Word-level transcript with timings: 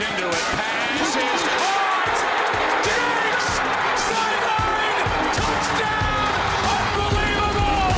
into 0.00 0.28
it. 0.28 0.44
Pass 0.56 1.16
is 1.16 1.42
caught. 1.60 2.18
Diggs! 2.86 3.46
Sideline! 4.08 5.06
Touchdown! 5.36 6.30
Unbelievable! 7.04 7.90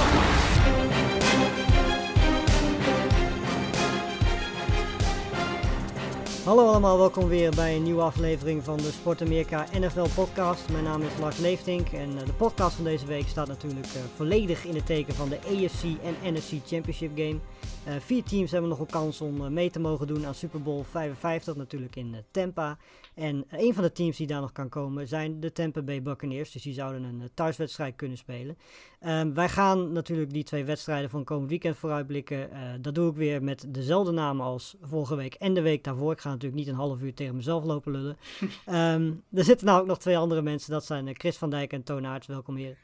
Hallo 6.44 6.66
allemaal, 6.66 6.98
welkom 6.98 7.28
weer 7.28 7.50
bij 7.50 7.76
een 7.76 7.82
nieuwe 7.82 8.02
aflevering 8.02 8.64
van 8.64 8.76
de 8.76 8.90
Sport 8.92 9.22
Amerika 9.22 9.66
NFL 9.78 10.06
podcast. 10.14 10.68
Mijn 10.70 10.84
naam 10.84 11.02
is 11.02 11.18
Lars 11.20 11.38
Leeftink 11.38 11.88
en 11.88 12.18
eh, 12.18 12.26
de 12.26 12.32
podcast 12.32 12.74
van 12.74 12.84
deze 12.84 13.06
week 13.06 13.28
staat 13.28 13.48
natuurlijk 13.48 13.86
eh, 13.86 14.00
volledig 14.16 14.64
in 14.64 14.74
het 14.74 14.86
teken 14.86 15.14
van 15.14 15.28
de 15.28 15.38
AFC 15.38 15.82
en 15.82 16.34
NFC 16.34 16.50
Championship 16.66 17.10
game. 17.14 17.38
Eh, 17.84 17.94
vier 18.00 18.22
teams 18.22 18.50
hebben 18.50 18.70
nog 18.70 18.78
een 18.78 18.86
kans 18.86 19.20
om 19.20 19.44
eh, 19.44 19.50
mee 19.50 19.70
te 19.70 19.80
mogen 19.80 20.06
doen 20.06 20.26
aan 20.26 20.34
Super 20.34 20.62
Bowl 20.62 20.82
55, 20.82 21.56
natuurlijk 21.56 21.96
in 21.96 22.14
eh, 22.14 22.20
Tampa. 22.30 22.78
En 23.14 23.44
een 23.50 23.74
van 23.74 23.82
de 23.82 23.92
teams 23.92 24.16
die 24.16 24.26
daar 24.26 24.40
nog 24.40 24.52
kan 24.52 24.68
komen 24.68 25.08
zijn 25.08 25.40
de 25.40 25.52
Tampa 25.52 25.82
Bay 25.82 26.02
Buccaneers, 26.02 26.52
dus 26.52 26.62
die 26.62 26.74
zouden 26.74 27.02
een 27.02 27.30
thuiswedstrijd 27.34 27.96
kunnen 27.96 28.18
spelen. 28.18 28.58
Ehm, 29.00 29.32
wij 29.32 29.48
gaan 29.48 29.92
natuurlijk 29.92 30.32
die 30.32 30.44
twee 30.44 30.64
wedstrijden 30.64 31.10
van 31.10 31.24
komend 31.24 31.50
weekend 31.50 31.76
vooruitblikken. 31.76 32.50
Eh, 32.50 32.58
dat 32.80 32.94
doe 32.94 33.10
ik 33.10 33.16
weer 33.16 33.42
met 33.42 33.64
dezelfde 33.68 34.12
namen 34.12 34.46
als 34.46 34.76
vorige 34.82 35.14
week 35.14 35.34
en 35.34 35.54
de 35.54 35.62
week 35.62 35.84
daarvoor. 35.84 36.12
Ik 36.12 36.20
ga 36.20 36.28
natuurlijk 36.28 36.60
niet 36.60 36.68
een 36.68 36.74
half 36.74 37.00
uur 37.00 37.14
tegen 37.14 37.36
mezelf 37.36 37.64
lopen 37.64 37.92
lullen. 37.92 38.16
Ehm, 38.66 39.12
er 39.32 39.44
zitten 39.44 39.66
nou 39.66 39.80
ook 39.80 39.86
nog 39.86 39.98
twee 39.98 40.18
andere 40.18 40.42
mensen. 40.42 40.72
Dat 40.72 40.84
zijn 40.84 41.14
Chris 41.18 41.36
van 41.36 41.50
Dijk 41.50 41.72
en 41.72 41.82
Toon 41.82 42.06
Aerts. 42.06 42.26
Welkom 42.26 42.56
hier. 42.56 42.76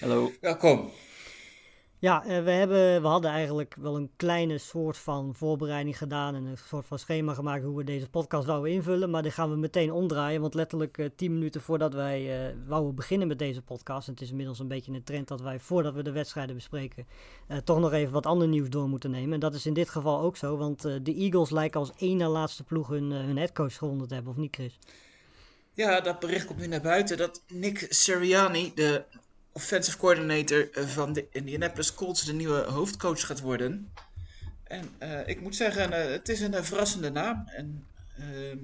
Hallo. 0.00 0.30
Welkom. 0.40 0.90
Ja, 1.98 2.24
eh, 2.24 2.44
we, 2.44 2.50
hebben, 2.50 3.02
we 3.02 3.08
hadden 3.08 3.30
eigenlijk 3.30 3.74
wel 3.78 3.96
een 3.96 4.10
kleine 4.16 4.58
soort 4.58 4.96
van 4.96 5.34
voorbereiding 5.34 5.98
gedaan. 5.98 6.34
En 6.34 6.44
een 6.44 6.58
soort 6.58 6.86
van 6.86 6.98
schema 6.98 7.34
gemaakt 7.34 7.64
hoe 7.64 7.76
we 7.76 7.84
deze 7.84 8.08
podcast 8.08 8.46
wouden 8.46 8.72
invullen. 8.72 9.10
Maar 9.10 9.22
die 9.22 9.30
gaan 9.30 9.50
we 9.50 9.56
meteen 9.56 9.92
omdraaien. 9.92 10.40
Want 10.40 10.54
letterlijk 10.54 10.98
eh, 10.98 11.06
tien 11.16 11.32
minuten 11.32 11.60
voordat 11.60 11.94
wij 11.94 12.48
eh 12.48 12.54
wouden 12.66 12.94
beginnen 12.94 13.28
met 13.28 13.38
deze 13.38 13.62
podcast. 13.62 14.06
En 14.06 14.12
het 14.12 14.22
is 14.22 14.30
inmiddels 14.30 14.58
een 14.58 14.68
beetje 14.68 14.92
een 14.92 15.04
trend 15.04 15.28
dat 15.28 15.40
wij 15.40 15.60
voordat 15.60 15.94
we 15.94 16.02
de 16.02 16.12
wedstrijden 16.12 16.54
bespreken. 16.54 17.06
toch 17.64 17.78
nog 17.78 17.92
even 17.92 18.12
wat 18.12 18.26
ander 18.26 18.48
nieuws 18.48 18.70
door 18.70 18.88
moeten 18.88 19.10
nemen. 19.10 19.32
En 19.32 19.40
dat 19.40 19.54
is 19.54 19.66
in 19.66 19.74
dit 19.74 19.88
geval 19.88 20.20
ook 20.20 20.36
zo. 20.36 20.56
Want 20.56 20.82
de 20.82 21.14
Eagles 21.14 21.50
lijken 21.50 21.80
als 21.80 21.92
één 21.98 22.22
laatste 22.22 22.64
ploeg 22.64 22.88
hun, 22.88 23.10
hun 23.10 23.36
headcoach 23.36 23.76
gewonnen 23.76 24.08
te 24.08 24.14
hebben. 24.14 24.32
Of 24.32 24.38
niet, 24.38 24.54
Chris? 24.54 24.78
Ja, 25.72 26.00
dat 26.00 26.20
bericht 26.20 26.46
komt 26.46 26.58
nu 26.58 26.66
naar 26.66 26.80
buiten 26.80 27.16
dat 27.16 27.42
Nick 27.48 27.86
Sirianni, 27.88 28.72
de 28.74 29.04
offensive 29.56 29.96
coordinator 29.98 30.70
eh, 30.72 30.86
van 30.86 31.12
de 31.12 31.26
Indianapolis 31.30 31.94
Colts, 31.94 32.24
de 32.24 32.32
nieuwe 32.32 32.58
hoofdcoach 32.62 33.26
gaat 33.26 33.40
worden. 33.40 33.92
En 34.62 34.88
eh, 34.98 35.28
ik 35.28 35.40
moet 35.40 35.56
zeggen, 35.56 35.92
eh, 35.92 36.10
het 36.10 36.28
is 36.28 36.40
een 36.40 36.64
verrassende 36.64 37.10
naam. 37.10 37.48
En, 37.48 37.86
ehm, 38.18 38.58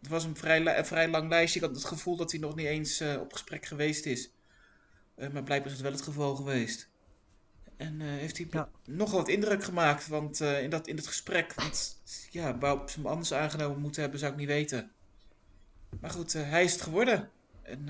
het 0.00 0.08
was 0.08 0.24
een 0.24 0.36
vrij, 0.36 0.78
een 0.78 0.86
vrij 0.86 1.08
lang 1.08 1.28
lijstje. 1.28 1.60
Ik 1.60 1.66
had 1.66 1.74
het 1.74 1.84
gevoel 1.84 2.16
dat 2.16 2.30
hij 2.30 2.40
nog 2.40 2.54
niet 2.54 2.66
eens 2.66 3.00
op 3.20 3.32
gesprek 3.32 3.66
geweest 3.66 4.06
is. 4.06 4.30
Maar 5.16 5.42
blijkbaar 5.42 5.66
is 5.66 5.72
het 5.72 5.80
wel 5.80 5.92
het 5.92 6.02
geval 6.02 6.36
geweest. 6.36 6.88
En 7.76 8.00
heeft 8.00 8.36
hij 8.36 8.46
Ja. 8.50 8.68
nogal 8.84 9.18
wat 9.18 9.28
indruk 9.28 9.64
gemaakt 9.64 10.06
want, 10.06 10.40
in, 10.40 10.70
dat, 10.70 10.86
in 10.86 10.96
het 10.96 11.06
gesprek. 11.06 11.54
Want 11.54 11.98
ja, 12.30 12.58
wou 12.58 12.88
ze 12.88 12.96
hem 12.96 13.06
anders 13.06 13.32
aangenomen 13.32 13.80
moeten 13.80 14.02
hebben, 14.02 14.20
zou 14.20 14.32
ik 14.32 14.38
niet 14.38 14.46
weten. 14.46 14.90
Maar 16.00 16.10
goed, 16.10 16.32
hij 16.32 16.64
is 16.64 16.72
het 16.72 16.82
geworden. 16.82 17.30
En 17.62 17.88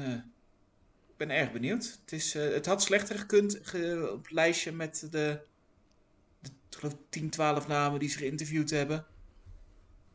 ben 1.17 1.31
erg 1.31 1.53
benieuwd. 1.53 1.99
Het, 2.01 2.13
is, 2.13 2.35
eh, 2.35 2.53
het 2.53 2.67
had 2.67 2.83
slechter 2.83 3.19
gekund 3.19 3.59
ge- 3.63 4.09
op 4.13 4.23
het 4.23 4.31
lijstje 4.33 4.73
met 4.73 5.07
de, 5.11 5.41
de 6.41 6.51
ik 6.71 6.77
geloof 6.79 6.97
10, 7.09 7.31
12 7.31 7.69
namen 7.69 8.01
die 8.01 8.09
ze 8.09 8.19
geïnterviewd 8.19 8.71
hebben. 8.71 9.07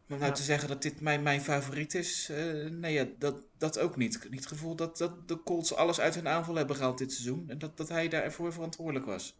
Maar 0.07 0.17
nou 0.17 0.29
Ja. 0.29 0.37
te 0.37 0.43
zeggen 0.43 0.67
dat 0.69 0.81
dit 0.81 1.01
mijn, 1.01 1.23
mijn 1.23 1.41
favoriet 1.41 1.93
is, 1.95 2.29
eh, 2.29 2.69
nee, 2.69 2.93
ja, 2.93 3.05
dat, 3.19 3.35
dat 3.57 3.79
ook 3.79 3.95
niet. 3.97 4.15
Ik 4.15 4.21
heb 4.21 4.31
niet 4.31 4.39
het 4.39 4.49
gevoel 4.49 4.75
dat, 4.75 4.97
dat 4.97 5.27
de 5.27 5.43
Colts 5.43 5.73
alles 5.75 5.99
uit 5.99 6.15
hun 6.15 6.27
aanval 6.27 6.55
hebben 6.55 6.75
gehaald 6.75 6.97
dit 6.97 7.11
seizoen. 7.11 7.43
En 7.49 7.57
dat, 7.57 7.77
dat 7.77 7.89
hij 7.89 8.07
daarvoor 8.07 8.53
verantwoordelijk 8.53 9.05
was. 9.05 9.35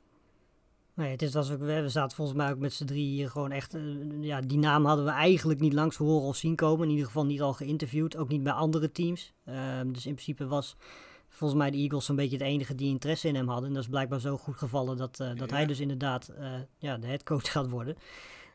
Nee, 0.94 1.12
het 1.12 1.22
is 1.22 1.36
als 1.36 1.50
we, 1.50 1.58
we 1.58 1.90
zaten 1.90 2.16
volgens 2.16 2.38
mij 2.38 2.52
ook 2.52 2.60
met 2.60 2.74
z'n 2.74 2.86
drie 2.86 3.06
hier 3.08 3.30
gewoon 3.30 3.52
echt. 3.52 3.74
eh, 3.74 3.82
ja, 4.22 4.42
die 4.42 4.58
naam 4.58 4.86
hadden 4.86 5.06
we 5.06 5.12
eigenlijk 5.12 5.60
niet 5.60 5.74
langs 5.74 5.96
horen 5.98 6.28
of 6.28 6.36
zien 6.36 6.56
komen. 6.56 6.84
In 6.86 6.90
ieder 6.92 7.06
geval 7.06 7.26
niet 7.26 7.42
al 7.42 7.54
geïnterviewd. 7.54 8.16
Ook 8.18 8.30
niet 8.30 8.44
bij 8.44 8.54
andere 8.54 8.92
teams. 8.92 9.34
Ehm, 9.46 9.92
dus 9.92 10.06
in 10.06 10.14
principe 10.14 10.48
was 10.48 10.76
volgens 11.30 11.60
mij 11.60 11.72
de 11.72 11.78
Eagles 11.78 12.10
een 12.10 12.16
beetje 12.16 12.38
het 12.38 12.46
enige 12.46 12.76
die 12.76 12.90
interesse 12.90 13.28
in 13.28 13.36
hem 13.36 13.48
hadden. 13.48 13.68
En 13.68 13.74
dat 13.74 13.84
is 13.84 13.90
blijkbaar 13.90 14.20
zo 14.20 14.38
goed 14.38 14.58
gevallen 14.58 14.98
dat, 14.98 15.20
eh, 15.20 15.28
dat 15.36 15.50
Ja. 15.50 15.56
hij 15.56 15.66
dus 15.66 15.80
inderdaad 15.80 16.28
eh, 16.28 16.52
ja, 16.78 16.98
de 16.98 17.08
headcoach 17.08 17.52
gaat 17.52 17.70
worden. 17.70 17.96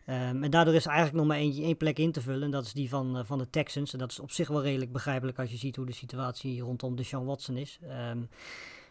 Ehm, 0.07 0.43
en 0.43 0.51
daardoor 0.51 0.75
is 0.75 0.85
er 0.85 0.91
eigenlijk 0.91 1.19
nog 1.19 1.27
maar 1.27 1.37
eentje, 1.39 1.63
één 1.63 1.77
plek 1.77 1.99
in 1.99 2.13
te 2.13 2.21
vullen. 2.21 2.43
En 2.43 2.51
dat 2.51 2.65
is 2.65 2.73
die 2.73 2.89
van, 2.89 3.17
eh, 3.19 3.25
van 3.25 3.39
de 3.39 3.51
Texans. 3.51 3.93
En 3.93 3.99
dat 3.99 4.11
is 4.11 4.21
op 4.21 4.31
zich 4.31 4.49
wel 4.49 4.63
redelijk 4.63 4.93
begrijpelijk 4.93 5.39
als 5.39 5.51
je 5.51 5.57
ziet 5.57 5.77
hoe 5.77 5.87
de 5.87 5.93
situatie 5.93 6.61
rondom 6.61 6.97
Deshaun 6.97 7.25
Watson 7.25 7.57
is. 7.57 7.79
Ehm, 7.89 8.19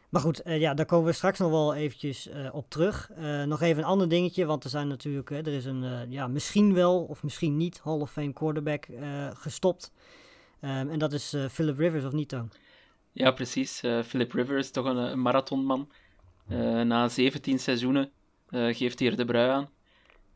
maar 0.10 0.22
goed, 0.22 0.42
ja, 0.46 0.74
daar 0.74 0.86
komen 0.86 1.06
we 1.06 1.12
straks 1.14 1.40
nog 1.40 1.50
wel 1.50 1.74
eventjes 1.76 2.30
op 2.52 2.70
terug. 2.70 3.12
Nog 3.46 3.62
even 3.62 3.84
een 3.84 3.90
ander 3.90 4.10
dingetje, 4.10 4.46
want 4.46 4.64
er 4.64 4.70
zijn 4.70 4.88
natuurlijk, 4.88 5.30
er 5.30 5.48
is 5.48 5.66
een, 5.66 6.12
ja, 6.12 6.28
misschien 6.28 6.74
wel 6.74 7.04
of 7.04 7.24
misschien 7.24 7.58
niet 7.58 7.80
Hall 7.84 8.00
of 8.00 8.12
Fame 8.12 8.34
quarterback 8.34 8.88
gestopt. 9.34 9.92
Ehm, 10.60 10.90
en 10.90 11.00
dat 11.00 11.14
is 11.14 11.36
Philip 11.50 11.78
Rivers, 11.78 12.06
of 12.06 12.12
niet 12.12 12.30
dan? 12.30 12.50
Ja, 13.14 13.32
precies. 13.32 13.82
Eh, 13.84 14.04
Philip 14.04 14.32
Rivers, 14.32 14.72
toch 14.72 14.86
een, 14.86 15.22
marathonman. 15.22 15.90
Eh, 16.48 16.82
na 16.82 17.08
17 17.08 17.60
seizoenen 17.60 18.12
eh, 18.50 18.76
geeft 18.76 19.00
hij 19.00 19.08
er 19.08 19.16
de 19.16 19.26
brui 19.26 19.50
aan. 19.50 19.70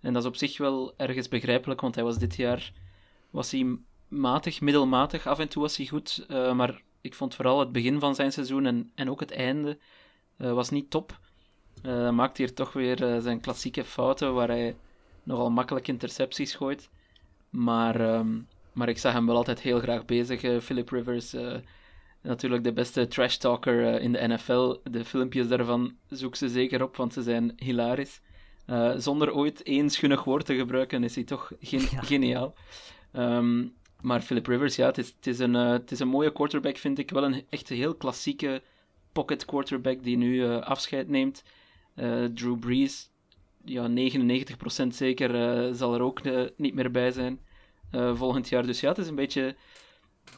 En 0.02 0.14
dat 0.14 0.22
is 0.22 0.28
op 0.28 0.36
zich 0.36 0.58
wel 0.58 0.94
ergens 0.98 1.28
begrijpelijk, 1.28 1.82
want 1.82 1.96
hij 1.96 2.04
was 2.04 2.18
dit 2.18 2.36
jaar 2.36 2.72
was 3.30 3.52
hij 3.52 3.78
matig, 4.08 4.62
middelmatig. 4.62 5.28
Af 5.28 5.40
en 5.40 5.48
toe 5.48 5.62
was 5.62 5.78
hij 5.78 5.86
goed, 5.86 6.26
maar 6.30 6.82
ik 7.02 7.14
vond 7.14 7.36
vooral 7.36 7.60
het 7.60 7.72
begin 7.72 8.00
van 8.00 8.16
zijn 8.16 8.32
seizoen 8.32 8.66
en, 8.66 8.92
en 8.96 9.09
ook 9.09 9.20
het 9.20 9.32
einde 9.32 9.78
was 10.38 10.70
niet 10.70 10.90
top. 10.90 11.20
Eh 11.82 12.09
maakte 12.09 12.42
hier 12.42 12.54
toch 12.54 12.74
weer 12.74 13.22
zijn 13.22 13.40
klassieke 13.40 13.84
fouten, 13.84 14.34
waar 14.34 14.48
hij 14.48 14.76
nogal 15.24 15.50
makkelijk 15.50 15.88
intercepties 15.88 16.56
gooit. 16.56 16.90
Maar, 17.50 18.00
ehm, 18.02 18.40
maar 18.74 18.90
ik 18.90 18.98
zag 18.98 19.14
hem 19.14 19.26
wel 19.26 19.36
altijd 19.36 19.59
heel 19.59 19.80
graag 19.80 20.06
bezig, 20.06 20.64
Philip 20.64 20.90
Rivers. 20.90 21.36
Natuurlijk 22.28 22.64
de 22.64 22.74
beste 22.74 23.08
trash 23.08 23.36
talker 23.36 23.94
eh, 23.94 24.04
in 24.04 24.12
de 24.12 24.28
NFL. 24.28 24.76
De 24.84 25.06
filmpjes 25.06 25.48
daarvan 25.48 25.96
zoek 26.10 26.36
ze 26.36 26.50
zeker 26.50 26.84
op, 26.84 26.96
want 26.96 27.14
ze 27.14 27.22
zijn 27.22 27.54
hilarisch. 27.56 28.22
Eh, 28.66 28.92
zonder 28.98 29.34
ooit 29.34 29.64
één 29.64 29.90
schunnig 29.90 30.24
woord 30.24 30.46
te 30.46 30.56
gebruiken 30.56 31.04
is 31.04 31.16
hij 31.16 31.24
toch 31.24 31.52
gen- 31.60 31.80
Ja. 31.92 32.02
geniaal. 32.02 32.54
Ehm, 33.12 33.66
maar 34.02 34.22
Philip 34.22 34.48
Rivers, 34.48 34.76
ja, 34.76 34.86
het 34.86 34.98
is, 34.98 35.08
het, 35.16 35.28
is 35.28 35.40
een, 35.40 35.56
eh, 35.56 35.70
het 35.70 35.92
is 35.92 36.00
een 36.00 36.08
mooie 36.08 36.32
quarterback, 36.32 36.78
vind 36.78 37.00
ik. 37.00 37.10
Wel 37.10 37.24
een 37.24 37.46
echt 37.50 37.70
heel 37.70 37.96
klassieke 37.96 38.62
pocket 39.12 39.46
quarterback 39.46 40.04
die 40.04 40.18
nu 40.18 40.46
afscheid 40.59 41.08
neemt. 41.08 41.44
Drew 42.34 42.59
Brees, 42.59 43.09
ja, 43.66 43.88
99% 43.88 44.96
zeker, 44.96 45.76
zal 45.76 45.94
er 45.94 46.02
ook 46.02 46.22
niet 46.58 46.74
meer 46.74 46.92
bij 46.92 47.12
zijn 47.12 47.40
volgend 48.14 48.50
jaar. 48.50 48.66
Dus 48.66 48.80
ja, 48.80 48.90
het 48.90 48.98
is 48.98 49.08
een 49.08 49.16
beetje 49.16 49.56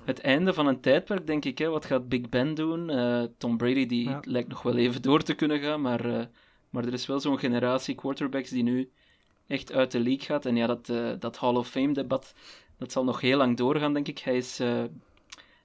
het 0.06 0.20
einde 0.22 0.54
van 0.54 0.68
een 0.68 0.80
tijdperk, 0.82 1.28
denk 1.28 1.46
ik. 1.46 1.58
Hè. 1.58 1.70
Wat 1.70 1.86
gaat 1.86 2.10
Big 2.10 2.30
Ben 2.30 2.54
doen? 2.54 2.90
Eh, 2.90 3.24
Tom 3.38 3.58
Brady 3.58 3.86
die 3.86 4.10
Ja. 4.10 4.20
lijkt 4.24 4.50
nog 4.50 4.62
wel 4.62 4.78
even 4.78 5.02
door 5.02 5.22
te 5.22 5.34
kunnen 5.34 5.60
gaan, 5.60 5.82
maar, 5.82 6.06
eh, 6.20 6.26
maar 6.70 6.86
er 6.86 6.94
is 6.94 7.06
wel 7.06 7.20
zo'n 7.20 7.40
generatie 7.40 7.96
quarterbacks 7.96 8.50
die 8.50 8.64
nu 8.64 8.90
echt 9.48 9.72
uit 9.72 9.92
de 9.92 10.00
league 10.00 10.26
gaat. 10.26 10.46
En 10.46 10.56
ja, 10.56 10.68
dat, 10.68 10.90
eh, 10.90 11.10
dat 11.20 11.38
Hall 11.38 11.56
of 11.56 11.70
Fame-debat, 11.70 12.34
dat 12.78 12.92
zal 12.92 13.04
nog 13.04 13.22
heel 13.22 13.38
lang 13.38 13.58
doorgaan, 13.58 13.94
denk 13.94 14.08
ik. 14.08 14.20
Hij 14.20 14.38
is, 14.38 14.58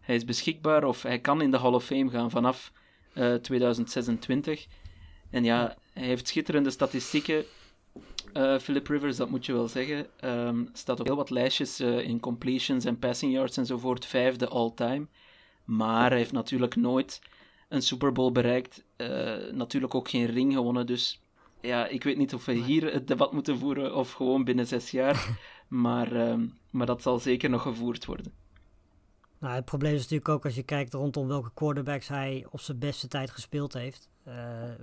hij 0.01 0.15
is 0.15 0.25
beschikbaar, 0.25 0.85
of 0.85 1.03
hij 1.03 1.19
kan 1.19 1.41
in 1.43 1.51
de 1.51 1.59
Hall 1.59 1.73
of 1.73 1.85
Fame 1.85 2.11
gaan 2.11 2.31
vanaf 2.31 2.73
eh, 3.13 3.35
2026. 3.35 4.67
En 5.31 5.45
ja, 5.45 5.77
hij 5.93 6.05
heeft 6.07 6.29
schitterende 6.29 6.71
statistieken. 6.71 7.45
Eh, 8.35 8.59
Philip 8.59 8.87
Rivers, 8.87 9.17
dat 9.17 9.31
moet 9.31 9.47
je 9.47 9.53
wel 9.53 9.69
zeggen. 9.69 10.07
Ehm, 10.17 10.65
staat 10.73 11.01
op 11.01 11.07
heel 11.07 11.17
wat 11.17 11.31
lijstjes 11.31 11.81
eh, 11.81 11.99
in 11.99 12.21
completions 12.21 12.85
en 12.85 12.99
passing 12.99 13.33
yards 13.33 13.57
enzovoort, 13.57 14.07
vijfde 14.07 14.49
all-time. 14.49 15.07
Maar 15.65 16.09
hij 16.09 16.19
heeft 16.19 16.33
natuurlijk 16.33 16.77
nooit 16.77 17.21
een 17.69 17.83
Super 17.83 18.13
Bowl 18.13 18.33
bereikt. 18.33 18.85
Eh, 18.97 19.37
natuurlijk 19.53 19.95
ook 19.95 20.09
geen 20.09 20.27
ring 20.27 20.53
gewonnen. 20.53 20.87
Dus 20.87 21.23
ja, 21.61 21.87
ik 21.87 22.05
weet 22.05 22.17
niet 22.17 22.35
of 22.35 22.45
we 22.45 22.53
hier 22.53 22.93
het 22.93 23.09
debat 23.09 23.33
moeten 23.33 23.59
voeren 23.59 23.95
of 23.95 24.13
gewoon 24.13 24.45
binnen 24.45 24.67
zes 24.67 24.91
jaar. 24.91 25.39
maar, 25.69 26.13
ehm, 26.13 26.47
maar 26.71 26.87
dat 26.87 27.03
zal 27.03 27.19
zeker 27.19 27.51
nog 27.51 27.63
gevoerd 27.63 28.05
worden. 28.05 28.33
Nou, 29.39 29.55
het 29.55 29.65
probleem 29.65 29.95
is 29.95 30.01
natuurlijk 30.01 30.29
ook 30.29 30.45
als 30.45 30.55
je 30.55 30.63
kijkt 30.63 30.93
rondom 30.95 31.27
welke 31.29 31.51
quarterbacks 31.55 32.09
hij 32.09 32.47
op 32.51 32.61
zijn 32.61 32.79
beste 32.79 33.09
tijd 33.09 33.31
gespeeld 33.31 33.73
heeft. 33.73 34.09
Eh, 34.25 34.35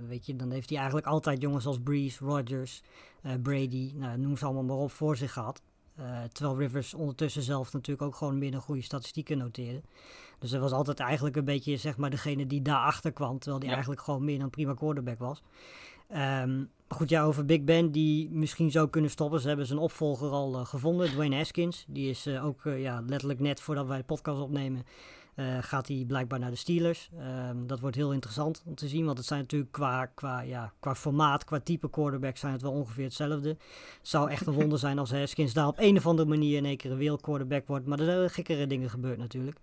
weet 0.08 0.26
je, 0.26 0.36
dan 0.36 0.50
heeft 0.50 0.68
hij 0.68 0.78
eigenlijk 0.78 1.06
altijd 1.06 1.42
jongens 1.42 1.66
als 1.66 1.80
Breeze, 1.80 2.24
Rodgers, 2.24 2.82
eh, 3.22 3.32
Brady, 3.42 3.92
nou, 3.94 4.18
noem 4.18 4.36
ze 4.36 4.44
allemaal 4.44 4.62
maar 4.64 4.76
op, 4.76 4.90
voor 4.90 5.16
zich 5.16 5.32
gehad. 5.32 5.62
Eh, 5.94 6.22
terwijl 6.32 6.58
Rivers 6.58 6.94
ondertussen 6.94 7.42
zelf 7.42 7.72
natuurlijk 7.72 8.06
ook 8.06 8.14
gewoon 8.14 8.38
meer 8.38 8.50
dan 8.50 8.60
goede 8.60 8.82
statistieken 8.82 9.38
noteerde. 9.38 9.82
Dus 10.38 10.50
hij 10.50 10.60
was 10.60 10.72
altijd 10.72 11.00
eigenlijk 11.00 11.36
een 11.36 11.44
beetje 11.44 11.76
zeg 11.76 11.96
maar 11.96 12.10
degene 12.10 12.46
die 12.46 12.62
daarachter 12.62 13.12
kwam. 13.12 13.38
Terwijl 13.38 13.58
hij 13.58 13.66
Ja. 13.68 13.72
eigenlijk 13.72 14.02
gewoon 14.02 14.24
meer 14.24 14.38
dan 14.38 14.50
prima 14.50 14.74
quarterback 14.74 15.18
was. 15.18 15.42
Ehm, 16.08 16.64
goed, 16.88 17.08
ja, 17.08 17.22
over 17.24 17.44
Big 17.44 17.64
Ben, 17.64 17.92
die 17.92 18.30
misschien 18.30 18.70
zou 18.70 18.88
kunnen 18.88 19.10
stoppen. 19.10 19.40
Ze 19.40 19.48
hebben 19.48 19.66
zijn 19.66 19.78
opvolger 19.78 20.30
al 20.30 20.54
uh, 20.58 20.66
gevonden, 20.66 21.10
Dwayne 21.10 21.36
Haskins. 21.36 21.84
Die 21.88 22.10
is 22.10 22.26
uh, 22.26 22.44
ook 22.44 22.62
ja, 22.64 23.02
letterlijk 23.06 23.40
net 23.40 23.60
voordat 23.60 23.86
wij 23.86 23.98
de 23.98 24.04
podcast 24.04 24.40
opnemen, 24.40 24.84
gaat 25.60 25.88
hij 25.88 26.04
blijkbaar 26.06 26.38
naar 26.38 26.50
de 26.50 26.56
Steelers. 26.56 27.10
Um, 27.50 27.66
dat 27.66 27.80
wordt 27.80 27.96
heel 27.96 28.12
interessant 28.12 28.62
om 28.66 28.74
te 28.74 28.88
zien, 28.88 29.04
want 29.04 29.18
het 29.18 29.26
zijn 29.26 29.40
natuurlijk 29.40 29.72
qua, 29.72 30.06
qua, 30.06 30.40
ja, 30.40 30.72
qua 30.80 30.94
formaat, 30.94 31.44
qua 31.44 31.60
type 31.60 31.90
quarterback 31.90 32.36
zijn 32.36 32.52
het 32.52 32.62
wel 32.62 32.72
ongeveer 32.72 33.04
hetzelfde. 33.04 33.48
Het 33.48 33.58
zou 34.02 34.30
echt 34.30 34.46
een 34.46 34.52
wonder 34.52 34.78
zijn 34.78 34.98
als 34.98 35.10
Haskins 35.10 35.52
daar 35.52 35.66
op 35.66 35.78
een 35.78 35.96
of 35.96 36.06
andere 36.06 36.28
manier 36.28 36.56
in 36.56 36.64
één 36.64 36.76
keer 36.76 36.90
een 36.90 36.96
wereldquarterback 36.96 37.66
wordt. 37.66 37.86
Maar 37.86 37.98
er 37.98 38.04
zijn 38.04 38.30
gekkere 38.30 38.66
dingen 38.66 38.90
gebeurd 38.90 39.18
natuurlijk. 39.18 39.58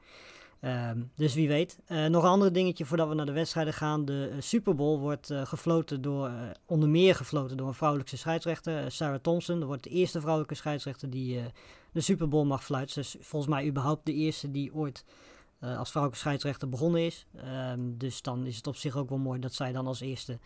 Um, 0.61 1.11
dus 1.15 1.33
wie 1.33 1.47
weet. 1.47 1.79
Uh, 1.87 2.05
nog 2.05 2.23
een 2.23 2.29
ander 2.29 2.53
dingetje 2.53 2.85
voordat 2.85 3.07
we 3.07 3.13
naar 3.13 3.25
de 3.25 3.31
wedstrijden 3.31 3.73
gaan. 3.73 4.05
De 4.05 4.29
uh, 4.31 4.41
Super 4.41 4.75
Bowl 4.75 4.99
wordt 4.99 5.29
uh, 5.29 5.45
gefloten 5.45 6.01
door, 6.01 6.31
onder 6.65 6.89
meer 6.89 7.15
gefloten 7.15 7.57
door 7.57 7.67
een 7.67 7.73
vrouwelijke 7.73 8.17
scheidsrechter, 8.17 8.91
Sarah 8.91 9.19
Thompson. 9.21 9.59
Dat 9.59 9.67
wordt 9.67 9.83
de 9.83 9.89
eerste 9.89 10.19
vrouwelijke 10.19 10.55
scheidsrechter 10.55 11.09
die 11.09 11.41
de 11.91 12.01
Super 12.01 12.27
Bowl 12.27 12.45
mag 12.45 12.63
fluiten. 12.63 12.95
Dus 12.95 13.15
volgens 13.19 13.51
mij 13.51 13.67
überhaupt 13.67 14.05
de 14.05 14.13
eerste 14.13 14.51
die 14.51 14.73
ooit 14.73 15.05
als 15.59 15.89
vrouwelijke 15.89 16.23
scheidsrechter 16.25 16.69
begonnen 16.69 17.05
is. 17.05 17.25
Um, 17.71 17.97
dus 17.97 18.21
dan 18.21 18.45
is 18.45 18.55
het 18.55 18.67
op 18.67 18.75
zich 18.75 18.95
ook 18.95 19.09
wel 19.09 19.17
mooi 19.17 19.39
dat 19.39 19.53
zij 19.53 19.71
dan 19.71 19.87
als 19.87 19.99
eerste 19.99 20.39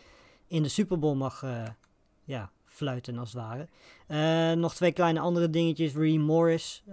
in 0.47 0.63
de 0.63 0.69
Super 0.69 0.99
Bowl 0.99 1.15
mag 1.15 1.45
ja, 2.23 2.51
fluiten 2.65 3.17
als 3.17 3.33
het 3.33 3.41
ware. 3.41 3.67
Uh, 4.07 4.61
nog 4.61 4.75
twee 4.75 4.91
kleine 4.91 5.19
andere 5.19 5.49
dingetjes. 5.49 5.93
Ree 5.93 6.19
Morris, 6.19 6.83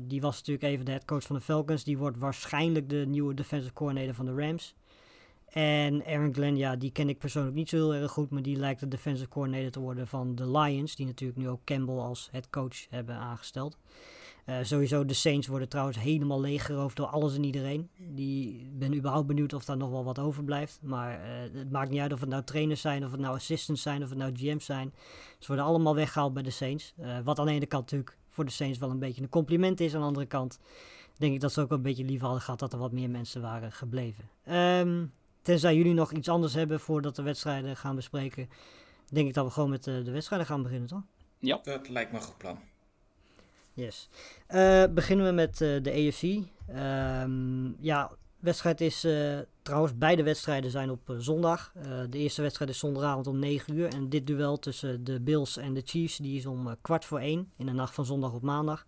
die 0.00 0.20
was 0.20 0.36
natuurlijk 0.36 0.64
even 0.64 0.84
de 0.84 0.90
headcoach 0.90 1.22
van 1.22 1.36
de 1.36 1.42
Falcons. 1.42 1.84
Die 1.84 1.98
wordt 1.98 2.18
waarschijnlijk 2.18 2.88
de 2.88 3.04
nieuwe 3.06 3.34
defensive 3.34 3.72
coordinator 3.72 4.14
van 4.14 4.26
de 4.26 4.34
Rams. 4.34 4.74
En 5.48 6.04
Aaron 6.06 6.34
Glenn, 6.34 6.56
ja, 6.56 6.76
die 6.76 6.92
ken 6.92 7.08
ik 7.08 7.18
persoonlijk 7.18 7.54
niet 7.54 7.68
zo 7.68 7.76
heel 7.76 7.94
erg 7.94 8.12
goed, 8.12 8.30
maar 8.30 8.42
die 8.42 8.56
lijkt 8.56 8.80
de 8.80 8.88
defensive 8.88 9.28
coordinator 9.28 9.70
te 9.70 9.80
worden 9.80 10.08
van 10.08 10.34
de 10.34 10.50
Lions, 10.50 10.96
die 10.96 11.06
natuurlijk 11.06 11.38
nu 11.38 11.48
ook 11.48 11.64
Campbell 11.64 11.94
als 11.94 12.28
headcoach 12.30 12.88
hebben 12.90 13.14
aangesteld. 13.14 13.76
Uh, 14.48 14.56
sowieso, 14.62 15.04
de 15.04 15.14
Saints 15.14 15.46
worden 15.46 15.68
trouwens 15.68 15.98
helemaal 15.98 16.40
leeggeroofd 16.40 16.96
door 16.96 17.06
alles 17.06 17.34
en 17.34 17.44
iedereen. 17.44 17.90
Die 17.96 18.70
ben 18.72 18.94
überhaupt 18.94 19.26
benieuwd 19.26 19.52
of 19.52 19.64
daar 19.64 19.76
nog 19.76 19.90
wel 19.90 20.04
wat 20.04 20.18
overblijft. 20.18 20.78
Maar 20.82 21.20
uh, 21.20 21.58
het 21.58 21.70
maakt 21.70 21.90
niet 21.90 22.00
uit 22.00 22.12
of 22.12 22.20
het 22.20 22.28
nou 22.28 22.44
trainers 22.44 22.80
zijn, 22.80 23.04
of 23.04 23.10
het 23.10 23.20
nou 23.20 23.34
assistants 23.34 23.82
zijn, 23.82 24.02
of 24.02 24.08
het 24.08 24.18
nou 24.18 24.32
GM's 24.34 24.64
zijn. 24.64 24.94
Ze 25.38 25.46
worden 25.46 25.64
allemaal 25.64 25.94
weggehaald 25.94 26.34
bij 26.34 26.42
de 26.42 26.50
Saints. 26.50 26.94
Uh, 27.00 27.18
wat 27.24 27.38
aan 27.38 27.46
de 27.46 27.52
ene 27.52 27.66
kant 27.66 27.82
natuurlijk 27.82 28.16
voor 28.28 28.44
de 28.44 28.50
Saints 28.50 28.78
wel 28.78 28.90
een 28.90 28.98
beetje 28.98 29.22
een 29.22 29.28
compliment 29.28 29.80
is. 29.80 29.94
Aan 29.94 30.00
de 30.00 30.06
andere 30.06 30.26
kant 30.26 30.58
denk 31.16 31.34
ik 31.34 31.40
dat 31.40 31.52
ze 31.52 31.60
ook 31.60 31.68
wel 31.68 31.78
een 31.78 31.84
beetje 31.84 32.04
liever 32.04 32.24
hadden 32.24 32.42
gehad 32.42 32.60
dat 32.60 32.72
er 32.72 32.78
wat 32.78 32.92
meer 32.92 33.10
mensen 33.10 33.40
waren 33.40 33.72
gebleven. 33.72 34.28
Um, 34.50 35.12
tenzij 35.42 35.76
jullie 35.76 35.94
nog 35.94 36.12
iets 36.12 36.28
anders 36.28 36.54
hebben 36.54 36.80
voordat 36.80 37.16
de 37.16 37.22
wedstrijden 37.22 37.76
gaan 37.76 37.94
bespreken, 37.94 38.48
denk 39.08 39.28
ik 39.28 39.34
dat 39.34 39.44
we 39.44 39.50
gewoon 39.50 39.70
met 39.70 39.84
de 39.84 40.10
wedstrijden 40.10 40.46
gaan 40.46 40.62
beginnen, 40.62 40.88
toch? 40.88 41.02
Ja. 41.38 41.60
Dat 41.62 41.88
lijkt 41.88 42.12
me 42.12 42.18
een 42.18 42.24
goed 42.24 42.38
plan. 42.38 42.58
Yes. 43.78 44.08
Uh, 44.54 44.84
beginnen 44.90 45.26
we 45.26 45.32
met 45.32 45.60
uh, 45.60 45.82
de 45.82 45.92
AFC. 45.92 46.22
Um, 47.22 47.76
ja, 47.80 48.10
wedstrijd 48.38 48.80
is 48.80 49.04
uh, 49.04 49.38
trouwens, 49.62 49.98
beide 49.98 50.22
wedstrijden 50.22 50.70
zijn 50.70 50.90
op 50.90 51.14
zondag. 51.18 51.72
de 52.10 52.18
eerste 52.18 52.42
wedstrijd 52.42 52.70
is 52.70 52.78
zondagavond 52.78 53.26
om 53.26 53.38
9 53.38 53.74
uur. 53.74 53.88
En 53.88 54.08
dit 54.08 54.26
duel 54.26 54.58
tussen 54.58 55.04
de 55.04 55.20
Bills 55.20 55.56
en 55.56 55.74
de 55.74 55.82
Chiefs, 55.84 56.16
die 56.16 56.36
is 56.36 56.46
om 56.46 56.76
kwart 56.80 57.04
voor 57.04 57.20
1 57.20 57.52
in 57.56 57.66
de 57.66 57.72
nacht 57.72 57.94
van 57.94 58.04
zondag 58.04 58.32
op 58.32 58.42
maandag. 58.42 58.86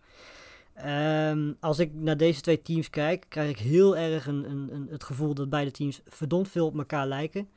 Um, 0.87 1.57
als 1.61 1.79
ik 1.79 1.95
naar 1.95 2.17
deze 2.17 2.41
twee 2.41 2.63
teams 2.63 2.91
kijk, 2.91 3.25
krijg 3.29 3.51
ik 3.51 3.59
heel 3.59 3.97
erg 3.97 4.27
een, 4.27 4.51
een, 4.51 4.69
een, 4.73 4.87
het 4.91 5.05
gevoel 5.05 5.35
dat 5.35 5.51
beide 5.51 5.71
teams 5.71 6.01
verdomd 6.07 6.49
veel 6.49 6.67
op 6.67 6.79
elkaar 6.79 7.07
lijken. 7.07 7.49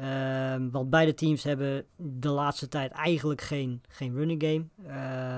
Um, 0.00 0.70
want 0.70 0.90
beide 0.90 1.14
teams 1.14 1.42
hebben 1.42 1.84
de 1.96 2.28
laatste 2.28 2.68
tijd 2.68 2.92
eigenlijk 2.92 3.40
geen, 3.40 3.82
geen 3.88 4.14
running 4.14 4.42
game. 4.42 4.64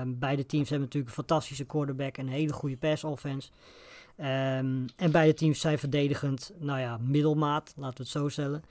Um, 0.01 0.19
beide 0.19 0.45
teams 0.45 0.69
hebben 0.69 0.87
natuurlijk 0.87 1.15
een 1.17 1.23
fantastische 1.23 1.65
quarterback 1.65 2.17
en 2.17 2.25
een 2.25 2.33
hele 2.33 2.53
goede 2.53 2.77
pass 2.77 3.03
offense. 3.03 3.49
Um, 4.19 4.85
en 4.95 5.11
beide 5.11 5.33
teams 5.33 5.59
zijn 5.59 5.79
verdedigend, 5.79 6.53
nou 6.59 6.79
ja, 6.79 6.97
middelmaat, 7.01 7.73
laten 7.75 7.97
we 7.97 8.03
het 8.03 8.11
zo 8.11 8.29
stellen. 8.29 8.63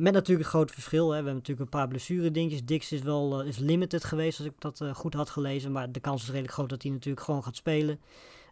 met 0.00 0.12
natuurlijk 0.12 0.44
een 0.44 0.44
groot 0.44 0.70
verschil. 0.70 1.04
Hè. 1.04 1.08
We 1.08 1.14
hebben 1.14 1.34
natuurlijk 1.34 1.60
een 1.60 1.78
paar 1.78 1.88
blessure 1.88 2.30
dingetjes. 2.30 2.64
Dix 2.64 2.92
is 2.92 3.02
wel 3.02 3.42
uh, 3.42 3.48
is 3.48 3.58
limited 3.58 4.04
geweest, 4.04 4.38
als 4.38 4.48
ik 4.48 4.54
dat 4.58 4.80
uh, 4.80 4.94
goed 4.94 5.14
had 5.14 5.30
gelezen. 5.30 5.72
Maar 5.72 5.92
de 5.92 6.00
kans 6.00 6.22
is 6.22 6.28
redelijk 6.28 6.52
groot 6.52 6.68
dat 6.68 6.82
hij 6.82 6.90
natuurlijk 6.90 7.24
gewoon 7.24 7.44
gaat 7.44 7.56
spelen. 7.56 8.00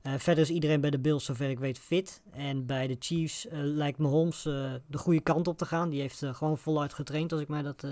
Uh, 0.06 0.12
verder 0.16 0.44
is 0.44 0.50
iedereen 0.50 0.80
bij 0.80 0.90
de 0.90 0.98
Bills, 0.98 1.24
zover 1.24 1.50
ik 1.50 1.58
weet, 1.58 1.78
fit. 1.78 2.22
En 2.32 2.66
bij 2.66 2.86
de 2.86 2.96
Chiefs 2.98 3.46
uh, 3.46 3.52
lijkt 3.52 3.98
Mahomes 3.98 4.46
uh, 4.46 4.72
de 4.86 4.98
goede 4.98 5.20
kant 5.20 5.48
op 5.48 5.58
te 5.58 5.66
gaan. 5.66 5.90
Die 5.90 6.00
heeft 6.00 6.22
gewoon 6.32 6.58
voluit 6.58 6.94
getraind, 6.94 7.32
als 7.32 7.40
ik 7.40 7.48
mij 7.48 7.62
dat 7.62 7.86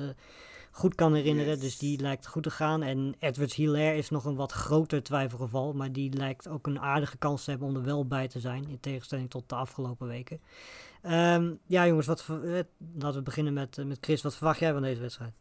goed 0.70 0.94
kan 0.94 1.14
herinneren. 1.14 1.60
Dus 1.60 1.78
die 1.78 2.00
lijkt 2.00 2.26
goed 2.26 2.42
te 2.42 2.50
gaan. 2.50 2.82
En 2.82 3.14
Edwards 3.18 3.54
Hilaire 3.54 3.98
is 3.98 4.10
nog 4.10 4.24
een 4.24 4.34
wat 4.34 4.52
groter 4.52 5.02
twijfelgeval. 5.02 5.72
Maar 5.72 5.92
die 5.92 6.12
lijkt 6.12 6.48
ook 6.48 6.66
een 6.66 6.80
aardige 6.80 7.16
kans 7.16 7.44
te 7.44 7.50
hebben 7.50 7.68
om 7.68 7.76
er 7.76 7.84
wel 7.84 8.06
bij 8.06 8.28
te 8.28 8.40
zijn. 8.40 8.68
In 8.68 8.80
tegenstelling 8.80 9.30
tot 9.30 9.48
de 9.48 9.54
afgelopen 9.54 10.06
weken. 10.06 10.40
Um, 11.02 11.58
ja, 11.66 11.86
jongens, 11.86 12.06
wat, 12.06 12.26
laten 12.98 13.18
we 13.18 13.22
beginnen 13.22 13.52
met, 13.52 13.76
met 13.86 13.98
Chris. 14.00 14.22
Wat 14.22 14.36
verwacht 14.36 14.58
jij 14.58 14.72
van 14.72 14.82
deze 14.82 15.00
wedstrijd? 15.00 15.32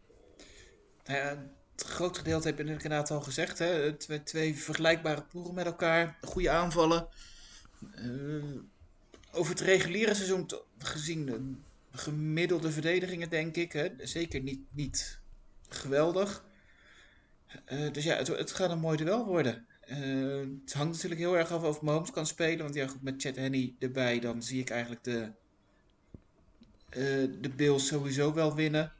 het 1.03 1.61
groot 1.83 2.18
gedeelte 2.18 2.48
heb 2.48 2.57
je 2.57 2.63
inderdaad 2.63 3.12
al 3.12 3.22
gezegd. 3.22 3.60
Hè? 3.60 3.94
Twee, 3.94 4.24
twee 4.24 4.56
vergelijkbare 4.56 5.24
ploegen 5.24 5.54
met 5.54 5.66
elkaar. 5.66 6.18
Goede 6.22 6.50
aanvallen. 6.50 7.07
Uh, 7.95 8.60
over 9.31 9.51
het 9.51 9.62
reguliere 9.62 10.13
seizoen 10.13 10.50
gezien 10.78 11.28
een 11.28 11.63
gemiddelde 11.92 12.72
verdedigingen, 12.72 13.30
denk 13.30 13.56
ik. 13.56 13.72
Hè? 13.72 13.89
Zeker 13.98 14.42
niet, 14.42 14.62
niet 14.72 15.19
geweldig. 15.69 16.44
Uh, 17.72 17.92
dus 17.92 18.04
ja, 18.04 18.16
het, 18.16 18.28
het, 18.28 18.51
gaat 18.51 18.72
een 18.72 18.80
mooi 18.80 18.98
duel 18.98 19.25
worden. 19.25 19.66
Het 19.80 20.74
hangt 20.74 20.94
natuurlijk 20.94 21.22
heel 21.22 21.38
erg 21.38 21.51
af 21.51 21.63
of 21.63 21.81
Mahomes 21.81 22.12
kan 22.12 22.25
spelen. 22.25 22.63
Want 22.63 22.75
ja, 22.75 22.88
goed, 22.88 23.01
met 23.01 23.22
Chad 23.22 23.36
Henney 23.36 23.75
erbij, 23.80 24.19
dan 24.19 24.44
zie 24.44 24.60
ik 24.60 24.69
eigenlijk 24.69 25.04
de, 25.04 25.31
de 27.42 27.50
Bills 27.56 27.88
sowieso 27.88 28.33
wel 28.33 28.56
winnen. 28.56 28.94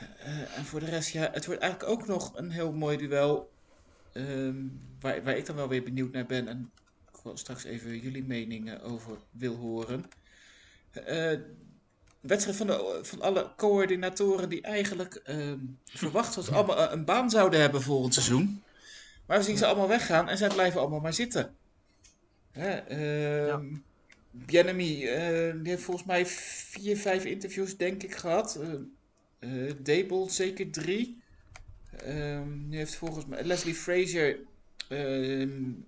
Uh, 0.00 0.58
en 0.58 0.64
voor 0.64 0.80
de 0.80 0.86
rest, 0.86 1.10
ja, 1.10 1.30
het 1.32 1.46
wordt 1.46 1.60
eigenlijk 1.60 1.92
ook 1.92 2.06
nog 2.06 2.36
een 2.36 2.50
heel 2.50 2.72
mooi 2.72 2.96
duel. 2.96 3.50
Um, 4.14 4.80
waar, 5.00 5.22
waar 5.22 5.36
ik 5.36 5.46
dan 5.46 5.56
wel 5.56 5.68
weer 5.68 5.82
benieuwd 5.82 6.12
naar 6.12 6.26
ben. 6.26 6.48
En 6.48 6.70
ik 7.12 7.20
wil 7.22 7.36
straks 7.36 7.64
even 7.64 7.98
jullie 7.98 8.24
meningen 8.24 8.82
over 8.82 9.18
wil 9.30 9.54
horen. 9.56 10.04
Uh, 11.08 11.38
wedstrijd 12.20 12.56
van, 12.56 12.66
de, 12.66 12.98
van 13.02 13.20
alle 13.20 13.52
coördinatoren 13.56 14.48
die 14.48 14.62
eigenlijk 14.62 15.22
uh, 15.26 15.52
verwacht 15.84 16.34
dat 16.34 16.44
ze 16.44 16.54
allemaal 16.54 16.92
een 16.92 17.04
baan 17.04 17.30
zouden 17.30 17.60
hebben 17.60 17.82
volgend 17.82 18.14
seizoen. 18.14 18.62
Maar 19.26 19.38
we 19.38 19.44
zien 19.44 19.56
ze 19.56 19.66
allemaal 19.66 19.88
weggaan 19.88 20.28
en 20.28 20.38
zij 20.38 20.48
blijven 20.48 20.80
allemaal 20.80 21.00
maar 21.00 21.14
zitten. 21.14 21.54
Hè, 22.50 22.90
uh, 22.90 23.46
ja. 23.46 23.62
Bienemy, 24.30 24.84
die 25.62 25.70
heeft 25.70 25.82
volgens 25.82 26.06
mij 26.06 26.26
vier, 26.26 26.96
vijf 26.96 27.24
interviews 27.24 27.76
denk 27.76 28.02
ik 28.02 28.14
gehad. 28.14 28.58
Uh, 29.40 29.72
Dable 29.78 30.30
zeker 30.30 30.70
drie. 30.70 31.22
Um, 32.06 32.68
nu 32.68 32.76
heeft 32.76 32.94
volgens 32.94 33.26
mij 33.26 33.44
Leslie 33.44 33.74
Frazier, 33.74 34.38
um, 34.88 35.86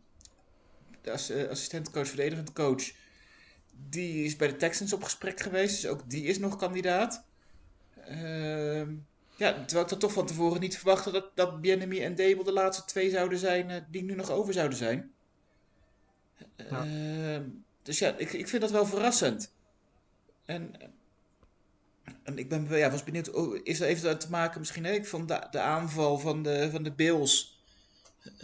de 1.01 1.11
ass 1.13 1.31
assistentcoach, 1.31 2.09
verdedigend 2.09 2.53
coach, 2.53 2.93
die 3.89 4.25
is 4.25 4.37
bij 4.37 4.49
de 4.49 4.57
Texans 4.57 4.93
op 4.93 5.03
gesprek 5.03 5.41
geweest. 5.41 5.83
Dus 5.83 5.91
ook 5.91 6.11
die 6.11 6.25
is 6.25 6.39
nog 6.39 6.57
kandidaat. 6.57 7.25
Uh, 8.11 8.89
ja, 9.37 9.53
terwijl 9.53 9.83
ik 9.83 9.89
dat 9.89 10.01
toch 10.01 10.13
van 10.13 10.27
tevoren 10.27 10.61
niet 10.61 10.77
verwachtte 10.77 11.11
dat, 11.11 11.37
dat 11.37 11.67
en 11.67 12.15
Dable 12.15 12.45
de 12.45 12.53
laatste 12.53 12.85
twee 12.85 13.11
zouden 13.11 13.39
zijn 13.39 13.71
uh, 13.71 13.77
die 13.91 14.03
nu 14.03 14.15
nog 14.15 14.31
over 14.31 14.53
zouden 14.53 14.79
zijn. 14.79 15.13
Ja. 16.57 17.43
dus 17.83 17.99
ja, 17.99 18.17
ik, 18.17 18.33
ik 18.33 18.49
vind 18.49 18.63
dat 18.63 18.71
wel 18.71 18.87
verrassend. 18.87 19.53
En 20.45 20.75
en 22.23 22.39
ik 22.39 22.49
ben, 22.49 22.69
ja, 22.71 22.91
was 22.91 23.05
benieuwd, 23.05 23.31
oh, 23.31 23.59
is 23.63 23.81
er 23.81 23.89
even 23.89 24.19
te 24.19 24.31
maken 24.31 24.61
misschien 24.61 25.05
van 25.05 25.27
de, 25.27 25.47
de 25.51 25.61
aanval 25.61 26.19
van 26.19 26.43
de, 26.43 26.69
van 26.71 26.83
de 26.83 26.93
Bills 26.93 27.61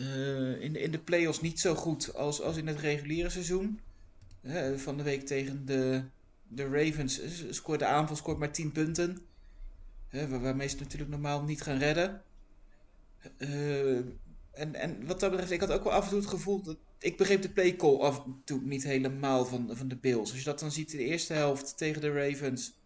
uh, 0.00 0.60
in, 0.60 0.72
de, 0.72 0.80
in 0.80 0.90
de 0.90 0.98
playoffs 0.98 1.40
niet 1.40 1.60
zo 1.60 1.74
goed 1.74 2.14
als, 2.14 2.42
als 2.42 2.56
in 2.56 2.66
het 2.66 2.78
reguliere 2.78 3.30
seizoen. 3.30 3.80
Van 4.76 4.96
de 4.96 5.02
week 5.02 5.26
tegen 5.26 5.66
de, 5.66 6.04
de 6.48 6.68
Ravens 6.68 7.20
scoort 7.50 7.78
de 7.78 7.86
aanval 7.86 8.16
scoort 8.16 8.38
maar 8.38 8.52
10 8.52 8.72
punten. 8.72 9.18
Waar, 10.10 10.40
waarmee 10.40 10.68
ze 10.68 10.76
natuurlijk 10.76 11.10
normaal 11.10 11.42
niet 11.42 11.62
gaan 11.62 11.78
redden. 11.78 12.22
en, 14.52 14.74
en 14.74 15.06
wat 15.06 15.20
dat 15.20 15.30
betreft, 15.30 15.52
ik 15.52 15.60
had 15.60 15.72
ook 15.72 15.84
wel 15.84 15.92
af 15.92 16.04
en 16.04 16.10
toe 16.10 16.18
het 16.18 16.28
gevoel 16.28 16.62
dat 16.62 16.76
ik 16.98 17.16
begreep 17.16 17.42
de 17.42 17.50
play 17.50 17.76
call 17.76 17.96
af 17.96 18.24
en 18.24 18.42
toe 18.44 18.60
niet 18.62 18.82
helemaal 18.82 19.44
van, 19.44 19.70
van 19.72 19.88
de 19.88 19.96
Bills. 19.96 20.30
Als 20.30 20.38
je 20.38 20.44
dat 20.44 20.60
dan 20.60 20.72
ziet 20.72 20.92
in 20.92 20.98
de 20.98 21.04
eerste 21.04 21.32
helft 21.32 21.76
tegen 21.76 22.00
de 22.00 22.12
Ravens 22.12 22.77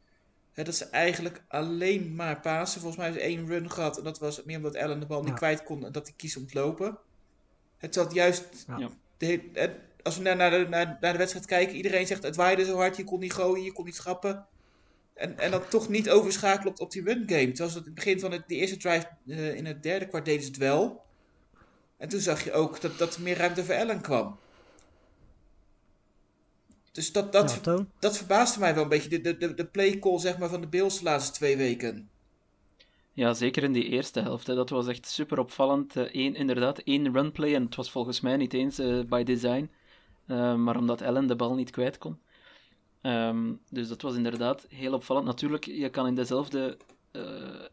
Dat 0.54 0.74
ze 0.74 0.84
eigenlijk 0.84 1.42
alleen 1.48 2.14
maar 2.14 2.40
pasen. 2.40 2.80
Volgens 2.80 2.96
mij 2.96 3.10
hebben 3.10 3.22
ze 3.24 3.28
één 3.28 3.46
run 3.46 3.70
gehad. 3.70 3.98
En 3.98 4.04
dat 4.04 4.18
was 4.18 4.44
meer 4.44 4.56
omdat 4.56 4.76
Allen 4.76 5.00
de 5.00 5.06
bal 5.06 5.22
niet 5.22 5.34
kwijt 5.34 5.62
kon. 5.62 5.86
En 5.86 5.92
dat 5.92 6.06
hij 6.06 6.14
kiest 6.16 6.36
om 6.36 6.46
te 6.46 6.58
lopen. 6.58 6.98
Het 7.78 7.94
zat 7.94 8.14
juist... 8.14 8.64
Ja. 8.78 8.90
De, 9.16 9.50
het, 9.52 9.72
als 10.02 10.16
we 10.16 10.22
naar, 10.22 10.36
naar, 10.36 10.50
de, 10.50 10.66
naar, 10.68 10.98
naar, 11.00 11.12
de 11.12 11.18
wedstrijd 11.18 11.46
kijken. 11.46 11.76
Iedereen 11.76 12.06
zegt 12.06 12.22
het 12.22 12.36
waaide 12.36 12.64
zo 12.64 12.76
hard. 12.76 12.96
Je 12.96 13.04
kon 13.04 13.20
niet 13.20 13.32
gooien. 13.32 13.64
Je 13.64 13.72
kon 13.72 13.84
niet 13.84 13.94
schappen. 13.94 14.46
En, 15.14 15.38
en 15.38 15.50
dan 15.50 15.68
toch 15.68 15.88
niet 15.88 16.10
overschakelen 16.10 16.72
op, 16.72 16.80
op 16.80 16.90
die 16.90 17.04
run 17.04 17.22
game. 17.26 17.52
Terwijl 17.52 17.70
ze 17.70 17.76
het 17.78 17.86
in 17.86 17.92
het 17.92 17.94
begin 17.94 18.20
van 18.20 18.32
het, 18.32 18.42
die 18.46 18.58
eerste 18.58 18.76
drive 18.76 19.06
uh, 19.26 19.54
in 19.54 19.66
het 19.66 19.82
derde 19.82 20.06
kwart 20.06 20.24
deden 20.24 20.42
ze 20.42 20.48
het 20.48 20.56
wel. 20.56 21.02
En 21.96 22.08
toen 22.08 22.20
zag 22.20 22.44
je 22.44 22.52
ook 22.52 22.80
dat, 22.80 22.98
dat 22.98 23.14
er 23.14 23.22
meer 23.22 23.36
ruimte 23.36 23.64
voor 23.64 23.74
Allen 23.74 24.00
kwam. 24.00 24.38
Dus 26.92 27.12
dat, 27.12 27.32
dat, 27.32 27.60
Ja, 27.64 27.86
dat 27.98 28.16
verbaasde 28.16 28.60
mij 28.60 28.74
wel 28.74 28.82
een 28.82 28.88
beetje. 28.88 29.20
De, 29.20 29.36
de, 29.36 29.54
de 29.54 29.66
play 29.66 29.98
call 29.98 30.18
zeg 30.18 30.38
maar, 30.38 30.48
van 30.48 30.60
de 30.60 30.66
Bills 30.66 30.98
de 30.98 31.04
laatste 31.04 31.32
twee 31.32 31.56
weken. 31.56 32.08
Ja, 33.12 33.34
zeker 33.34 33.62
in 33.62 33.72
die 33.72 33.88
eerste 33.88 34.20
helft. 34.20 34.46
Hè. 34.46 34.54
Dat 34.54 34.70
was 34.70 34.86
echt 34.86 35.06
super 35.06 35.38
opvallend. 35.38 35.94
Eén, 35.94 36.34
inderdaad, 36.34 36.78
één 36.78 37.12
runplay. 37.12 37.54
En 37.54 37.64
het 37.64 37.74
was 37.74 37.90
volgens 37.90 38.20
mij 38.20 38.36
niet 38.36 38.52
eens 38.52 38.80
uh, 38.80 39.04
by 39.04 39.22
design. 39.22 39.70
Uh, 40.26 40.54
maar 40.54 40.76
omdat 40.76 41.02
Allen 41.02 41.26
de 41.26 41.36
bal 41.36 41.54
niet 41.54 41.70
kwijt 41.70 41.98
kon. 41.98 42.18
Um, 43.02 43.60
dus 43.70 43.88
dat 43.88 44.02
was 44.02 44.14
inderdaad 44.14 44.66
heel 44.68 44.92
opvallend. 44.92 45.26
Natuurlijk, 45.26 45.64
je 45.64 45.88
kan 45.88 46.06
in 46.06 46.14
dezelfde... 46.14 46.76
Uh, 47.12 47.22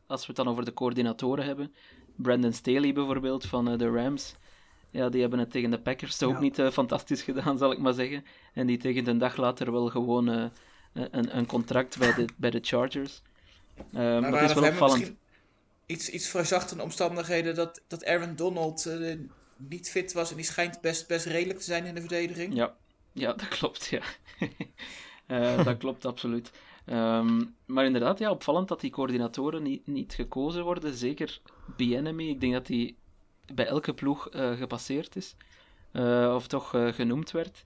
als 0.08 0.22
we 0.22 0.28
het 0.28 0.36
dan 0.36 0.48
over 0.48 0.66
de 0.66 0.74
coördinatoren 0.74 1.46
hebben... 1.46 1.74
Brandon 2.16 2.54
Staley 2.54 2.94
bijvoorbeeld 2.94 3.46
van 3.46 3.78
de 3.78 3.90
Rams... 3.90 4.36
Ja, 4.92 5.10
die 5.10 5.22
hebben 5.22 5.40
het 5.40 5.52
tegen 5.52 5.70
de 5.70 5.80
Packers 5.80 6.24
ook 6.24 6.34
ja. 6.34 6.40
niet 6.40 6.62
fantastisch 6.72 7.22
gedaan, 7.22 7.58
zal 7.58 7.72
ik 7.72 7.80
maar 7.80 7.94
zeggen. 7.94 8.26
En 8.54 8.68
die 8.68 8.78
tegen 8.78 9.08
een 9.08 9.18
dag 9.18 9.36
later 9.36 9.72
wel 9.72 9.88
gewoon 9.88 10.28
een, 10.94 11.38
een 11.38 11.46
contract 11.46 11.98
bij 11.98 12.14
de, 12.14 12.26
bij 12.38 12.50
de 12.50 12.60
Chargers. 12.62 13.22
maar 13.92 14.32
dat 14.32 14.42
is 14.42 14.54
wel 14.54 14.70
opvallend 14.70 15.14
iets, 15.90 16.10
iets 16.10 16.28
verzachtende 16.28 16.84
omstandigheden 16.84 17.56
dat, 17.56 17.82
dat 17.88 18.06
Aaron 18.06 18.36
Donald 18.36 18.90
niet 19.58 19.90
fit 19.90 20.14
was 20.14 20.30
en 20.30 20.36
die 20.36 20.46
schijnt 20.46 20.82
best, 20.82 21.08
best 21.08 21.26
redelijk 21.26 21.60
te 21.60 21.66
zijn 21.66 21.86
in 21.86 21.96
de 21.96 22.00
verdediging. 22.00 22.56
Ja, 22.56 22.76
ja 23.12 23.34
dat 23.34 23.48
klopt, 23.48 23.86
ja. 23.86 24.02
dat 25.64 25.78
klopt 25.78 26.06
absoluut. 26.06 26.52
Um, 26.86 27.56
maar 27.66 27.86
inderdaad, 27.86 28.20
ja, 28.20 28.32
opvallend 28.32 28.68
dat 28.68 28.82
die 28.82 28.92
coördinatoren 28.92 29.64
niet, 29.64 29.88
niet 29.88 30.14
gekozen 30.14 30.64
worden. 30.64 30.94
Zeker 30.94 31.42
Bienemy. 31.78 32.24
Ik 32.24 32.42
denk 32.42 32.54
dat 32.54 32.68
hij 32.68 32.96
bij 33.54 33.66
elke 33.66 33.94
ploeg 33.94 34.34
uh, 34.34 34.52
gepasseerd 34.52 35.16
is. 35.16 35.36
of 36.36 36.48
toch 36.48 36.70
genoemd 36.70 37.32
werd. 37.32 37.64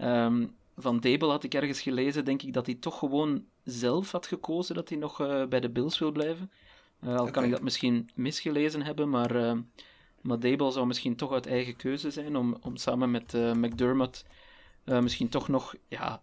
Um, 0.00 0.54
van 0.76 1.00
Dable 1.00 1.28
had 1.28 1.44
ik 1.44 1.54
ergens 1.54 1.80
gelezen, 1.80 2.24
denk 2.24 2.42
ik, 2.42 2.52
dat 2.52 2.66
hij 2.66 2.74
toch 2.74 2.98
gewoon 2.98 3.44
zelf 3.64 4.12
had 4.12 4.26
gekozen 4.26 4.74
dat 4.74 4.88
hij 4.88 4.98
nog 4.98 5.16
bij 5.48 5.60
de 5.60 5.70
Bills 5.70 5.98
wil 5.98 6.12
blijven. 6.12 6.50
Al 7.00 7.30
kan 7.30 7.44
ik 7.44 7.50
dat 7.50 7.62
misschien 7.62 8.10
misgelezen 8.14 8.82
hebben, 8.82 9.10
maar, 9.10 9.36
uh, 9.36 9.52
maar 10.20 10.40
Dable 10.40 10.70
zou 10.70 10.86
misschien 10.86 11.16
toch 11.16 11.32
uit 11.32 11.46
eigen 11.46 11.76
keuze 11.76 12.10
zijn 12.10 12.36
om, 12.36 12.56
om 12.60 12.76
samen 12.76 13.10
met 13.10 13.32
McDermott 13.32 14.24
misschien 14.84 15.28
toch 15.28 15.48
nog, 15.48 15.74
ja, 15.88 16.22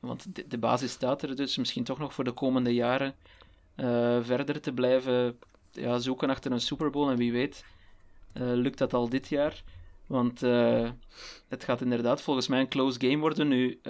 want 0.00 0.34
de, 0.34 0.46
de, 0.46 0.58
basis 0.58 0.90
staat 0.92 1.22
er 1.22 1.36
dus, 1.36 1.56
misschien 1.56 1.84
toch 1.84 1.98
nog 1.98 2.14
voor 2.14 2.24
de 2.24 2.32
komende 2.32 2.74
jaren 2.74 3.14
verder 4.22 4.60
te 4.60 4.72
blijven 4.72 5.38
ja, 5.72 5.98
zoeken 5.98 6.30
achter 6.30 6.52
een 6.52 6.60
Super 6.60 6.90
Bowl. 6.90 7.10
En 7.10 7.16
wie 7.16 7.32
weet, 7.32 7.64
lukt 8.32 8.78
dat 8.78 8.94
al 8.94 9.08
dit 9.08 9.28
jaar. 9.28 9.62
Want 10.06 10.40
het 11.48 11.64
gaat 11.64 11.80
inderdaad 11.80 12.22
volgens 12.22 12.48
mij 12.48 12.60
een 12.60 12.68
close 12.68 13.00
game 13.00 13.18
worden. 13.18 13.48
Nu 13.48 13.80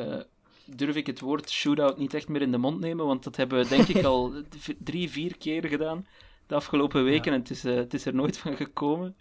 durf 0.67 0.97
ik 0.97 1.07
het 1.07 1.21
woord 1.21 1.51
shootout 1.51 1.99
niet 1.99 2.15
echt 2.15 2.29
meer 2.29 2.43
in 2.43 2.51
de 2.51 2.59
mond 2.59 2.81
nemen, 2.81 3.07
want 3.07 3.25
dat 3.25 3.37
hebben 3.37 3.63
we 3.63 3.69
denk 3.69 3.89
ik 3.89 4.05
al 4.13 4.33
drie, 4.79 5.11
vier 5.11 5.37
keer 5.37 5.67
gedaan 5.67 6.07
de 6.53 6.59
afgelopen 6.59 7.05
weken 7.05 7.31
Ja. 7.31 7.37
en 7.37 7.43
het 7.43 7.51
is, 7.51 7.65
uh, 7.65 7.75
het 7.75 7.95
is 7.95 8.07
er 8.07 8.15
nooit 8.15 8.39
van 8.39 8.57
gekomen. 8.57 9.17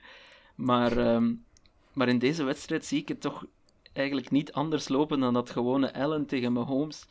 Maar, 0.56 0.98
um, 0.98 1.46
maar 1.94 2.08
in 2.08 2.20
deze 2.20 2.44
wedstrijd 2.44 2.86
zie 2.86 3.02
ik 3.02 3.08
het 3.08 3.22
toch 3.22 3.46
eigenlijk 3.94 4.32
niet 4.32 4.52
anders 4.52 4.88
lopen 4.88 5.20
dan 5.20 5.34
dat 5.34 5.50
gewone 5.50 5.94
Allen 5.94 6.26
tegen 6.26 6.54
Mahomes 6.54 7.08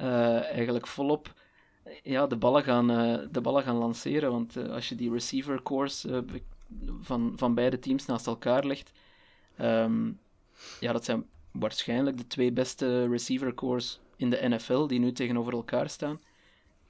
uh, 0.00 0.42
eigenlijk 0.42 0.86
volop 0.86 1.34
ja, 2.02 2.26
de, 2.26 2.36
ballen 2.36 2.62
gaan, 2.62 2.90
uh, 2.90 3.18
de 3.30 3.40
ballen 3.40 3.62
gaan 3.62 3.76
lanceren. 3.76 4.30
Want 4.30 4.56
als 4.56 4.88
je 4.88 4.94
die 4.94 5.12
receiver 5.12 5.62
cores 5.62 6.06
van, 7.00 7.32
van 7.36 7.54
beide 7.54 7.78
teams 7.78 8.06
naast 8.06 8.26
elkaar 8.26 8.66
legt, 8.66 8.92
um, 9.60 10.18
ja, 10.80 10.92
dat 10.92 11.04
zijn 11.04 11.26
waarschijnlijk 11.50 12.16
de 12.16 12.26
twee 12.26 12.52
beste 12.52 13.08
receiver 13.08 13.54
cores 13.54 14.00
in 14.16 14.30
de 14.30 14.48
NFL 14.48 14.86
die 14.86 14.98
nu 14.98 15.12
tegenover 15.12 15.52
elkaar 15.52 15.88
staan. 15.90 16.20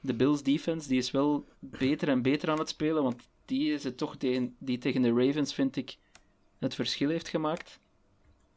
De 0.01 0.15
Bills 0.15 0.43
defense 0.43 0.89
die 0.89 0.99
is 0.99 1.11
wel 1.11 1.47
beter 1.59 2.09
en 2.09 2.23
beter 2.23 2.51
aan 2.51 2.59
het 2.59 2.69
spelen, 2.69 3.03
want 3.03 3.29
die 3.45 3.73
is 3.73 3.85
het 3.85 3.97
toch 3.97 4.17
die, 4.17 4.55
die 4.59 4.79
tegen 4.79 5.03
de 5.03 5.13
Ravens, 5.13 5.55
vind 5.55 5.77
ik, 5.77 5.97
het 6.59 6.75
verschil 6.75 7.09
heeft 7.09 7.29
gemaakt. 7.29 7.81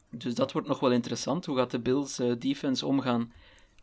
Dus 0.09 0.35
dat 0.35 0.51
wordt 0.51 0.67
nog 0.67 0.79
wel 0.79 0.91
interessant. 0.91 1.45
Hoe 1.45 1.57
gaat 1.57 1.71
de 1.71 1.79
Bills 1.79 2.19
uh, 2.19 2.33
defense 2.39 2.85
omgaan 2.85 3.31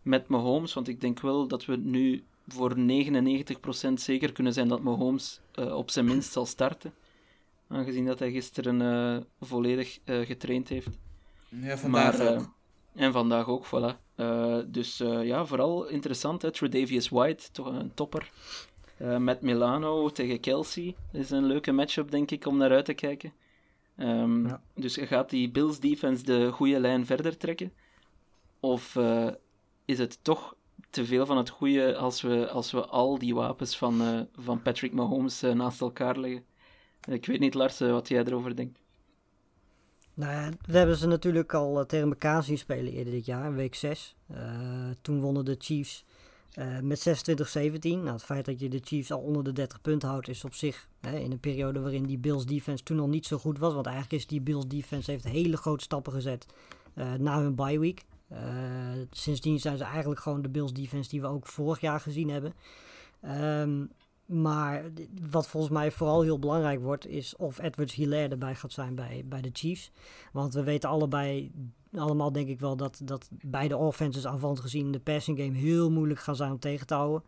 met 0.03 0.29
Mahomes? 0.29 0.75
Want 0.75 0.89
ik 0.89 1.01
denk 1.01 1.21
wel 1.21 1.49
dat 1.49 1.65
we 1.65 1.77
nu 1.77 2.25
voor 2.47 2.77
99% 2.77 3.93
zeker 3.95 4.33
kunnen 4.33 4.53
zijn 4.53 4.69
dat 4.69 4.83
Mahomes 4.83 5.41
uh, 5.55 5.77
op 5.77 5.91
zijn 5.91 6.05
minst 6.05 6.33
zal 6.33 6.47
starten. 6.47 6.95
Aangezien 7.71 8.07
dat 8.07 8.19
hij 8.19 8.31
gisteren 8.31 8.81
uh, 8.81 9.23
volledig 9.41 9.99
getraind 10.05 10.69
heeft. 10.69 10.89
Ja, 11.49 11.79
vandaag 11.79 12.19
maar, 12.19 12.29
ook. 12.29 12.41
Uh, 12.41 13.05
en 13.05 13.13
vandaag 13.13 13.49
ook, 13.49 13.67
voilà. 13.67 13.97
Uh, 14.17 14.59
dus 14.67 15.01
uh, 15.01 15.25
ja, 15.25 15.47
vooral 15.47 15.87
interessant. 15.87 16.43
Hè? 16.43 16.51
Tredavious 16.51 17.09
White, 17.09 17.51
toch 17.53 17.67
een 17.67 17.95
topper. 17.95 18.31
met 19.19 19.41
Milano 19.41 20.11
tegen 20.11 20.41
Kelsey 20.41 20.95
is 21.13 21.31
een 21.31 21.45
leuke 21.45 21.73
matchup, 21.73 22.11
denk 22.11 22.31
ik, 22.31 22.47
om 22.47 22.57
naar 22.57 22.71
uit 22.71 22.85
te 22.85 22.95
kijken. 22.95 23.33
Um, 23.97 24.47
Ja. 24.47 24.63
Dus 24.75 24.97
gaat 25.01 25.31
die 25.31 25.51
Bills 25.51 25.81
defense 25.81 26.25
de 26.25 26.51
goede 26.53 26.81
lijn 26.81 27.07
verder 27.07 27.37
trekken? 27.37 27.73
Of 28.61 28.97
eh, 28.97 29.29
is 29.85 29.99
het 29.99 30.19
toch 30.23 30.55
te 30.91 31.05
veel 31.05 31.27
van 31.27 31.37
het 31.37 31.49
goede 31.49 31.97
als 31.97 32.21
we, 32.21 32.49
als 32.49 32.73
we 32.73 32.87
al 32.87 33.19
die 33.19 33.35
wapens 33.35 33.77
van, 33.77 34.01
eh, 34.01 34.21
van 34.45 34.63
Patrick 34.63 34.93
Mahomes 34.93 35.43
eh, 35.43 35.53
naast 35.53 35.81
elkaar 35.81 36.19
leggen? 36.19 36.45
Ik 37.09 37.27
weet 37.27 37.41
niet, 37.41 37.55
Lars, 37.55 37.81
eh, 37.81 37.91
wat 37.91 38.09
jij 38.09 38.25
erover 38.25 38.57
denkt. 38.57 38.79
Nou 40.15 40.53
hebben 40.67 40.97
ze 40.97 41.07
natuurlijk 41.07 41.55
al 41.55 41.81
eh, 41.81 41.87
tegen 41.87 42.09
elkaar 42.09 42.43
zien 42.43 42.59
spelen 42.59 42.93
eerder 42.93 43.13
dit 43.13 43.27
jaar, 43.27 43.47
in 43.47 43.55
week 43.55 43.75
6. 43.75 44.17
toen 45.03 45.21
wonnen 45.21 45.45
de 45.45 45.57
Chiefs 45.59 46.05
eh, 46.51 46.79
met 46.79 46.99
26-17. 46.99 48.03
Nou, 48.03 48.13
het 48.13 48.23
feit 48.23 48.45
dat 48.45 48.61
je 48.61 48.69
de 48.69 48.81
Chiefs 48.85 49.13
al 49.13 49.21
onder 49.21 49.45
de 49.45 49.53
30 49.53 49.81
punten 49.81 50.09
houdt 50.09 50.29
is 50.29 50.45
op 50.45 50.55
zich 50.55 50.89
hè, 51.01 51.19
in 51.19 51.31
een 51.31 51.41
periode 51.41 51.81
waarin 51.81 52.07
die 52.07 52.19
Bills 52.19 52.47
defense 52.47 52.83
toen 52.83 53.01
al 53.01 53.09
niet 53.09 53.27
zo 53.27 53.39
goed 53.39 53.59
was. 53.59 53.75
Want 53.75 53.87
eigenlijk 53.87 54.17
is 54.17 54.27
die 54.27 54.41
Bills 54.41 54.67
defense 54.67 55.11
heeft 55.11 55.25
hele 55.25 55.57
grote 55.57 55.85
stappen 55.85 56.13
gezet 56.13 56.47
eh, 56.95 57.13
na 57.13 57.41
hun 57.41 57.55
bye 57.55 57.79
week. 57.79 58.05
Sindsdien 59.11 59.61
zijn 59.61 59.79
ze 59.79 59.85
eigenlijk 59.85 60.21
gewoon 60.21 60.43
de 60.43 60.49
Bills 60.49 60.73
defense 60.73 61.11
die 61.11 61.21
we 61.21 61.27
ook 61.27 61.47
vorig 61.47 61.81
jaar 61.81 62.01
gezien 62.01 62.31
hebben. 62.31 62.55
Um, 63.61 63.91
maar 64.31 64.85
wat 65.31 65.49
volgens 65.49 65.73
mij 65.73 65.91
vooral 65.91 66.23
heel 66.23 66.39
belangrijk 66.39 66.81
wordt, 66.81 67.07
is 67.07 67.37
of 67.37 67.59
Edwards 67.59 67.95
Hilaire 67.95 68.29
erbij 68.29 68.55
gaat 68.55 68.73
zijn 68.73 68.95
bij, 68.95 69.23
bij 69.27 69.41
de 69.41 69.51
Chiefs. 69.53 69.91
Want 70.33 70.55
we 70.55 70.63
weten 70.63 70.89
allebei, 70.89 71.53
allemaal 71.95 72.33
denk 72.33 72.49
ik 72.49 72.61
wel, 72.61 72.77
dat, 72.77 73.01
dat 73.05 73.29
beide 73.31 73.77
offenses 73.77 74.27
aanvallend 74.27 74.61
gezien 74.61 74.93
de 74.93 75.01
passing 75.01 75.39
game 75.39 75.57
heel 75.57 75.91
moeilijk 75.91 76.21
gaan 76.21 76.37
zijn 76.37 76.51
om 76.51 76.59
tegen 76.59 76.87
te 76.87 76.95
houden. 76.95 77.23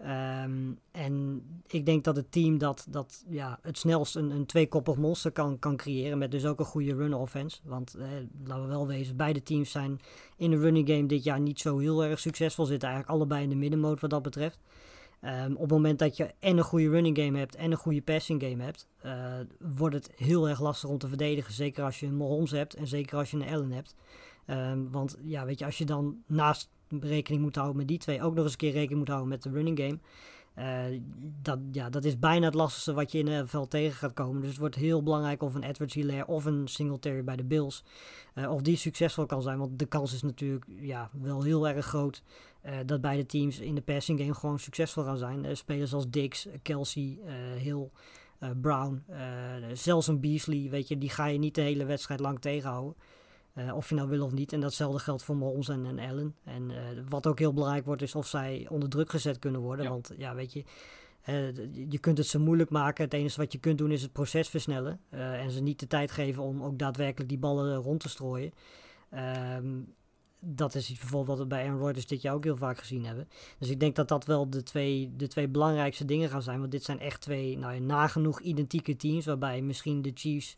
Um, 0.00 0.78
en 0.90 1.42
ik 1.66 1.86
denk 1.86 2.04
dat 2.04 2.16
het 2.16 2.32
team 2.32 2.58
dat, 2.58 2.86
dat 2.88 3.24
ja, 3.28 3.58
het 3.62 3.78
snelst 3.78 4.16
een, 4.16 4.30
een 4.30 4.46
tweekoppig 4.46 4.96
monster 4.96 5.30
kan, 5.30 5.58
kan 5.58 5.76
creëren. 5.76 6.18
Met 6.18 6.30
dus 6.30 6.44
ook 6.44 6.58
een 6.58 6.64
goede 6.64 6.94
run 6.94 7.14
offense. 7.14 7.60
Want 7.64 7.94
eh, 7.94 8.06
laten 8.44 8.62
we 8.62 8.68
wel 8.68 8.86
wezen, 8.86 9.16
beide 9.16 9.42
teams 9.42 9.70
zijn 9.70 10.00
in 10.36 10.50
de 10.50 10.58
running 10.58 10.88
game 10.88 11.06
dit 11.06 11.24
jaar 11.24 11.40
niet 11.40 11.60
zo 11.60 11.78
heel 11.78 12.04
erg 12.04 12.20
succesvol. 12.20 12.64
Zitten 12.64 12.88
eigenlijk 12.88 13.18
allebei 13.18 13.42
in 13.42 13.48
de 13.48 13.56
middenmoot 13.56 14.00
wat 14.00 14.10
dat 14.10 14.22
betreft. 14.22 14.58
Um, 15.24 15.54
op 15.54 15.60
het 15.60 15.70
moment 15.70 15.98
dat 15.98 16.16
je 16.16 16.34
en 16.38 16.56
een 16.56 16.64
goede 16.64 16.88
running 16.88 17.18
game 17.18 17.38
hebt 17.38 17.54
en 17.54 17.70
een 17.70 17.76
goede 17.76 18.02
passing 18.02 18.42
game 18.42 18.62
hebt, 18.62 18.88
uh, 19.04 19.34
wordt 19.74 19.94
het 19.94 20.10
heel 20.16 20.48
erg 20.48 20.60
lastig 20.60 20.88
om 20.88 20.98
te 20.98 21.08
verdedigen. 21.08 21.52
Zeker 21.52 21.84
als 21.84 22.00
je 22.00 22.06
een 22.06 22.16
Mahomes 22.16 22.50
hebt 22.50 22.74
en 22.74 22.86
zeker 22.86 23.18
als 23.18 23.30
je 23.30 23.36
een 23.36 23.48
Allen 23.48 23.70
hebt. 23.70 23.94
Um, 24.46 24.90
want 24.90 25.16
ja, 25.22 25.44
weet 25.44 25.58
je, 25.58 25.64
als 25.64 25.78
je 25.78 25.84
dan 25.84 26.22
naast 26.26 26.70
rekening 27.00 27.42
moet 27.42 27.54
houden 27.54 27.76
met 27.76 27.88
die 27.88 27.98
twee, 27.98 28.22
ook 28.22 28.34
nog 28.34 28.42
eens 28.42 28.52
een 28.52 28.58
keer 28.58 28.72
rekening 28.72 28.98
moet 28.98 29.08
houden 29.08 29.28
met 29.28 29.42
de 29.42 29.50
running 29.50 29.78
game. 29.78 29.98
Uh, 30.58 31.00
dat, 31.42 31.58
ja, 31.72 31.90
dat 31.90 32.04
is 32.04 32.18
bijna 32.18 32.44
het 32.44 32.54
lastigste 32.54 32.92
wat 32.92 33.12
je 33.12 33.18
in 33.18 33.26
het 33.26 33.50
veld 33.50 33.70
tegen 33.70 33.96
gaat 33.96 34.12
komen. 34.12 34.40
Dus 34.40 34.50
het 34.50 34.58
wordt 34.58 34.74
heel 34.74 35.02
belangrijk 35.02 35.42
of 35.42 35.54
een 35.54 35.62
Edwards 35.62 35.94
Hilaire 35.94 36.26
of 36.26 36.44
een 36.44 36.68
Singletary 36.68 37.24
bij 37.24 37.36
de 37.36 37.44
Bills, 37.44 37.84
uh, 38.34 38.52
of 38.52 38.62
die 38.62 38.76
succesvol 38.76 39.26
kan 39.26 39.42
zijn. 39.42 39.58
Want 39.58 39.78
de 39.78 39.86
kans 39.86 40.12
is 40.12 40.22
natuurlijk 40.22 40.64
ja, 40.80 41.10
wel 41.12 41.42
heel 41.42 41.68
erg 41.68 41.86
groot 41.86 42.22
uh, 42.66 42.76
dat 42.86 43.00
beide 43.00 43.26
teams 43.26 43.58
in 43.58 43.74
de 43.74 43.80
passing 43.80 44.20
game 44.20 44.34
gewoon 44.34 44.58
succesvol 44.58 45.04
gaan 45.04 45.16
zijn. 45.16 45.56
Spelers 45.56 45.94
als 45.94 46.10
Dix, 46.10 46.46
Kelsey, 46.62 47.18
Hill, 47.58 47.90
Brown, 48.60 49.04
zelfs 49.72 50.06
een 50.06 50.20
Beasley, 50.20 50.70
weet 50.70 50.88
je, 50.88 50.98
die 50.98 51.10
ga 51.10 51.26
je 51.26 51.38
niet 51.38 51.54
de 51.54 51.60
hele 51.60 51.84
wedstrijd 51.84 52.20
lang 52.20 52.40
tegenhouden. 52.40 52.94
Uh, 53.54 53.76
of 53.76 53.88
je 53.88 53.94
nou 53.94 54.08
wil 54.08 54.24
of 54.24 54.32
niet. 54.32 54.52
En 54.52 54.60
datzelfde 54.60 54.98
geldt 54.98 55.22
voor 55.22 55.36
Mahomes 55.36 55.68
en, 55.68 55.86
en 55.86 55.98
Allen. 55.98 56.34
En 56.44 56.70
uh, 56.70 56.78
wat 57.08 57.26
ook 57.26 57.38
heel 57.38 57.52
belangrijk 57.52 57.84
wordt, 57.84 58.02
is 58.02 58.14
of 58.14 58.26
zij 58.26 58.66
onder 58.70 58.88
druk 58.88 59.10
gezet 59.10 59.38
kunnen 59.38 59.60
worden. 59.60 59.84
Ja. 59.84 59.90
Want 59.90 60.12
ja, 60.16 60.34
weet 60.34 60.52
je, 60.52 60.64
uh, 61.28 61.46
je 61.90 61.98
kunt 61.98 62.18
het 62.18 62.26
ze 62.26 62.38
moeilijk 62.38 62.70
maken. 62.70 63.04
Het 63.04 63.14
enige 63.14 63.40
wat 63.40 63.52
je 63.52 63.58
kunt 63.58 63.78
doen 63.78 63.90
is 63.90 64.02
het 64.02 64.12
proces 64.12 64.48
versnellen. 64.48 65.00
en 65.10 65.50
ze 65.50 65.62
niet 65.62 65.80
de 65.80 65.86
tijd 65.86 66.10
geven 66.10 66.42
om 66.42 66.62
ook 66.62 66.78
daadwerkelijk 66.78 67.28
die 67.28 67.38
ballen 67.38 67.74
rond 67.74 68.00
te 68.00 68.08
strooien. 68.08 68.52
Um, 69.58 69.94
dat 70.44 70.74
is 70.74 70.90
iets 70.90 71.00
bijvoorbeeld 71.00 71.38
wat 71.38 71.48
we 71.48 71.54
bij 71.54 71.64
Aaron 71.66 71.80
Rodgers 71.80 72.06
dit 72.06 72.22
jaar 72.22 72.34
ook 72.34 72.44
heel 72.44 72.56
vaak 72.56 72.78
gezien 72.78 73.04
hebben. 73.04 73.28
Dus 73.58 73.68
ik 73.68 73.80
denk 73.80 73.96
dat 73.96 74.08
dat 74.08 74.24
wel 74.24 74.50
de 74.50 74.62
twee, 74.62 75.12
de 75.16 75.26
twee 75.26 75.48
belangrijkste 75.48 76.04
dingen 76.04 76.28
gaan 76.28 76.42
zijn. 76.42 76.58
Want 76.58 76.70
dit 76.70 76.84
zijn 76.84 77.00
echt 77.00 77.20
twee 77.20 77.58
nou, 77.58 77.80
nagenoeg 77.80 78.40
identieke 78.40 78.96
teams. 78.96 79.26
Waarbij 79.26 79.62
misschien 79.62 80.02
de 80.02 80.10
Chiefs 80.14 80.56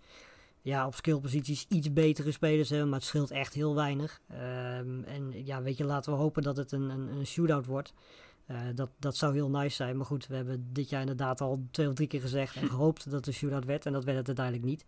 ja, 0.64 0.86
op 0.86 0.94
skillposities 0.94 1.66
iets 1.68 1.92
betere 1.92 2.32
spelers 2.32 2.68
hebben. 2.68 2.88
Maar 2.88 2.98
het 2.98 3.08
scheelt 3.08 3.30
echt 3.30 3.54
heel 3.54 3.74
weinig. 3.74 4.20
Ehm, 4.28 5.02
en 5.04 5.44
ja, 5.44 5.62
weet 5.62 5.76
je, 5.76 5.84
laten 5.84 6.12
we 6.12 6.18
hopen 6.18 6.42
dat 6.42 6.56
het 6.56 6.72
een, 6.72 6.90
een, 6.90 7.08
een 7.08 7.26
shootout 7.26 7.66
wordt. 7.66 7.92
Uh, 8.50 8.60
dat, 8.74 8.90
dat 8.98 9.16
zou 9.16 9.34
heel 9.34 9.50
nice 9.50 9.76
zijn. 9.76 9.96
Maar 9.96 10.06
goed, 10.06 10.26
we 10.26 10.34
hebben 10.34 10.68
dit 10.72 10.88
jaar 10.88 11.00
inderdaad 11.00 11.40
al 11.40 11.66
twee 11.70 11.88
of 11.88 11.94
drie 11.94 12.08
keer 12.08 12.20
gezegd 12.20 12.56
en 12.56 12.68
gehoopt 12.74 13.04
dat 13.04 13.12
het 13.12 13.26
een 13.26 13.32
shootout 13.32 13.64
werd. 13.64 13.86
En 13.86 13.92
dat 13.92 14.04
werd 14.04 14.16
het 14.16 14.26
uiteindelijk 14.26 14.66
niet. 14.66 14.84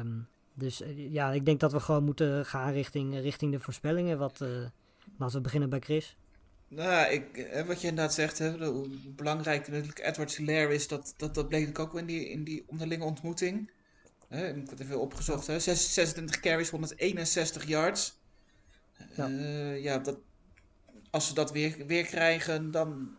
Um, 0.00 0.28
dus 0.54 0.80
uh, 0.80 1.12
ja, 1.12 1.32
ik 1.32 1.44
denk 1.44 1.60
dat 1.60 1.72
we 1.72 1.80
gewoon 1.80 2.04
moeten 2.04 2.46
gaan 2.46 2.72
richting, 2.72 3.20
richting 3.20 3.52
de 3.52 3.60
voorspellingen. 3.60 4.18
Wat, 4.18 4.40
uh, 4.42 4.48
laten 5.18 5.36
we 5.36 5.42
beginnen 5.42 5.70
bij 5.70 5.80
Chris. 5.80 6.16
Nou, 6.68 7.12
ik, 7.12 7.48
wat 7.66 7.80
je 7.80 7.88
inderdaad 7.88 8.14
zegt, 8.14 8.38
hè, 8.38 8.66
hoe 8.66 8.88
belangrijk 9.16 9.68
natuurlijk 9.68 9.98
Edward 9.98 10.36
Hilaire 10.36 10.74
is, 10.74 10.88
dat, 10.88 11.14
dat, 11.16 11.34
dat 11.34 11.48
bleek 11.48 11.68
ik 11.68 11.78
ook 11.78 11.98
in 11.98 12.06
die, 12.06 12.28
in 12.28 12.44
die 12.44 12.64
onderlinge 12.66 13.04
ontmoeting. 13.04 13.70
Hè, 14.32 14.48
ik 14.48 14.54
heb 14.54 14.70
het 14.70 14.80
even 14.80 15.00
opgezocht, 15.00 15.46
hè, 15.46 15.60
26 15.60 16.40
carries, 16.40 16.70
161 16.70 17.66
yards. 17.66 18.20
Ja, 19.16 19.28
uh, 19.28 19.82
ja 19.82 19.98
dat, 19.98 20.18
als 21.10 21.26
ze 21.26 21.34
dat 21.34 21.52
weer, 21.52 21.86
weer 21.86 22.04
krijgen, 22.04 22.70
dan 22.70 23.16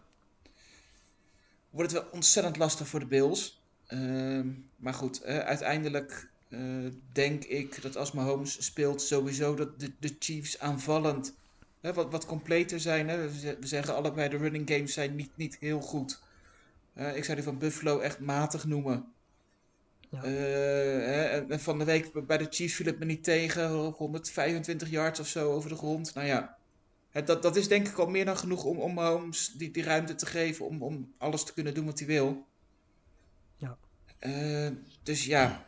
wordt 1.69 1.91
het 1.91 2.01
wel 2.01 2.11
ontzettend 2.11 2.57
lastig 2.57 2.87
voor 2.87 2.99
de 2.99 3.05
Bills. 3.05 3.61
Uh, 3.89 4.45
maar 4.75 4.93
goed, 4.93 5.25
uh, 5.25 5.37
uiteindelijk 5.37 6.29
uh, 6.49 6.91
denk 7.11 7.43
ik 7.43 7.81
dat 7.81 7.97
als 7.97 8.11
Mahomes 8.11 8.65
speelt, 8.65 9.01
sowieso 9.01 9.55
dat 9.55 9.79
de, 9.79 9.91
de 9.99 10.15
Chiefs 10.19 10.59
aanvallend 10.59 11.33
hè, 11.81 11.93
wat, 11.93 12.11
wat 12.11 12.25
completer 12.25 12.79
zijn. 12.79 13.09
Hè. 13.09 13.29
We 13.29 13.57
zeggen 13.59 13.95
allebei 13.95 14.29
de 14.29 14.37
running 14.37 14.69
games 14.69 14.93
zijn 14.93 15.15
niet, 15.15 15.37
niet 15.37 15.57
heel 15.59 15.81
goed. 15.81 16.21
ik 16.93 17.23
zou 17.23 17.35
die 17.35 17.45
van 17.45 17.57
Buffalo 17.57 17.99
echt 17.99 18.19
matig 18.19 18.65
noemen. 18.65 19.12
Ja. 20.13 20.23
en, 20.23 21.51
en 21.51 21.59
van 21.59 21.77
de 21.77 21.85
week 21.85 22.27
bij 22.27 22.37
de 22.37 22.47
Chiefs 22.49 22.75
viel 22.75 22.85
het 22.85 22.99
me 22.99 23.05
niet 23.05 23.23
tegen. 23.23 23.69
125 23.69 24.89
yards 24.89 25.19
of 25.19 25.27
zo 25.27 25.51
over 25.51 25.69
de 25.69 25.75
grond. 25.75 26.13
Nou 26.13 26.27
ja, 26.27 26.57
het, 27.09 27.27
dat, 27.27 27.41
dat 27.41 27.55
is 27.55 27.67
denk 27.67 27.87
ik 27.87 27.97
al 27.97 28.07
meer 28.07 28.25
dan 28.25 28.37
genoeg 28.37 28.63
om, 28.63 28.79
om 28.79 28.93
Mahomes 28.93 29.53
die, 29.57 29.71
die 29.71 29.83
ruimte 29.83 30.15
te 30.15 30.25
geven 30.25 30.65
om, 30.65 30.81
om 30.81 31.13
alles 31.17 31.43
te 31.43 31.53
kunnen 31.53 31.73
doen 31.73 31.85
wat 31.85 31.99
hij 31.99 32.07
wil. 32.07 32.47
Ja. 33.57 33.77
Uh, 34.19 34.69
dus 35.03 35.25
ja, 35.25 35.65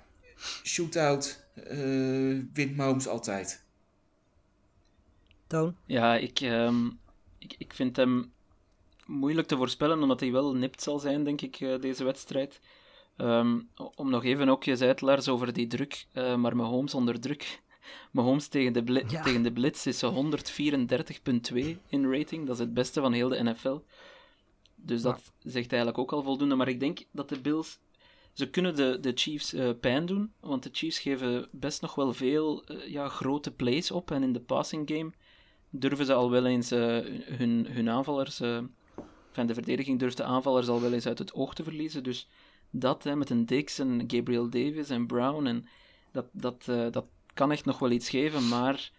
shootout 0.64 1.46
uh, 1.72 2.44
wint 2.54 2.76
Mahomes 2.76 3.08
altijd. 3.08 3.64
Toon? 5.48 5.76
Ja, 5.86 6.16
ik, 6.16 6.40
um, 6.40 7.00
ik, 7.38 7.56
ik 7.58 7.74
vind 7.74 7.96
hem 7.96 8.34
moeilijk 9.06 9.48
te 9.48 9.58
voorspellen, 9.58 10.02
omdat 10.02 10.20
hij 10.20 10.32
wel 10.32 10.56
nipt 10.56 10.82
zal 10.82 11.00
zijn, 11.00 11.24
denk 11.24 11.42
ik, 11.42 11.60
uh, 11.60 11.80
deze 11.82 12.04
wedstrijd. 12.04 12.60
Um, 13.18 13.70
om 13.96 14.10
nog 14.10 14.24
even 14.24 14.50
ook 14.50 14.64
je 14.64 14.76
zei 14.76 14.90
het, 14.90 15.02
Lars, 15.02 15.28
over 15.28 15.54
die 15.54 15.68
druk, 15.68 16.06
maar 16.14 16.56
Mahomes 16.56 16.94
onder 16.94 17.20
druk. 17.20 17.64
Mahomes 18.12 18.48
tegen 18.48 18.74
de, 18.74 18.84
bli 18.84 19.04
ja. 19.08 19.22
tegen 19.22 19.42
de 19.42 19.52
Blitz 19.52 19.86
is 19.86 20.04
134,2 20.06 21.78
in 21.88 22.12
rating. 22.12 22.46
Dat 22.46 22.56
is 22.56 22.62
het 22.62 22.74
beste 22.74 23.02
van 23.02 23.14
heel 23.14 23.30
de 23.30 23.44
NFL. 23.44 23.80
Dus 24.76 25.02
dat 25.02 25.34
zegt 25.40 25.72
eigenlijk 25.72 25.98
ook 25.98 26.12
al 26.12 26.24
voldoende. 26.24 26.56
Maar 26.56 26.68
ik 26.68 26.80
denk 26.80 27.04
dat 27.12 27.30
de 27.30 27.40
Bills. 27.40 27.80
Ze 28.34 28.50
kunnen 28.50 28.76
de, 28.76 28.98
de 29.00 29.12
Chiefs 29.16 29.54
uh, 29.54 29.70
pijn 29.80 30.06
doen. 30.06 30.34
Want 30.40 30.64
de 30.64 30.70
Chiefs 30.72 31.00
geven 31.00 31.48
best 31.52 31.82
nog 31.82 31.96
wel 31.96 32.14
veel 32.14 32.64
uh, 32.72 32.88
ja, 32.88 33.08
grote 33.08 33.52
plays 33.52 33.92
op. 33.92 34.12
En 34.12 34.24
in 34.24 34.34
de 34.34 34.40
passing 34.40 34.90
game 34.90 35.12
durven 35.70 36.06
ze 36.06 36.14
al 36.14 36.32
wel 36.32 36.46
eens 36.46 36.72
uh, 36.72 36.80
hun, 37.26 37.68
hun 37.70 37.90
aanvallers. 37.90 38.38
van 39.32 39.48
de 39.48 39.54
verdediging 39.54 40.00
durft 40.00 40.18
de 40.18 40.24
aanvallers 40.24 40.68
al 40.68 40.82
wel 40.82 40.94
eens 40.94 41.08
uit 41.08 41.20
het 41.20 41.34
oog 41.34 41.54
te 41.54 41.64
verliezen. 41.64 42.04
Dus 42.04 42.28
dat 42.80 43.04
hè, 43.04 43.16
met 43.16 43.30
een 43.30 43.46
Dix 43.46 43.80
en 43.80 44.04
Gabriel 44.08 44.50
Davis 44.50 44.90
en 44.90 45.08
Brown. 45.08 45.46
En 45.46 45.66
dat, 46.12 46.26
dat, 46.32 46.66
dat 46.92 47.06
kan 47.36 47.52
echt 47.52 47.66
nog 47.66 47.80
wel 47.80 47.92
iets 47.92 48.10
geven, 48.10 48.48
maar 48.48 48.92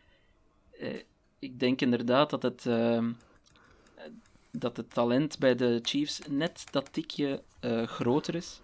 eh, 0.79 1.01
ik 1.39 1.61
denk 1.61 1.81
inderdaad 1.81 2.31
dat 2.31 2.43
het, 2.43 2.65
uh, 2.65 3.05
dat 4.51 4.77
het 4.77 4.93
talent 4.93 5.39
bij 5.39 5.55
de 5.55 5.79
Chiefs 5.83 6.21
net 6.29 6.67
dat 6.71 6.93
tikje 6.93 7.43
uh, 7.61 7.83
groter 7.83 8.35
is. 8.35 8.61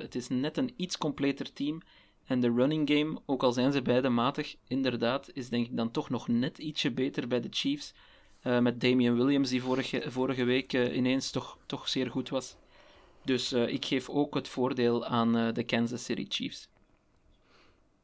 Het 0.00 0.14
is 0.14 0.28
net 0.28 0.56
een 0.56 0.72
iets 0.76 0.98
completer 0.98 1.52
team. 1.52 1.80
En 2.24 2.40
de 2.40 2.52
running 2.52 2.90
game, 2.90 3.20
ook 3.26 3.42
al 3.42 3.52
zijn 3.52 3.72
ze 3.72 3.82
beide 3.82 4.08
matig, 4.08 4.56
inderdaad, 4.66 5.30
is 5.32 5.48
denk 5.48 5.66
ik 5.66 5.76
dan 5.76 5.90
toch 5.90 6.10
nog 6.10 6.28
net 6.28 6.58
ietsje 6.58 6.90
beter 6.90 7.28
bij 7.28 7.40
de 7.40 7.48
Chiefs. 7.50 7.94
met 8.42 8.80
Damian 8.80 9.16
Williams, 9.16 9.48
die 9.48 9.62
vorige, 9.62 10.10
vorige 10.10 10.44
week 10.44 10.72
ineens 10.72 11.30
toch, 11.30 11.58
toch 11.66 11.88
zeer 11.88 12.10
goed 12.10 12.28
was. 12.28 12.56
Dus 13.24 13.52
ik 13.52 13.84
geef 13.84 14.08
ook 14.08 14.34
het 14.34 14.48
voordeel 14.48 15.06
aan 15.06 15.54
de 15.54 15.64
Kansas 15.64 16.04
City 16.04 16.26
Chiefs. 16.28 16.68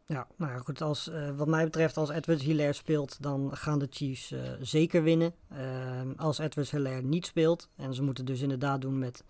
Ja, 0.07 0.27
nou 0.37 0.61
goed. 0.61 0.83
Als, 0.83 1.09
uh, 1.09 1.37
wat 1.37 1.46
mij 1.46 1.64
betreft, 1.64 1.96
als 1.96 2.11
Edwards 2.11 2.42
Hilaire 2.42 2.72
speelt, 2.72 3.22
dan 3.22 3.57
gaan 3.57 3.79
de 3.79 3.87
Chiefs 3.90 4.35
zeker 4.61 5.03
winnen. 5.03 5.35
Uh, 5.53 5.59
als 6.16 6.38
Edwards 6.38 6.70
Hilaire 6.70 7.03
niet 7.03 7.27
speelt, 7.27 7.68
en 7.77 7.94
ze 7.94 8.03
moeten 8.03 8.24
dus 8.24 8.40
inderdaad 8.40 8.81
doen 8.81 8.98
met, 8.98 9.24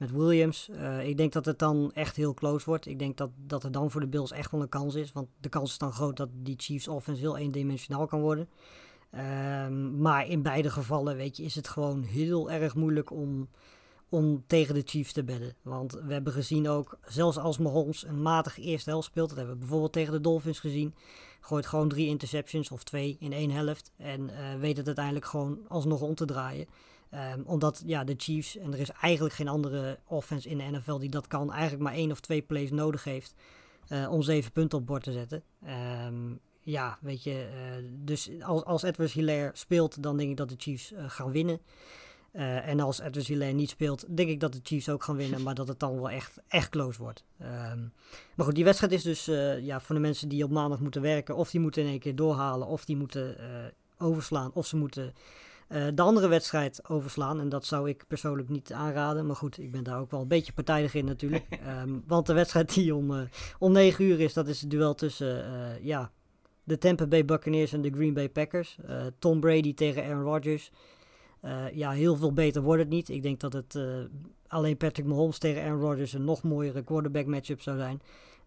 met 0.00 0.10
Williams. 0.10 0.68
Eh, 0.68 1.08
ik 1.08 1.16
denk 1.16 1.32
dat 1.32 1.44
het 1.44 1.58
dan 1.58 1.90
echt 1.94 2.16
heel 2.16 2.34
close 2.34 2.64
wordt. 2.64 2.86
Ik 2.86 2.98
denk 2.98 3.16
dat, 3.16 3.30
dat 3.36 3.64
er 3.64 3.72
dan 3.72 3.90
voor 3.90 4.00
de 4.00 4.06
Bills 4.06 4.32
echt 4.32 4.50
wel 4.50 4.62
een 4.62 4.68
kans 4.68 4.94
is. 4.94 5.12
Want 5.12 5.28
de 5.40 5.48
kans 5.48 5.70
is 5.70 5.78
dan 5.78 5.92
groot 5.92 6.16
dat 6.16 6.28
die 6.32 6.54
Chiefs 6.58 6.88
offense 6.88 7.20
heel 7.20 7.36
eendimensionaal 7.36 8.06
kan 8.06 8.20
worden. 8.20 8.48
Ehm, 9.10 10.00
maar 10.00 10.28
in 10.28 10.42
beide 10.42 10.70
gevallen, 10.70 11.16
weet 11.16 11.36
je, 11.36 11.42
is 11.42 11.54
het 11.54 11.68
gewoon 11.68 12.02
heel 12.02 12.50
erg 12.50 12.74
moeilijk 12.74 13.10
om 13.10 13.48
om 14.10 14.44
tegen 14.46 14.74
de 14.74 14.82
Chiefs 14.84 15.12
te 15.12 15.24
bedden. 15.24 15.54
Want 15.62 15.92
we 15.92 16.12
hebben 16.12 16.32
gezien 16.32 16.68
ook, 16.68 16.98
zelfs 17.06 17.38
als 17.38 17.58
Mahomes 17.58 18.06
een 18.06 18.22
matige 18.22 18.60
eerste 18.60 18.90
helft 18.90 19.06
speelt, 19.06 19.28
dat 19.28 19.36
hebben 19.38 19.54
we 19.54 19.60
bijvoorbeeld 19.60 19.92
tegen 19.92 20.12
de 20.12 20.20
Dolphins 20.20 20.58
gezien, 20.58 20.94
gooit 21.40 21.66
gewoon 21.66 21.88
drie 21.88 22.06
interceptions 22.06 22.70
of 22.70 22.84
twee 22.84 23.16
in 23.20 23.32
één 23.32 23.50
helft 23.50 23.92
en 23.96 24.20
uh, 24.20 24.54
weet 24.60 24.76
het 24.76 24.86
uiteindelijk 24.86 25.26
gewoon 25.26 25.58
alsnog 25.68 26.00
om 26.00 26.14
te 26.14 26.24
draaien. 26.24 26.66
Um, 27.14 27.42
omdat 27.46 27.82
ja, 27.86 28.04
de 28.04 28.14
Chiefs, 28.16 28.56
en 28.56 28.72
er 28.72 28.78
is 28.78 28.90
eigenlijk 28.90 29.34
geen 29.34 29.48
andere 29.48 29.98
offense 30.06 30.48
in 30.48 30.58
de 30.58 30.64
NFL 30.64 30.98
die 30.98 31.10
dat 31.10 31.26
kan, 31.26 31.52
eigenlijk 31.52 31.82
maar 31.82 31.94
één 31.94 32.10
of 32.10 32.20
twee 32.20 32.42
plays 32.42 32.70
nodig 32.70 33.04
heeft 33.04 33.34
uh, 33.88 34.10
om 34.10 34.22
zeven 34.22 34.52
punten 34.52 34.78
op 34.78 34.86
bord 34.86 35.02
te 35.02 35.12
zetten. 35.12 35.42
Um, 36.06 36.40
ja, 36.60 36.98
weet 37.00 37.22
je, 37.22 37.48
uh, 37.54 37.88
dus 37.90 38.30
als, 38.40 38.64
als 38.64 38.82
Edwards 38.82 39.12
Hilaire 39.12 39.50
speelt, 39.54 40.02
dan 40.02 40.16
denk 40.16 40.30
ik 40.30 40.36
dat 40.36 40.48
de 40.48 40.54
Chiefs 40.58 40.92
gaan 40.96 41.30
winnen. 41.30 41.60
Uh, 42.32 42.68
en 42.68 42.80
als 42.80 43.00
Hilaire 43.12 43.56
niet 43.56 43.70
speelt, 43.70 44.16
denk 44.16 44.28
ik 44.28 44.40
dat 44.40 44.52
de 44.52 44.60
Chiefs 44.62 44.88
ook 44.88 45.02
gaan 45.02 45.16
winnen. 45.16 45.42
Maar 45.42 45.54
dat 45.54 45.68
het 45.68 45.80
dan 45.80 45.94
wel 45.94 46.10
echt, 46.10 46.38
echt 46.48 46.68
close 46.68 46.98
wordt. 46.98 47.24
Um, 47.40 47.92
maar 48.34 48.46
goed, 48.46 48.54
die 48.54 48.64
wedstrijd 48.64 48.92
is 48.92 49.02
dus 49.02 49.28
uh, 49.28 49.58
ja, 49.58 49.80
voor 49.80 49.94
de 49.94 50.00
mensen 50.00 50.28
die 50.28 50.44
op 50.44 50.50
maandag 50.50 50.80
moeten 50.80 51.02
werken. 51.02 51.36
Of 51.36 51.50
die 51.50 51.60
moeten 51.60 51.82
in 51.82 51.88
één 51.88 51.98
keer 51.98 52.16
doorhalen. 52.16 52.66
Of 52.66 52.84
die 52.84 52.96
moeten 52.96 53.36
uh, 53.40 53.46
overslaan. 53.98 54.50
Of 54.54 54.66
ze 54.66 54.76
moeten 54.76 55.14
de 55.94 56.02
andere 56.02 56.28
wedstrijd 56.28 56.88
overslaan. 56.88 57.40
En 57.40 57.48
dat 57.48 57.64
zou 57.64 57.88
ik 57.88 58.04
persoonlijk 58.08 58.48
niet 58.48 58.72
aanraden. 58.72 59.26
Maar 59.26 59.36
goed, 59.36 59.58
ik 59.58 59.70
ben 59.70 59.84
daar 59.84 60.00
ook 60.00 60.10
wel 60.10 60.20
een 60.20 60.28
beetje 60.28 60.52
partijdig 60.52 60.94
in 60.94 61.04
natuurlijk. 61.04 61.46
um, 61.82 62.02
want 62.06 62.26
de 62.26 62.32
wedstrijd 62.32 62.74
die 62.74 62.94
om, 62.94 63.28
om 63.58 63.72
9 63.72 64.04
uur 64.04 64.20
is, 64.20 64.32
dat 64.32 64.48
is 64.48 64.60
het 64.60 64.70
duel 64.70 64.94
tussen 64.94 65.44
ja, 65.82 66.10
de 66.64 66.78
Tampa 66.78 67.06
Bay 67.06 67.24
Buccaneers 67.24 67.72
en 67.72 67.82
de 67.82 67.90
Green 67.90 68.14
Bay 68.14 68.28
Packers. 68.28 68.78
Tom 69.18 69.40
Brady 69.40 69.74
tegen 69.74 70.04
Aaron 70.04 70.22
Rodgers. 70.22 70.70
Uh, 71.44 71.72
ja, 71.72 71.90
heel 71.90 72.16
veel 72.16 72.32
beter 72.32 72.62
wordt 72.62 72.82
het 72.82 72.90
niet. 72.90 73.08
Ik 73.08 73.22
denk 73.22 73.40
dat 73.40 73.52
het 73.52 73.74
uh, 73.74 73.84
alleen 74.46 74.76
Patrick 74.76 75.06
Mahomes 75.06 75.38
tegen 75.38 75.62
Aaron 75.62 75.80
Rodgers 75.80 76.12
een 76.12 76.24
nog 76.24 76.42
mooiere 76.42 76.82
quarterback 76.82 77.26
matchup 77.26 77.60
zou 77.60 77.76
zijn. 77.76 78.00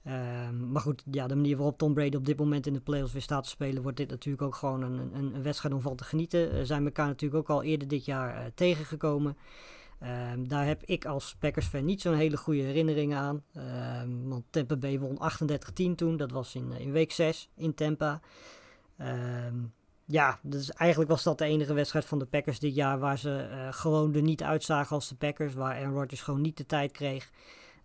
Uh, 0.08 0.49
maar 0.49 0.82
goed, 0.82 1.03
ja, 1.12 1.27
de 1.27 1.36
manier 1.36 1.58
waarop 1.58 1.77
Tom 1.77 1.93
Brady 1.93 2.15
op 2.15 2.25
dit 2.25 2.38
moment 2.38 2.67
in 2.67 2.73
de 2.73 2.79
playoffs 2.79 3.13
weer 3.13 3.21
staat 3.21 3.43
te 3.43 3.49
spelen, 3.49 3.84
wordt 3.84 3.97
dit 3.97 4.10
natuurlijk 4.10 4.43
ook 4.43 4.56
gewoon 4.56 4.82
een, 4.82 4.99
een, 5.13 5.36
een 5.36 5.43
wedstrijd 5.43 5.73
om 5.73 5.82
van 5.82 5.95
te 5.95 6.03
genieten. 6.03 6.65
Zijn 6.65 6.86
elkaar 6.86 7.08
natuurlijk 7.08 7.41
ook 7.41 7.58
al 7.58 7.63
eerder 7.63 7.88
dit 7.88 8.06
jaar 8.06 8.51
tegengekomen. 8.56 9.38
Ehm, 9.99 10.47
daar 10.47 10.65
heb 10.65 10.84
ik 10.84 11.06
als 11.06 11.36
Packers-fan 11.39 11.86
niet 11.86 12.01
zo'n 12.01 12.15
hele 12.15 12.38
goede 12.38 12.62
herinneringen 12.62 13.17
aan. 13.17 13.43
Ehm, 13.53 14.10
want 14.23 14.43
Tampa 14.49 14.75
Bay 14.75 14.99
won 14.99 15.17
38-10 15.17 15.95
toen. 15.95 16.17
Dat 16.17 16.32
was 16.32 16.56
in, 16.56 16.71
in 16.71 16.91
week 16.91 17.12
6 17.12 17.49
in 17.56 17.73
Tampa. 17.73 18.21
Ja, 20.06 20.39
dus 20.42 20.72
eigenlijk 20.72 21.12
was 21.12 21.24
dat 21.24 21.38
de 21.38 21.46
enige 21.46 21.74
wedstrijd 21.74 22.06
van 22.06 22.20
de 22.20 22.26
Packers 22.26 22.60
dit 22.60 22.76
jaar 22.76 23.00
waar 23.00 23.18
ze 23.18 23.48
uh, 23.50 23.68
gewoon 23.74 24.16
er 24.16 24.22
niet 24.22 24.44
uitzagen 24.44 24.96
als 24.96 25.08
de 25.08 25.16
Packers. 25.16 25.54
Waar 25.54 25.76
Aaron 25.76 25.94
Rodgers 25.94 26.22
gewoon 26.22 26.42
niet 26.42 26.58
de 26.58 26.66
tijd 26.66 26.92
kreeg. 26.92 27.30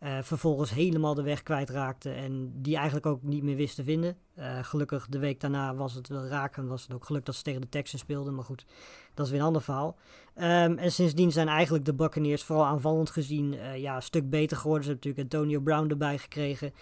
Uh, 0.02 0.18
vervolgens 0.22 0.70
helemaal 0.70 1.14
de 1.14 1.22
weg 1.22 1.42
kwijtraakte 1.42 2.11
en 2.11 2.52
die 2.54 2.76
eigenlijk 2.76 3.06
ook 3.06 3.22
niet 3.22 3.42
meer 3.42 3.56
wist 3.56 3.74
te 3.74 3.84
vinden. 3.84 4.16
Uh, 4.38 4.58
gelukkig 4.62 5.06
de 5.06 5.18
week 5.18 5.40
daarna 5.40 5.74
was 5.74 5.94
het 5.94 6.08
wel 6.08 6.26
raak 6.26 6.56
en 6.56 6.66
was 6.66 6.82
het 6.82 6.92
ook 6.92 7.04
geluk 7.04 7.24
dat 7.24 7.34
ze 7.34 7.42
tegen 7.42 7.61
de 7.61 7.68
Texans 7.68 8.02
speelden. 8.02 8.34
Maar 8.34 8.44
goed, 8.44 8.66
dat 9.14 9.26
is 9.26 9.32
weer 9.32 9.40
een 9.40 9.46
ander 9.46 9.62
verhaal. 9.62 9.96
Um, 10.37 10.78
en 10.78 10.92
sindsdien 10.92 11.32
zijn 11.32 11.48
eigenlijk 11.48 11.84
de 11.84 11.94
Buccaneers 11.94 12.44
vooral 12.44 12.64
aanvallend 12.64 13.11
gezien 13.11 13.52
uh, 13.52 13.76
ja, 13.76 13.96
een 13.96 14.02
stuk 14.02 14.30
beter 14.30 14.56
geworden. 14.56 14.84
Ze 14.84 14.90
hebben 14.90 15.08
natuurlijk 15.11 15.34
Antonio 15.34 15.61
Brown 15.61 15.90
erbij 15.90 16.18
gekregen. 16.18 16.72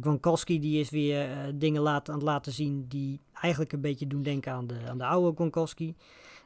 Gronkowski 0.00 0.60
die 0.60 0.80
is 0.80 0.90
weer 0.90 1.28
dingen 1.54 1.82
laat, 1.82 2.08
aan 2.08 2.14
het 2.14 2.24
laten 2.24 2.52
zien 2.52 2.84
die 2.88 3.20
eigenlijk 3.32 3.72
een 3.72 3.80
beetje 3.80 4.06
doen 4.06 4.22
denken 4.22 4.52
aan 4.52 4.66
de, 4.66 4.76
aan 4.88 4.98
de 4.98 5.06
oude 5.06 5.36
Gronkowski. 5.36 5.94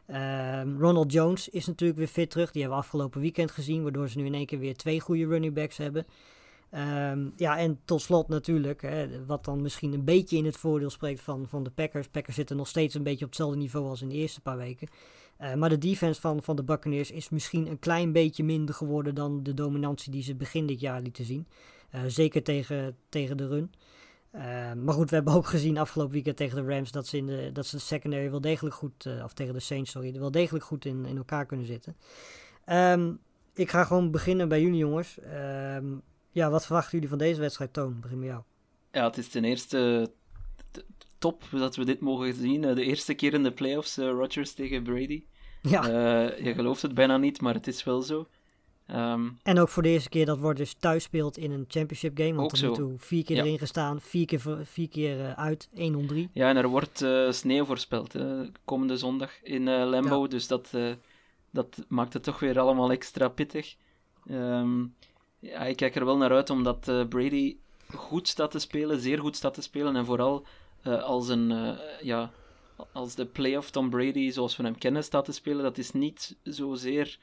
Ehm, 0.07 0.77
Ronald 0.79 1.13
Jones 1.13 1.49
is 1.49 1.67
natuurlijk 1.67 1.99
weer 1.99 2.09
fit 2.09 2.31
terug. 2.31 2.51
Die 2.51 2.61
hebben 2.61 2.79
we 2.79 2.85
afgelopen 2.85 3.21
weekend 3.21 3.51
gezien. 3.51 3.83
Waardoor 3.83 4.09
ze 4.09 4.19
nu 4.19 4.25
in 4.27 4.35
één 4.35 4.47
keer 4.47 4.59
weer 4.59 4.77
twee 4.77 5.01
goede 5.01 5.27
running 5.27 5.55
backs 5.55 5.77
hebben. 5.77 6.07
Ehm, 6.71 7.29
ja, 7.37 7.59
en 7.59 7.81
tot 7.85 8.03
slot 8.03 8.29
natuurlijk, 8.29 8.83
hè, 8.83 9.27
wat 9.27 9.45
dan 9.45 9.63
misschien 9.63 9.93
een 9.93 10.05
beetje 10.05 10.37
in 10.37 10.45
het 10.45 10.57
voordeel 10.57 10.91
spreekt 10.91 11.21
van, 11.21 11.49
van 11.49 11.63
de 11.63 11.71
Packers. 11.71 12.09
Packers 12.09 12.37
zitten 12.37 12.57
nog 12.57 12.69
steeds 12.69 12.95
een 12.95 13.03
beetje 13.03 13.25
op 13.25 13.31
hetzelfde 13.31 13.57
niveau 13.57 13.89
als 13.89 14.03
in 14.03 14.09
de 14.09 14.15
eerste 14.15 14.41
paar 14.41 14.57
weken. 14.57 14.89
Uh, 15.41 15.55
maar 15.55 15.69
de 15.69 15.79
defense 15.79 16.21
van, 16.21 16.43
van 16.43 16.57
de 16.57 16.63
Buccaneers 16.63 17.11
is 17.11 17.29
misschien 17.29 17.67
een 17.67 17.79
klein 17.79 18.13
beetje 18.13 18.45
minder 18.45 18.75
geworden 18.75 19.15
dan 19.15 19.43
de 19.43 19.55
dominantie 19.55 20.13
die 20.13 20.23
ze 20.23 20.35
begin 20.35 20.67
dit 20.67 20.81
jaar 20.81 21.01
lieten 21.01 21.25
zien. 21.25 21.47
Uh, 21.95 22.01
zeker 22.07 22.43
tegen, 22.43 22.97
tegen 23.09 23.37
de 23.37 23.49
run. 23.49 23.73
Uh, 24.35 24.73
maar 24.73 24.95
goed, 24.95 25.11
we 25.11 25.17
hebben 25.17 25.35
ook 25.35 25.47
gezien 25.47 25.79
afgelopen 25.79 26.13
weekend 26.13 26.37
tegen 26.37 26.65
de 26.65 26.75
Rams 26.75 26.91
dat 26.91 27.07
ze, 27.07 27.17
in 27.17 27.27
de, 27.27 27.51
dat 27.53 27.67
ze 27.67 27.77
de 27.77 27.83
secondary 27.83 28.31
wel 28.31 28.41
degelijk 28.41 28.75
goed, 28.75 29.09
of 29.25 29.33
tegen 29.33 29.55
de 29.55 29.61
Saints, 29.61 29.91
sorry, 29.91 30.19
wel 30.19 30.31
degelijk 30.31 30.65
goed 30.65 30.85
in, 30.85 31.05
in 31.05 31.17
elkaar 31.17 31.47
kunnen 31.47 31.67
zitten. 31.67 31.97
Um, 32.67 33.19
ik 33.55 33.71
ga 33.71 33.85
gewoon 33.85 34.11
beginnen 34.11 34.49
bij 34.49 34.61
jullie 34.63 34.79
jongens. 34.79 35.19
Um, 35.77 36.03
ja, 36.31 36.51
wat 36.51 36.67
verwachten 36.67 36.93
jullie 36.93 37.09
van 37.09 37.19
deze 37.19 37.41
wedstrijd, 37.41 37.73
Toon? 37.73 38.01
Begin 38.01 38.19
met 38.19 38.29
jou. 38.29 38.43
Ja, 38.93 39.05
het 39.05 39.17
is 39.17 39.29
ten 39.29 39.45
eerste 39.45 40.11
top 41.19 41.43
dat 41.51 41.77
we 41.77 41.85
dit 41.85 42.01
mogen 42.01 42.35
zien. 42.35 42.61
De 42.61 42.85
eerste 42.85 43.15
keer 43.15 43.35
in 43.35 43.43
de 43.43 43.53
playoffs, 43.53 43.99
uh, 43.99 44.11
Rodgers 44.11 44.53
tegen 44.53 44.83
Brady. 44.83 45.25
Ja. 45.63 45.87
Je 46.43 46.53
gelooft 46.55 46.83
het 46.83 46.95
bijna 46.95 47.17
niet, 47.17 47.41
maar 47.41 47.55
het 47.55 47.67
is 47.67 47.85
wel 47.85 48.03
zo. 48.03 48.29
Um, 48.95 49.39
en 49.43 49.59
ook 49.59 49.69
voor 49.69 49.83
de 49.83 49.89
eerste 49.89 50.09
keer 50.09 50.27
dat 50.27 50.39
Rodgers 50.39 50.75
thuis 50.75 51.03
speelt 51.03 51.37
in 51.37 51.51
een 51.51 51.65
championship 51.69 52.19
game. 52.19 52.35
Want 52.35 52.63
er 52.63 52.73
toe 52.73 52.95
vier 52.97 53.25
keer 53.25 53.37
ja. 53.37 53.43
erin 53.43 53.59
gestaan, 53.59 54.01
vier 54.01 54.27
keer, 54.27 54.41
vier 54.63 54.89
keer 54.89 55.19
uh, 55.19 55.33
uit, 55.33 55.69
1-0-3. 55.75 55.79
Ja, 56.33 56.49
en 56.49 56.57
er 56.57 56.69
wordt 56.69 57.05
sneeuw 57.31 57.65
voorspeld 57.65 58.13
hè, 58.13 58.45
komende 58.65 58.97
zondag 58.97 59.43
in. 59.43 59.63
Ja. 59.63 60.27
Dus 60.27 60.47
dat, 60.47 60.71
dat 61.51 61.85
maakt 61.89 62.13
het 62.13 62.23
toch 62.23 62.39
weer 62.39 62.59
allemaal 62.59 62.91
extra 62.91 63.29
pittig. 63.29 63.77
Um, 64.31 64.95
ja, 65.43 65.61
ik 65.61 65.77
kijk 65.77 65.95
er 65.95 66.05
wel 66.05 66.17
naar 66.17 66.31
uit 66.31 66.51
omdat 66.51 66.89
uh, 66.89 67.07
Brady 67.09 67.57
goed 67.95 68.29
staat 68.29 68.51
te 68.51 68.59
spelen, 68.59 69.01
zeer 69.01 69.19
goed 69.19 69.37
staat 69.37 69.55
te 69.55 69.63
spelen. 69.63 69.97
En 69.97 70.05
vooral 70.05 70.47
uh, 70.87 71.03
als, 71.03 71.29
een, 71.29 71.51
uh, 71.51 71.79
ja, 72.03 72.31
als 72.93 73.15
de 73.15 73.27
playoff 73.27 73.71
Tom 73.71 73.91
Brady 73.91 74.31
zoals 74.31 74.57
we 74.57 74.63
hem 74.63 74.79
kennen 74.79 75.05
staat 75.05 75.25
te 75.25 75.33
spelen, 75.33 75.63
dat 75.63 75.79
is 75.79 75.93
niet 75.93 76.37
zozeer 76.43 77.19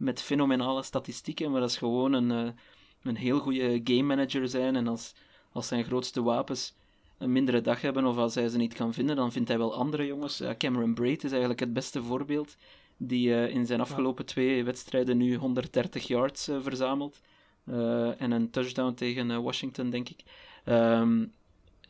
met 0.00 0.22
fenomenale 0.22 0.82
statistieken, 0.82 1.50
maar 1.50 1.60
dat 1.60 1.70
is 1.70 1.76
gewoon 1.76 2.12
een, 2.12 2.54
een 3.02 3.16
heel 3.16 3.38
goede 3.38 3.80
game 3.84 4.02
manager 4.02 4.48
zijn. 4.48 4.76
En 4.76 4.86
als, 4.86 5.14
als 5.52 5.66
zijn 5.66 5.84
grootste 5.84 6.22
wapens 6.22 6.74
een 7.18 7.32
mindere 7.32 7.60
dag 7.60 7.80
hebben 7.80 8.04
of 8.04 8.16
als 8.16 8.34
hij 8.34 8.48
ze 8.48 8.56
niet 8.56 8.74
kan 8.74 8.94
vinden, 8.94 9.16
dan 9.16 9.32
vindt 9.32 9.48
hij 9.48 9.58
wel 9.58 9.74
andere 9.74 10.06
jongens. 10.06 10.42
Cameron 10.58 10.94
Braid 10.94 11.24
is 11.24 11.30
eigenlijk 11.30 11.60
het 11.60 11.72
beste 11.72 12.02
voorbeeld, 12.02 12.56
die 12.96 13.50
in 13.50 13.66
zijn 13.66 13.80
afgelopen 13.80 14.26
twee 14.26 14.64
wedstrijden 14.64 15.16
nu 15.16 15.34
130 15.34 16.06
yards 16.06 16.48
verzamelt. 16.60 17.20
Uh, 17.64 18.20
en 18.20 18.30
een 18.30 18.50
touchdown 18.50 18.94
tegen 18.94 19.42
Washington, 19.42 19.90
denk 19.90 20.08
ik. 20.08 20.22
Um, 20.64 21.32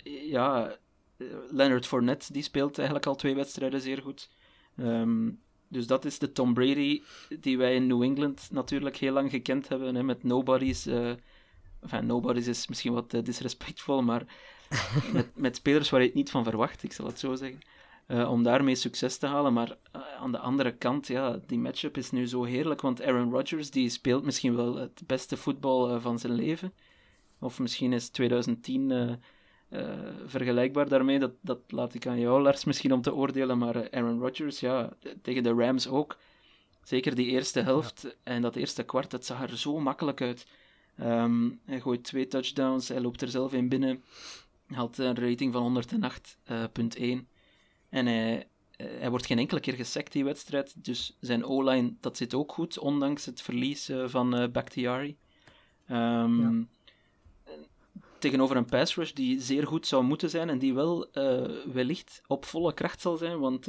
ja, 0.04 0.76
Leonard 1.48 1.86
Fournette 1.86 2.32
die 2.32 2.42
speelt 2.42 2.76
eigenlijk 2.76 3.06
al 3.06 3.14
twee 3.14 3.34
wedstrijden 3.34 3.80
zeer 3.80 4.02
goed. 4.02 4.30
Um, 4.76 5.40
dus 5.70 5.86
dat 5.86 6.04
is 6.04 6.18
de 6.18 6.32
Tom 6.32 6.54
Brady 6.54 7.02
die 7.40 7.58
wij 7.58 7.74
in 7.74 7.86
New 7.86 8.02
England 8.02 8.48
natuurlijk 8.52 8.96
heel 8.96 9.12
lang 9.12 9.30
gekend 9.30 9.68
hebben. 9.68 9.94
Hè, 9.94 10.02
met 10.02 10.24
nobodies. 10.24 10.86
Uh, 10.86 11.12
enfin, 11.80 12.06
nobodies 12.06 12.46
is 12.46 12.68
misschien 12.68 12.92
wat 12.92 13.10
disrespectvol, 13.10 14.02
maar 14.02 14.24
met, 15.12 15.28
met 15.34 15.56
spelers 15.56 15.90
waar 15.90 16.00
je 16.00 16.06
het 16.06 16.14
niet 16.14 16.30
van 16.30 16.44
verwacht, 16.44 16.82
ik 16.82 16.92
zal 16.92 17.06
het 17.06 17.18
zo 17.18 17.34
zeggen. 17.34 17.60
Uh, 18.06 18.30
om 18.30 18.42
daarmee 18.42 18.74
succes 18.74 19.18
te 19.18 19.26
halen. 19.26 19.52
Maar 19.52 19.76
aan 20.20 20.32
de 20.32 20.38
andere 20.38 20.72
kant, 20.72 21.06
ja, 21.06 21.40
die 21.46 21.58
matchup 21.58 21.96
is 21.96 22.10
nu 22.10 22.26
zo 22.26 22.44
heerlijk. 22.44 22.80
Want 22.80 23.02
Aaron 23.02 23.30
Rodgers 23.30 23.70
die 23.70 23.88
speelt 23.88 24.24
misschien 24.24 24.56
wel 24.56 24.76
het 24.76 25.02
beste 25.06 25.36
voetbal 25.36 26.00
van 26.00 26.18
zijn 26.18 26.32
leven. 26.32 26.72
Of 27.38 27.58
misschien 27.58 27.92
is 27.92 28.08
2010 28.08 29.20
vergelijkbaar 30.26 30.88
daarmee. 30.88 31.18
Dat, 31.18 31.32
dat 31.40 31.60
laat 31.68 31.94
ik 31.94 32.06
aan 32.06 32.20
jou, 32.20 32.42
Lars, 32.42 32.64
misschien 32.64 32.92
om 32.92 33.02
te 33.02 33.14
oordelen. 33.14 33.58
Maar 33.58 33.90
Aaron 33.90 34.20
Rodgers, 34.20 34.60
ja, 34.60 34.92
tegen 35.22 35.42
de 35.42 35.52
Rams 35.52 35.88
ook. 35.88 36.16
Zeker 36.82 37.14
die 37.14 37.26
eerste 37.26 37.60
helft 37.60 38.02
ja. 38.02 38.10
en 38.22 38.42
dat 38.42 38.56
eerste 38.56 38.82
kwart, 38.82 39.12
het 39.12 39.26
zag 39.26 39.42
er 39.42 39.58
zo 39.58 39.80
makkelijk 39.80 40.20
uit. 40.20 40.46
Um, 41.00 41.60
hij 41.64 41.80
gooit 41.80 42.04
twee 42.04 42.26
touchdowns, 42.26 42.88
hij 42.88 43.00
loopt 43.00 43.22
er 43.22 43.28
zelf 43.28 43.52
in 43.52 43.68
binnen. 43.68 44.04
Hij 44.66 44.76
had 44.76 44.98
een 44.98 45.16
rating 45.16 45.52
van 45.52 45.82
108.1. 45.82 47.26
En 47.88 48.06
hij, 48.06 48.48
eh, 48.76 48.86
hij 48.98 49.10
wordt 49.10 49.26
geen 49.26 49.38
enkele 49.38 49.60
keer 49.60 49.74
gesekt, 49.74 50.12
die 50.12 50.24
wedstrijd. 50.24 50.84
Dus 50.84 51.16
zijn 51.20 51.44
O-line, 51.44 51.94
dat 52.00 52.16
zit 52.16 52.34
ook 52.34 52.52
goed, 52.52 52.78
ondanks 52.78 53.26
het 53.26 53.42
verlies 53.42 53.90
uh, 53.90 54.08
van 54.08 54.42
uh, 54.42 54.48
Bakhtiari. 54.48 55.16
Um, 55.90 56.40
ja. 56.40 56.64
Tegenover 58.20 58.56
een 58.56 58.64
pass 58.64 58.94
rush 58.94 59.12
die 59.12 59.40
zeer 59.40 59.66
goed 59.66 59.86
zou 59.86 60.04
moeten 60.04 60.30
zijn 60.30 60.50
en 60.50 60.58
die 60.58 60.74
wel 60.74 61.08
uh, 61.14 61.50
wellicht 61.72 62.22
op 62.26 62.44
volle 62.44 62.74
kracht 62.74 63.00
zal 63.00 63.16
zijn. 63.16 63.38
Want 63.38 63.66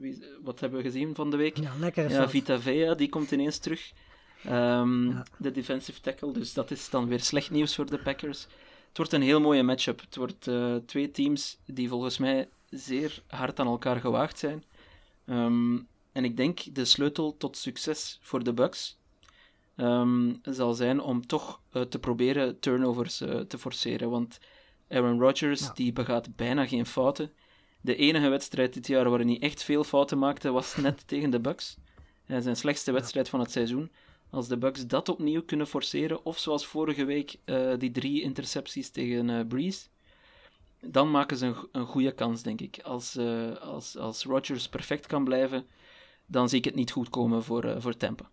wie, 0.00 0.24
wat 0.42 0.60
hebben 0.60 0.78
we 0.78 0.84
gezien 0.84 1.14
van 1.14 1.30
de 1.30 1.36
week? 1.36 1.56
Ja, 1.56 1.72
lekker 1.78 2.10
ja, 2.10 2.28
Vita 2.28 2.60
Vea, 2.60 2.94
die 2.94 3.08
komt 3.08 3.30
ineens 3.30 3.58
terug. 3.58 3.92
Um, 4.46 5.10
ja. 5.10 5.26
De 5.38 5.50
defensive 5.50 6.00
tackle, 6.00 6.32
dus 6.32 6.52
dat 6.52 6.70
is 6.70 6.90
dan 6.90 7.08
weer 7.08 7.20
slecht 7.20 7.50
nieuws 7.50 7.74
voor 7.74 7.90
de 7.90 7.98
Packers. 7.98 8.42
Het 8.88 8.96
wordt 8.96 9.12
een 9.12 9.22
heel 9.22 9.40
mooie 9.40 9.62
matchup. 9.62 10.00
Het 10.00 10.16
wordt 10.16 10.50
twee 10.86 11.10
teams 11.10 11.58
die 11.66 11.88
volgens 11.88 12.18
mij 12.18 12.48
zeer 12.70 13.22
hard 13.26 13.60
aan 13.60 13.66
elkaar 13.66 14.00
gewaagd 14.00 14.38
zijn. 14.38 14.64
Um, 15.26 15.86
en 16.12 16.24
ik 16.24 16.36
denk 16.36 16.74
de 16.74 16.84
sleutel 16.84 17.36
tot 17.36 17.56
succes 17.56 18.18
voor 18.22 18.44
de 18.44 18.52
Bucks 18.52 18.96
um, 19.76 20.38
zal 20.42 20.74
zijn 20.74 21.00
om 21.00 21.26
toch 21.26 21.60
uh, 21.72 21.82
te 21.82 21.98
proberen 21.98 22.58
turnovers 22.58 23.20
uh, 23.20 23.40
te 23.40 23.58
forceren. 23.58 24.10
Want 24.10 24.38
Aaron 24.88 25.20
Rodgers 25.20 25.60
ja. 25.60 25.72
die 25.74 25.92
begaat 25.92 26.36
bijna 26.36 26.66
geen 26.66 26.86
fouten. 26.86 27.32
De 27.80 27.96
enige 27.96 28.28
wedstrijd 28.28 28.74
dit 28.74 28.86
jaar 28.86 29.08
waarin 29.08 29.28
hij 29.28 29.40
echt 29.40 29.62
veel 29.62 29.84
fouten 29.84 30.18
maakte 30.18 30.50
was 30.50 30.76
net 30.86 31.08
tegen 31.08 31.30
de 31.30 31.40
Bucks. 31.40 31.76
Uh, 32.26 32.38
zijn 32.40 32.56
slechtste 32.56 32.92
wedstrijd 32.92 33.28
van 33.28 33.40
het 33.40 33.50
seizoen. 33.50 33.90
Als 34.30 34.48
de 34.48 34.58
Bucks 34.58 34.86
dat 34.86 35.08
opnieuw 35.08 35.42
kunnen 35.42 35.66
forceren, 35.66 36.24
of 36.24 36.38
zoals 36.38 36.66
vorige 36.66 37.04
week 37.04 37.36
die 37.78 37.90
drie 37.90 38.22
intercepties 38.22 38.90
tegen 38.90 39.46
Breeze, 39.46 39.86
dan 40.80 41.10
maken 41.10 41.36
ze 41.36 41.46
een, 41.46 41.56
een 41.72 41.86
goede 41.86 42.12
kans, 42.12 42.42
denk 42.42 42.60
ik. 42.60 42.80
Als, 42.82 43.18
als, 43.60 43.96
als 43.96 44.24
Rodgers 44.24 44.68
perfect 44.68 45.06
kan 45.06 45.24
blijven, 45.24 45.66
dan 46.26 46.48
zie 46.48 46.58
ik 46.58 46.64
het 46.64 46.74
niet 46.74 46.90
goed 46.90 47.08
komen 47.08 47.42
voor, 47.42 47.64
uh, 47.64 47.74
voor 47.78 47.96
Tampa. 47.96 48.30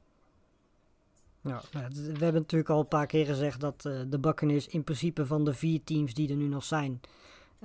Ja, 1.44 1.62
we 1.72 2.24
hebben 2.24 2.42
natuurlijk 2.42 2.70
al 2.70 2.80
een 2.80 2.88
paar 2.88 3.06
keer 3.06 3.26
gezegd 3.26 3.60
dat 3.60 3.86
uh, 3.88 4.00
de 4.10 4.20
Buccaneers 4.20 4.68
in 4.68 4.84
principe 4.84 5.26
van 5.26 5.46
de 5.46 5.54
vier 5.54 5.84
teams 5.84 6.14
die 6.14 6.30
er 6.30 6.36
nu 6.36 6.48
nog 6.48 6.64
zijn, 6.64 7.02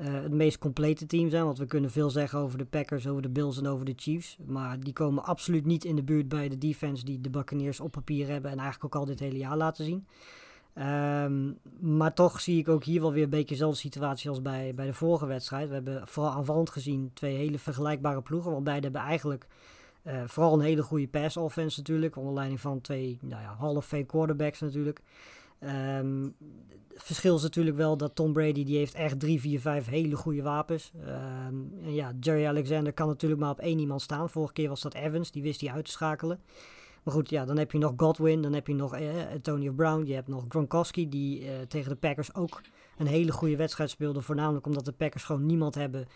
het 0.01 0.33
meest 0.33 0.59
complete 0.59 1.07
team 1.07 1.31
zijn. 1.31 1.45
Want 1.45 1.59
we 1.59 1.67
kunnen 1.67 1.91
veel 1.91 2.11
zeggen 2.11 2.39
over 2.39 2.59
de 2.59 2.65
Packers, 2.65 3.07
over 3.07 3.23
de 3.23 3.29
Bills 3.29 3.59
en 3.59 3.67
over 3.67 3.85
de 3.85 3.93
Chiefs. 3.97 4.37
Maar 4.47 4.81
die 4.81 4.93
komen 4.93 5.25
absoluut 5.25 5.65
niet 5.65 5.85
in 5.85 5.97
de 5.97 6.03
buurt 6.03 6.29
bij 6.29 6.49
de 6.49 6.59
defense 6.59 7.05
die 7.05 7.21
de 7.21 7.31
Buccaneers 7.31 7.81
op 7.81 7.91
papier 7.91 8.29
hebben 8.29 8.51
en 8.51 8.59
eigenlijk 8.59 8.95
ook 8.95 9.01
al 9.01 9.07
dit 9.07 9.21
hele 9.21 9.39
jaar 9.39 9.57
laten 9.57 9.85
zien. 9.85 10.07
Um, 10.79 11.59
maar 11.81 12.15
toch 12.15 12.41
zie 12.41 12.59
ik 12.59 12.69
ook 12.69 12.85
hier 12.85 13.01
wel 13.01 13.12
weer 13.12 13.23
een 13.23 13.31
beetje 13.31 13.55
dezelfde 13.55 13.79
situatie 13.79 14.31
als 14.31 14.43
bij, 14.43 14.75
bij 14.75 14.87
de 14.87 14.93
vorige 14.93 15.27
wedstrijd. 15.27 15.69
We 15.69 15.75
hebben 15.75 16.09
vooral 16.09 16.33
aanvallend 16.33 16.71
gezien 16.71 17.11
twee 17.15 17.37
hele 17.37 17.59
vergelijkbare 17.59 18.23
ploegen. 18.23 18.51
Want 18.53 18.65
beide 18.65 18.83
hebben 18.83 19.01
eigenlijk 19.03 19.47
uh, 20.07 20.23
vooral 20.27 20.53
een 20.55 20.61
hele 20.61 20.83
goede 20.83 21.09
pass 21.09 21.37
offense 21.37 21.79
natuurlijk. 21.79 22.16
Onder 22.16 22.35
leiding 22.35 22.61
van 22.61 22.81
twee 22.81 23.19
nou 23.23 23.42
ja, 23.42 23.55
half 23.59 23.87
fake 23.87 24.07
quarterbacks 24.07 24.61
natuurlijk. 24.61 25.01
Um, 25.61 26.35
het 26.92 27.05
verschil 27.05 27.37
is 27.37 27.42
natuurlijk 27.42 27.77
wel 27.77 27.97
dat 27.97 28.14
Tom 28.14 28.33
Brady 28.33 28.64
die 28.64 28.77
heeft 28.77 28.95
echt 28.95 29.21
3, 29.21 29.40
4, 29.40 29.61
5 29.61 29.87
hele 29.87 30.16
goede 30.16 30.42
wapens. 30.42 30.92
Um, 30.95 31.73
en 31.83 31.95
ja, 31.95 32.12
Jerry 32.21 32.47
Alexander 32.47 32.92
kan 32.92 33.07
natuurlijk 33.09 33.40
maar 33.40 33.51
op 33.51 33.61
één 33.61 33.79
iemand 33.79 34.03
staan. 34.03 34.31
Vorige 34.31 34.53
keer 34.53 34.69
was 34.69 34.81
dat 34.81 34.95
Evans, 34.95 35.31
die 35.31 35.42
wist 35.42 35.61
hij 35.61 35.71
uit 35.71 35.85
te 35.85 35.90
schakelen. 35.90 36.40
Maar 37.03 37.14
goed, 37.14 37.31
ja, 37.31 37.45
dan 37.45 37.59
heb 37.59 37.73
je 37.73 37.79
nog 37.79 37.92
Godwin, 37.97 38.42
dan 38.42 38.53
heb 38.53 38.66
je 38.66 38.75
nog 38.75 38.95
eh, 38.95 39.09
Antonio 39.33 39.73
Brown, 39.73 40.07
je 40.07 40.14
hebt 40.14 40.29
nog 40.29 40.45
Gronkowski, 40.49 41.09
die 41.09 41.40
eh, 41.40 41.61
tegen 41.69 41.90
de 41.90 41.97
Packers 41.97 42.35
ook 42.35 42.61
een 42.99 43.07
hele 43.07 43.33
goede 43.33 43.57
wedstrijd 43.57 43.90
speelde. 43.90 44.23
Voornamelijk 44.23 44.66
omdat 44.66 44.85
de 44.85 44.92
Packers 44.92 45.25
gewoon 45.25 45.47
niemand 45.47 45.75
hebben 45.75 46.07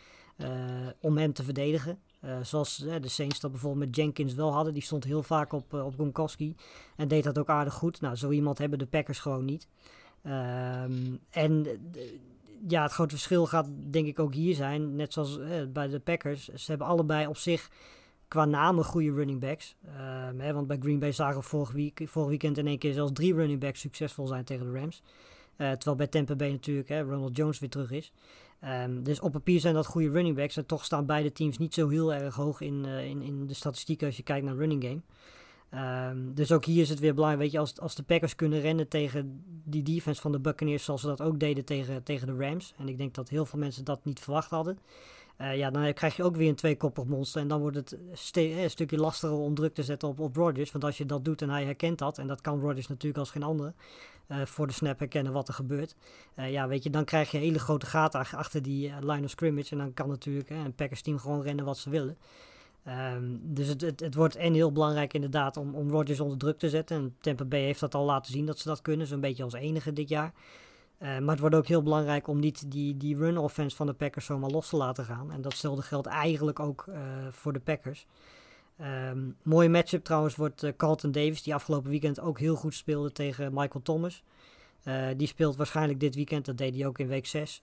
om 1.00 1.16
hem 1.18 1.32
te 1.32 1.42
verdedigen. 1.42 1.98
Uh, 2.24 2.36
zoals 2.42 2.82
uh, 2.84 2.94
de 3.00 3.08
Saints 3.08 3.40
dat 3.40 3.50
bijvoorbeeld 3.50 3.86
met 3.86 3.96
Jenkins 3.96 4.34
wel 4.34 4.52
hadden. 4.52 4.74
Die 4.74 4.82
stond 4.82 5.04
heel 5.04 5.22
vaak 5.22 5.52
op, 5.52 5.72
op 5.72 5.94
Gronkowski 5.94 6.54
en 6.96 7.08
deed 7.08 7.24
dat 7.24 7.38
ook 7.38 7.48
aardig 7.48 7.74
goed. 7.74 8.00
Nou, 8.00 8.16
zo 8.16 8.30
iemand 8.30 8.58
hebben 8.58 8.78
de 8.78 8.86
Packers 8.86 9.18
gewoon 9.18 9.44
niet. 9.44 9.68
Um, 10.24 11.20
en 11.30 11.66
ja, 12.68 12.82
het 12.82 12.92
grote 12.92 13.10
verschil 13.10 13.46
gaat 13.46 13.66
denk 13.90 14.06
ik 14.06 14.18
ook 14.18 14.34
hier 14.34 14.54
zijn. 14.54 14.96
Net 14.96 15.12
zoals 15.12 15.38
bij 15.68 15.88
de 15.88 16.00
Packers. 16.00 16.48
Ze 16.48 16.70
hebben 16.70 16.86
allebei 16.86 17.26
op 17.26 17.36
zich 17.36 17.70
qua 18.28 18.44
namen 18.44 18.84
goede 18.84 19.12
running 19.12 19.40
backs. 19.40 19.76
Um, 20.30 20.40
hè, 20.40 20.52
want 20.52 20.66
bij 20.66 20.78
Green 20.80 20.98
Bay 20.98 21.12
zagen 21.12 21.40
we 21.40 21.46
vorig, 21.46 21.72
week, 21.72 22.08
weekend 22.14 22.58
in 22.58 22.66
één 22.66 22.78
keer 22.78 22.92
zelfs 22.92 23.12
drie 23.12 23.34
running 23.34 23.60
backs 23.60 23.80
succesvol 23.80 24.26
zijn 24.26 24.44
tegen 24.44 24.72
de 24.72 24.78
Rams. 24.78 25.02
Uh, 25.56 25.70
terwijl 25.70 25.96
bij 25.96 26.06
Tampa 26.06 26.34
Bay 26.34 26.50
natuurlijk 26.50 26.88
hè, 26.88 27.02
Ronald 27.02 27.36
Jones 27.36 27.58
weer 27.58 27.70
terug 27.70 27.90
is. 27.90 28.12
Ehm, 28.60 29.02
dus 29.02 29.20
op 29.20 29.32
papier 29.32 29.60
zijn 29.60 29.74
dat 29.74 29.86
goede 29.86 30.10
running 30.10 30.36
backs. 30.36 30.56
En 30.56 30.66
toch 30.66 30.84
staan 30.84 31.06
beide 31.06 31.32
teams 31.32 31.58
niet 31.58 31.74
zo 31.74 31.88
heel 31.88 32.14
erg 32.14 32.34
hoog 32.34 32.60
in, 32.60 32.84
uh, 32.86 33.04
in, 33.04 33.22
in 33.22 33.46
de 33.46 33.54
statistieken 33.54 34.06
als 34.06 34.16
je 34.16 34.22
kijkt 34.22 34.46
naar 34.46 34.56
running 34.56 34.82
game. 34.84 35.00
Um, 35.74 36.34
dus 36.34 36.52
ook 36.52 36.64
hier 36.64 36.82
is 36.82 36.88
het 36.88 36.98
weer 36.98 37.14
belangrijk. 37.14 37.42
Weet 37.42 37.52
je, 37.52 37.58
als, 37.58 37.80
als 37.80 37.94
de 37.94 38.02
Packers 38.02 38.34
kunnen 38.34 38.60
rennen 38.60 38.88
tegen 38.88 39.42
die 39.64 39.82
defense 39.82 40.20
van 40.20 40.32
de 40.32 40.38
Buccaneers, 40.38 40.84
zoals 40.84 41.00
ze 41.00 41.06
dat 41.06 41.22
ook 41.22 41.40
deden 41.40 41.64
tegen, 41.64 42.02
tegen 42.02 42.26
de 42.26 42.44
Rams. 42.44 42.74
En 42.76 42.88
ik 42.88 42.98
denk 42.98 43.14
dat 43.14 43.28
heel 43.28 43.46
veel 43.46 43.58
mensen 43.58 43.84
dat 43.84 44.04
niet 44.04 44.20
verwacht 44.20 44.50
hadden. 44.50 44.78
Uh, 45.40 45.56
ja, 45.56 45.70
dan 45.70 45.92
krijg 45.92 46.16
je 46.16 46.22
ook 46.22 46.36
weer 46.36 46.48
een 46.48 46.54
tweekoppig 46.54 47.04
monster. 47.04 47.40
En 47.40 47.48
dan 47.48 47.60
wordt 47.60 47.76
het 47.76 47.98
een 48.32 48.70
stukje 48.70 48.96
lastiger 48.96 49.36
om 49.36 49.54
druk 49.54 49.74
te 49.74 49.82
zetten 49.82 50.08
op, 50.08 50.20
op 50.20 50.36
Rodgers. 50.36 50.72
Want 50.72 50.84
als 50.84 50.98
je 50.98 51.06
dat 51.06 51.24
doet 51.24 51.42
en 51.42 51.50
hij 51.50 51.64
herkent 51.64 51.98
dat, 51.98 52.18
en 52.18 52.26
dat 52.26 52.40
kan 52.40 52.60
Rodgers 52.60 52.88
natuurlijk 52.88 53.18
als 53.18 53.30
geen 53.30 53.42
andere, 53.42 53.72
uh, 54.30 54.44
voor 54.44 54.66
de 54.66 54.72
snap 54.72 54.98
herkennen 54.98 55.32
wat 55.32 55.48
er 55.48 55.54
gebeurt. 55.54 55.94
Uh, 56.36 56.50
ja, 56.50 56.68
weet 56.68 56.82
je, 56.82 56.90
dan 56.90 57.04
krijg 57.04 57.30
je 57.30 57.38
hele 57.38 57.58
grote 57.58 57.86
gaten 57.86 58.20
achter 58.20 58.62
die 58.62 58.92
line 59.00 59.24
of 59.24 59.30
scrimmage. 59.30 59.70
En 59.70 59.78
dan 59.78 59.94
kan 59.94 60.08
natuurlijk 60.08 60.50
een 60.50 60.74
Packers 60.74 61.02
team 61.02 61.18
gewoon 61.18 61.42
rennen 61.42 61.64
wat 61.64 61.78
ze 61.78 61.90
willen. 61.90 62.18
Um, 63.14 63.40
dus 63.42 63.68
het, 63.68 63.80
het, 63.80 64.00
het, 64.00 64.14
wordt 64.14 64.36
en 64.36 64.54
heel 64.54 64.72
belangrijk 64.72 65.14
inderdaad 65.14 65.56
om, 65.56 65.74
om 65.74 65.90
Rodgers 65.90 66.20
onder 66.20 66.38
druk 66.38 66.58
te 66.58 66.68
zetten. 66.68 66.96
En 66.96 67.16
Tampa 67.20 67.44
Bay 67.44 67.60
heeft 67.60 67.80
dat 67.80 67.94
al 67.94 68.04
laten 68.04 68.32
zien 68.32 68.46
dat 68.46 68.58
ze 68.58 68.68
dat 68.68 68.82
kunnen. 68.82 69.06
Zo'n 69.06 69.20
beetje 69.20 69.42
als 69.42 69.52
enige 69.52 69.92
dit 69.92 70.08
jaar. 70.08 70.32
Maar 70.98 71.30
het 71.30 71.40
wordt 71.40 71.54
ook 71.54 71.66
heel 71.66 71.82
belangrijk 71.82 72.28
om 72.28 72.38
niet 72.38 72.70
die, 72.70 72.96
die 72.96 73.16
run 73.16 73.38
offense 73.38 73.76
van 73.76 73.86
de 73.86 73.92
Packers 73.92 74.24
zomaar 74.24 74.50
los 74.50 74.68
te 74.68 74.76
laten 74.76 75.04
gaan. 75.04 75.32
En 75.32 75.42
datzelfde 75.42 75.82
geldt 75.82 76.06
eigenlijk 76.06 76.60
ook 76.60 76.84
voor 77.30 77.52
de 77.52 77.60
Packers. 77.60 78.06
Um, 78.82 79.36
mooie 79.42 79.68
matchup 79.68 80.04
trouwens 80.04 80.36
wordt 80.36 80.62
uh, 80.62 80.70
Carlton 80.76 81.12
Davis, 81.12 81.42
die 81.42 81.54
afgelopen 81.54 81.90
weekend 81.90 82.20
ook 82.20 82.38
heel 82.38 82.56
goed 82.56 82.74
speelde 82.74 83.12
tegen 83.12 83.54
Michael 83.54 83.82
Thomas. 83.82 84.22
die 85.16 85.26
speelt 85.26 85.56
waarschijnlijk 85.56 86.00
dit 86.00 86.14
weekend, 86.14 86.44
dat 86.44 86.58
deed 86.58 86.74
hij 86.74 86.86
ook 86.86 86.98
in 86.98 87.08
week 87.08 87.26
6, 87.26 87.62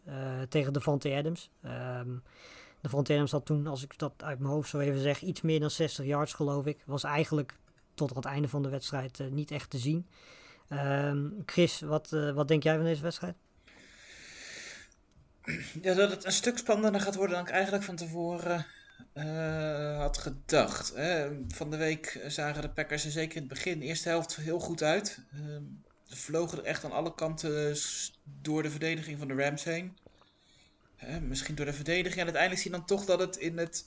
tegen 0.50 0.74
Devante 0.74 1.14
Adams. 1.14 1.50
Um, 2.00 2.24
Devante 2.82 3.14
Adams 3.14 3.32
had 3.32 3.46
toen, 3.46 3.68
als 3.68 3.84
ik 3.84 3.98
dat 3.98 4.14
uit 4.18 4.40
mijn 4.40 4.52
hoofd 4.52 4.70
zo 4.70 4.80
even 4.80 5.00
zeg, 5.00 5.22
iets 5.22 5.42
meer 5.42 5.60
dan 5.60 5.72
60 5.72 6.06
yards 6.06 6.34
geloof 6.34 6.66
ik. 6.66 6.78
Was 6.86 7.04
eigenlijk 7.04 7.58
tot 7.94 8.16
het 8.16 8.26
einde 8.26 8.48
van 8.48 8.64
de 8.64 8.70
wedstrijd 8.70 9.22
niet 9.32 9.52
echt 9.52 9.70
te 9.70 9.78
zien. 9.78 10.08
Um, 10.70 11.44
Chris, 11.46 11.82
wat, 11.82 12.10
wat 12.10 12.48
denk 12.48 12.64
jij 12.64 12.76
van 12.76 12.86
deze 12.86 13.02
wedstrijd? 13.02 13.36
Ja, 15.82 15.94
dat 15.94 16.12
het 16.12 16.26
een 16.26 16.32
stuk 16.32 16.58
spannender 16.58 17.02
gaat 17.02 17.16
worden 17.16 17.36
dan 17.36 17.46
ik 17.46 17.52
eigenlijk 17.52 17.84
van 17.84 17.96
tevoren 17.96 18.66
uh, 19.14 19.98
had 19.98 20.18
gedacht. 20.18 20.96
Hè. 20.96 21.30
Van 21.48 21.72
de 21.72 21.78
week 21.78 22.24
zagen 22.28 22.62
de 22.62 22.70
Packers 22.70 23.06
er 23.06 23.12
zeker 23.12 23.36
in 23.36 23.44
het 23.44 23.54
begin, 23.54 23.80
de 23.80 23.86
eerste 23.86 24.10
helft, 24.10 24.36
heel 24.36 24.60
goed 24.60 24.84
uit. 24.84 25.20
Uh, 25.34 25.58
vlogen 26.08 26.58
er 26.58 26.64
echt 26.64 26.84
aan 26.84 26.92
alle 26.92 27.16
kanten 27.16 27.78
door 28.42 28.64
de 28.64 28.70
verdediging 28.70 29.18
van 29.18 29.28
de 29.28 29.34
Rams 29.34 29.64
heen. 29.64 29.98
misschien 31.22 31.56
door 31.56 31.66
de 31.66 31.74
verdediging. 31.74 32.16
En 32.16 32.24
uiteindelijk 32.24 32.62
zie 32.62 32.72
je 32.72 32.78
dan 32.78 32.86
toch 32.86 33.06
dat 33.06 33.20
het 33.20 33.36
in 33.36 33.58
het 33.58 33.86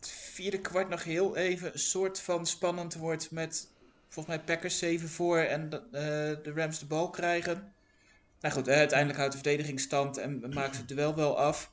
vierde 0.00 0.60
kwart 0.60 0.88
nog 0.88 1.04
heel 1.04 1.36
even 1.36 1.72
een 1.72 1.78
soort 1.78 2.20
van 2.20 2.46
spannend 2.46 2.94
wordt 2.94 3.30
met 3.30 3.68
volgens 4.08 4.36
mij 4.36 4.44
Packers 4.44 4.78
7 4.78 5.08
voor 5.08 5.38
en 5.38 5.70
de, 5.70 5.82
uh, 5.86 6.44
de 6.44 6.52
Rams 6.54 6.78
de 6.78 6.86
bal 6.86 7.10
krijgen. 7.10 7.72
Nou 8.40 8.54
goed, 8.54 8.68
uiteindelijk 8.68 9.18
houdt 9.18 9.32
de 9.32 9.40
verdediging 9.40 9.80
stand 9.80 10.16
en 10.16 10.52
maakt 10.54 10.76
het 10.76 10.88
duel 10.88 11.14
wel 11.14 11.38
af. 11.38 11.72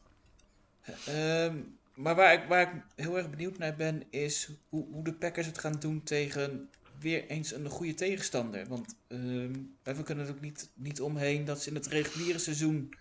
Uh, 1.09 1.53
maar 2.01 2.15
waar 2.15 2.33
ik, 2.33 2.43
waar 2.47 2.61
ik 2.61 2.81
heel 2.95 3.17
erg 3.17 3.29
benieuwd 3.29 3.57
naar 3.57 3.75
ben, 3.75 4.03
is 4.09 4.49
hoe, 4.69 4.85
hoe 4.91 5.03
de 5.03 5.13
Packers 5.13 5.47
het 5.47 5.57
gaan 5.57 5.79
doen 5.79 6.03
tegen 6.03 6.69
weer 6.99 7.27
eens 7.27 7.51
een 7.51 7.69
goede 7.69 7.93
tegenstander. 7.93 8.67
Want 8.67 8.95
ehm, 9.07 9.53
we 9.83 10.03
kunnen 10.03 10.25
er 10.25 10.31
ook 10.31 10.41
niet, 10.41 10.69
niet 10.73 11.01
omheen 11.01 11.45
dat 11.45 11.61
ze 11.61 11.69
in 11.69 11.75
het 11.75 11.87
reguliere 11.87 12.39
seizoen 12.39 12.93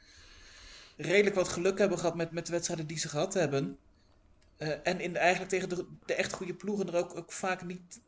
redelijk 0.96 1.36
wat 1.36 1.48
geluk 1.48 1.78
hebben 1.78 1.98
gehad 1.98 2.16
met, 2.16 2.30
met 2.30 2.46
de 2.46 2.52
wedstrijden 2.52 2.86
die 2.86 2.98
ze 2.98 3.08
gehad 3.08 3.34
hebben. 3.34 3.78
Uh, 4.58 4.68
en 4.82 5.00
in 5.00 5.12
de, 5.12 5.18
eigenlijk 5.18 5.50
tegen 5.50 5.68
de, 5.68 5.86
de 6.06 6.14
echt 6.14 6.32
goede 6.32 6.54
ploegen 6.54 6.88
er 6.88 6.96
ook, 6.96 7.16
ook 7.16 7.32
vaak 7.32 7.64
niet 7.64 8.00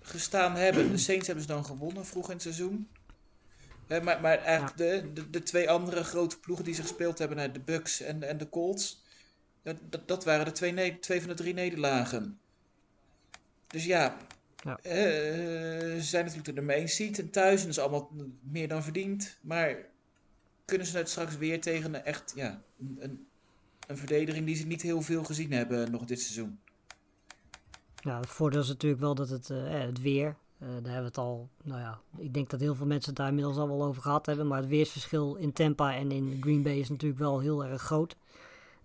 gestaan 0.00 0.56
hebben. 0.56 0.90
De 0.90 0.98
Saints 0.98 1.26
hebben 1.26 1.44
ze 1.44 1.52
dan 1.52 1.64
gewonnen 1.64 2.06
vroeg 2.06 2.26
in 2.26 2.32
het 2.32 2.42
seizoen. 2.42 2.88
Uh, 3.88 4.00
maar, 4.00 4.20
maar 4.20 4.38
eigenlijk 4.38 4.76
de, 4.76 5.12
de, 5.12 5.30
de, 5.30 5.42
twee 5.42 5.70
andere 5.70 6.04
grote 6.04 6.38
ploegen 6.38 6.64
die 6.64 6.74
ze 6.74 6.82
gespeeld 6.82 7.18
hebben, 7.18 7.52
de 7.52 7.60
Bucks 7.60 8.00
en, 8.00 8.22
en 8.22 8.38
de 8.38 8.48
Colts, 8.48 9.02
dat, 9.62 10.08
dat, 10.08 10.24
waren 10.24 10.44
de 10.44 10.52
twee, 10.52 10.98
twee 10.98 11.20
van 11.20 11.28
de 11.28 11.34
drie 11.34 11.54
nederlagen. 11.54 12.38
Dus 13.66 13.84
ja, 13.84 14.16
ja. 14.64 14.78
Uh, 14.82 14.92
ze 15.94 16.02
zijn 16.02 16.24
natuurlijk 16.24 16.66
de 16.66 16.72
1 16.72 16.88
seed 16.88 17.18
en 17.18 17.30
thuis 17.30 17.62
en 17.62 17.68
is 17.68 17.78
allemaal 17.78 18.10
meer 18.40 18.68
dan 18.68 18.82
verdiend. 18.82 19.38
Maar 19.40 19.76
kunnen 20.64 20.86
ze 20.86 20.96
het 20.96 21.08
straks 21.08 21.36
weer 21.36 21.60
tegen 21.60 21.94
een 21.94 22.04
echt, 22.04 22.32
ja, 22.34 22.62
een, 22.98 23.26
een 23.86 23.96
verdediging 23.96 24.46
die 24.46 24.56
ze 24.56 24.66
niet 24.66 24.82
heel 24.82 25.02
veel 25.02 25.24
gezien 25.24 25.52
hebben 25.52 25.90
nog 25.90 26.04
dit 26.04 26.20
seizoen? 26.20 26.58
Nou, 28.02 28.20
het 28.20 28.30
voordeel 28.30 28.60
is 28.60 28.68
natuurlijk 28.68 29.00
wel 29.00 29.14
dat 29.14 29.28
het, 29.28 29.48
uh, 29.48 29.70
het 29.70 30.00
weer, 30.00 30.26
uh, 30.26 30.68
daar 30.68 30.70
hebben 30.72 31.00
we 31.00 31.06
het 31.06 31.18
al, 31.18 31.48
nou 31.62 31.80
ja, 31.80 32.00
ik 32.16 32.34
denk 32.34 32.50
dat 32.50 32.60
heel 32.60 32.74
veel 32.74 32.86
mensen 32.86 33.08
het 33.08 33.18
daar 33.18 33.28
inmiddels 33.28 33.56
al 33.56 33.68
wel 33.68 33.84
over 33.84 34.02
gehad 34.02 34.26
hebben, 34.26 34.46
maar 34.46 34.60
het 34.60 34.68
weersverschil 34.68 35.36
in 35.36 35.52
Tampa 35.52 35.94
en 35.94 36.10
in 36.10 36.36
Green 36.40 36.62
Bay 36.62 36.78
is 36.78 36.88
natuurlijk 36.88 37.20
wel 37.20 37.40
heel 37.40 37.64
erg 37.64 37.82
groot. 37.82 38.16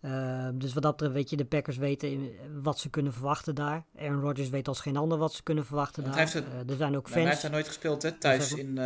Uh, 0.05 0.47
dus 0.53 0.73
wat 0.73 0.83
dat 0.83 0.91
betreft 0.91 1.13
weet 1.13 1.29
je, 1.29 1.35
de 1.35 1.45
Packers 1.45 1.77
weten 1.77 2.31
wat 2.61 2.79
ze 2.79 2.89
kunnen 2.89 3.13
verwachten 3.13 3.55
daar. 3.55 3.83
Aaron 3.97 4.21
Rodgers 4.21 4.49
weet 4.49 4.67
als 4.67 4.79
geen 4.79 4.97
ander 4.97 5.17
wat 5.17 5.33
ze 5.33 5.43
kunnen 5.43 5.65
verwachten 5.65 6.03
daar. 6.03 6.19
Het, 6.19 6.43
er 6.69 6.75
zijn 6.77 6.95
ook 6.95 7.07
fans. 7.07 7.21
Hij 7.21 7.25
heeft 7.25 7.41
daar 7.41 7.51
nooit 7.51 7.67
gespeeld 7.67 8.01
hè, 8.01 8.11
thuis 8.11 8.53
in 8.53 8.77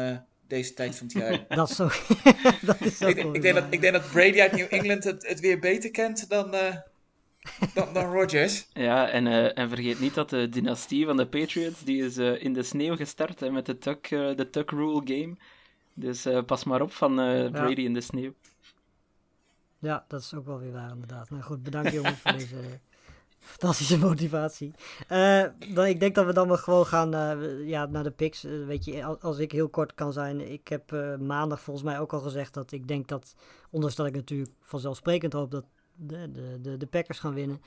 deze 0.48 0.74
tijd 0.74 0.96
van 0.96 1.08
het 1.08 1.16
jaar. 1.16 1.46
dat, 1.56 1.70
is 1.70 1.80
ook, 1.80 1.98
dat 2.62 2.82
is 2.82 3.04
ook 3.04 3.10
ik, 3.10 3.36
ik, 3.36 3.42
denk 3.42 3.56
dat, 3.56 3.64
ik 3.70 3.82
denk 3.82 3.94
dat 3.94 4.12
Brady 4.12 4.42
uit 4.42 4.52
New 4.52 4.68
England 4.70 5.04
het, 5.04 5.28
het 5.28 5.40
weer 5.40 5.60
beter 5.60 5.92
kent 5.92 6.30
dan, 6.30 6.54
uh, 6.54 6.76
dan, 7.74 7.94
dan 7.94 8.12
Rodgers. 8.12 8.68
Ja, 8.74 9.10
en, 9.10 9.26
uh, 9.26 9.58
en 9.58 9.70
vergeet 9.70 10.00
niet 10.00 10.14
dat 10.14 10.30
de 10.30 10.50
dynastie 10.50 11.06
van 11.06 11.18
de 11.18 11.28
Patriots, 11.28 11.84
die 11.84 12.06
is 12.06 12.18
uh, 12.18 12.44
in 12.44 12.54
de 12.54 12.64
sneeuw 12.64 12.96
gestart 12.96 13.40
hè, 13.40 13.52
met 13.52 13.66
de 13.66 13.78
Tuck, 13.78 14.10
de 14.10 14.48
Tuck 14.52 14.72
Rule 14.72 15.02
game. 15.06 15.36
Dus 15.94 16.28
pas 16.46 16.64
maar 16.64 16.82
op 16.82 16.92
van 16.92 17.16
Brady 17.52 17.82
ja. 17.82 17.88
in 17.88 17.94
de 17.94 18.02
sneeuw. 18.02 18.34
Ja, 19.80 20.06
dat 20.08 20.22
is 20.22 20.34
ook 20.34 20.46
wel 20.46 20.60
weer 20.60 20.72
waar 20.72 20.92
inderdaad. 20.92 21.30
Nou 21.30 21.44
goed, 21.44 21.64
bedankt 21.64 21.92
jongens 21.92 22.20
voor 22.20 22.32
deze 22.32 22.56
fantastische 23.40 23.98
motivatie. 23.98 24.74
Uh, 25.12 25.44
dan, 25.74 25.86
ik 25.86 26.00
denk 26.00 26.16
dat 26.16 26.26
we 26.26 26.34
dan 26.34 26.48
maar 26.48 26.58
gewoon 26.58 26.86
gaan 26.86 27.16
uh, 27.16 27.68
ja, 27.68 27.86
naar 27.86 28.04
de 28.04 28.12
picks. 28.12 28.46
Uh, 28.46 28.66
weet 28.66 28.86
je, 28.86 29.06
als, 29.06 29.20
als, 29.20 29.38
ik 29.38 29.52
heel 29.52 29.70
kort 29.70 29.94
kan 29.94 30.14
zijn. 30.14 30.52
Ik 30.52 30.68
heb 30.68 30.92
maandag 31.20 31.62
volgens 31.62 31.86
mij 31.86 32.00
ook 32.00 32.14
al 32.14 32.20
gezegd 32.20 32.54
dat 32.54 32.72
ik 32.72 32.88
denk 32.88 33.08
dat, 33.08 33.36
ondanks 33.70 33.96
dat 33.96 34.08
ik 34.08 34.16
natuurlijk 34.16 34.52
vanzelfsprekend 34.62 35.34
hoop 35.34 35.52
dat 35.52 35.66
de, 35.96 36.32
de, 36.32 36.62
de, 36.62 36.78
de 36.78 36.88
Packers 36.88 37.20
gaan 37.20 37.34
winnen, 37.34 37.62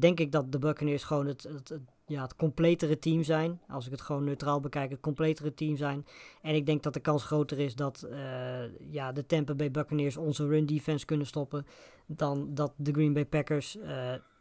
denk 0.00 0.20
ik 0.20 0.32
dat 0.32 0.52
de 0.52 0.58
Buccaneers 0.58 1.04
gewoon 1.04 1.26
het, 1.26 1.42
het, 1.42 1.68
het, 1.68 1.80
ja, 2.10 2.22
het 2.22 2.36
completere 2.36 2.98
team 2.98 3.22
zijn. 3.22 3.60
Als 3.68 3.86
ik 3.86 3.90
het 3.90 4.00
gewoon 4.00 4.24
neutraal 4.24 4.60
bekijk, 4.60 4.90
het 4.90 5.00
completere 5.00 5.54
team 5.54 5.76
zijn. 5.76 6.06
En 6.42 6.54
ik 6.54 6.66
denk 6.66 6.82
dat 6.82 6.94
de 6.94 7.00
kans 7.00 7.24
groter 7.24 7.58
is 7.58 7.74
dat 7.74 8.08
ja, 8.90 9.12
de 9.12 9.26
Tampa 9.26 9.54
Bay 9.54 9.70
Buccaneers 9.70 10.16
onze 10.16 10.46
run 10.46 10.66
defense 10.66 11.04
kunnen 11.06 11.26
stoppen. 11.26 11.66
Dan 12.06 12.54
dat 12.54 12.72
de 12.76 12.92
Green 12.92 13.12
Bay 13.12 13.26
Packers 13.26 13.78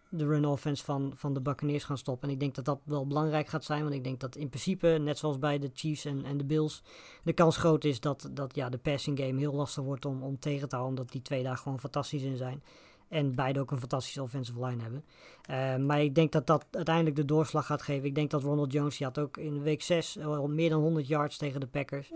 de 0.10 0.26
run 0.26 0.46
offense 0.46 0.84
van, 0.84 1.14
van 1.16 1.34
de 1.34 1.42
Buccaneers 1.42 1.84
gaan 1.84 1.98
stoppen. 1.98 2.28
En 2.28 2.34
ik 2.34 2.40
denk 2.40 2.56
dat 2.56 2.66
dat 2.66 2.80
wel 2.84 3.08
belangrijk 3.08 3.48
gaat 3.48 3.64
zijn. 3.64 3.82
Want 3.82 3.94
ik 3.94 4.04
denk 4.04 4.20
dat 4.20 4.36
in 4.36 4.50
principe, 4.50 4.88
net 4.88 5.18
zoals 5.18 5.40
bij 5.40 5.60
de 5.60 5.70
Chiefs 5.74 6.06
en, 6.06 6.26
en 6.26 6.38
de 6.38 6.46
Bills, 6.46 6.84
de 7.24 7.34
kans 7.34 7.58
groot 7.58 7.84
is 7.84 8.00
dat, 8.00 8.30
dat 8.32 8.56
ja, 8.56 8.70
de 8.70 8.78
passing 8.78 9.20
game 9.20 9.40
heel 9.40 9.54
lastig 9.54 9.84
wordt 9.84 10.06
om, 10.06 10.24
om 10.24 10.40
tegen 10.40 10.70
te 10.70 10.76
houden. 10.76 10.98
Omdat 10.98 11.14
die 11.14 11.22
twee 11.22 11.44
daar 11.44 11.58
gewoon 11.58 11.80
fantastisch 11.80 12.24
in 12.24 12.38
zijn. 12.38 12.64
En 13.10 13.36
beide 13.36 13.60
ook 13.60 13.72
een 13.72 13.80
fantastische 13.80 14.22
offensive 14.22 14.66
line 14.66 14.82
hebben. 14.82 15.06
Uh, 15.50 15.86
maar 15.86 16.02
ik 16.02 16.16
denk 16.16 16.32
dat 16.32 16.48
dat 16.48 16.66
uiteindelijk 16.72 17.16
de 17.16 17.26
doorslag 17.26 17.66
gaat 17.66 17.82
geven. 17.82 18.08
Ik 18.08 18.16
denk 18.16 18.30
dat 18.30 18.42
Ronald 18.42 18.72
Jones, 18.72 18.98
die 18.98 19.08
had 19.08 19.20
ook 19.20 19.38
in 19.38 19.62
week 19.62 19.82
6 19.82 20.20
al 20.20 20.48
meer 20.48 20.70
dan 20.70 20.82
100 20.82 21.08
yards 21.08 21.38
tegen 21.38 21.60
de 21.60 21.68
Packers. 21.68 22.12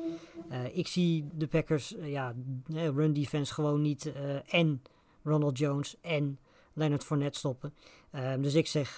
Uh, 0.51 0.77
ik 0.77 0.87
zie 0.87 1.27
de 1.33 1.47
Packers, 1.47 1.95
uh, 1.95 2.11
ja, 2.11 2.35
run 2.67 3.13
defense 3.13 3.53
gewoon 3.53 3.81
niet. 3.81 4.11
en 4.47 4.81
Ronald 5.23 5.57
Jones 5.57 5.97
en 6.01 6.39
Leonard 6.73 7.03
Fournette 7.03 7.39
stoppen. 7.39 7.73
Dus 8.39 8.53
ik 8.53 8.67
zeg 8.67 8.97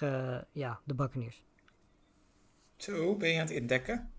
ja, 0.52 0.80
de 0.84 0.94
Buccaneers. 0.94 1.40
Zo, 2.76 3.14
ben 3.14 3.28
je 3.28 3.34
aan 3.34 3.46
het 3.46 3.54
indekken? 3.54 4.10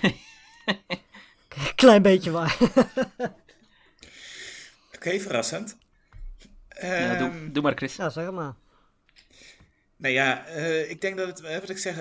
Klein 1.74 2.02
beetje 2.02 2.30
waar. 2.30 2.56
Oké, 2.60 3.32
okay, 4.94 5.20
verrassend. 5.20 5.76
Ja, 6.80 7.18
doe, 7.18 7.28
um, 7.28 7.52
doe, 7.52 7.62
maar 7.62 7.76
Chris. 7.76 7.96
Ja, 7.96 8.10
zeg 8.10 8.30
maar. 8.30 8.54
Nou 9.96 10.14
ja, 10.14 10.48
uh, 10.48 10.90
ik 10.90 11.00
denk 11.00 11.16
dat 11.16 11.26
het, 11.26 11.60
wat 11.60 11.70
ik 11.70 11.78
zeg, 11.78 11.98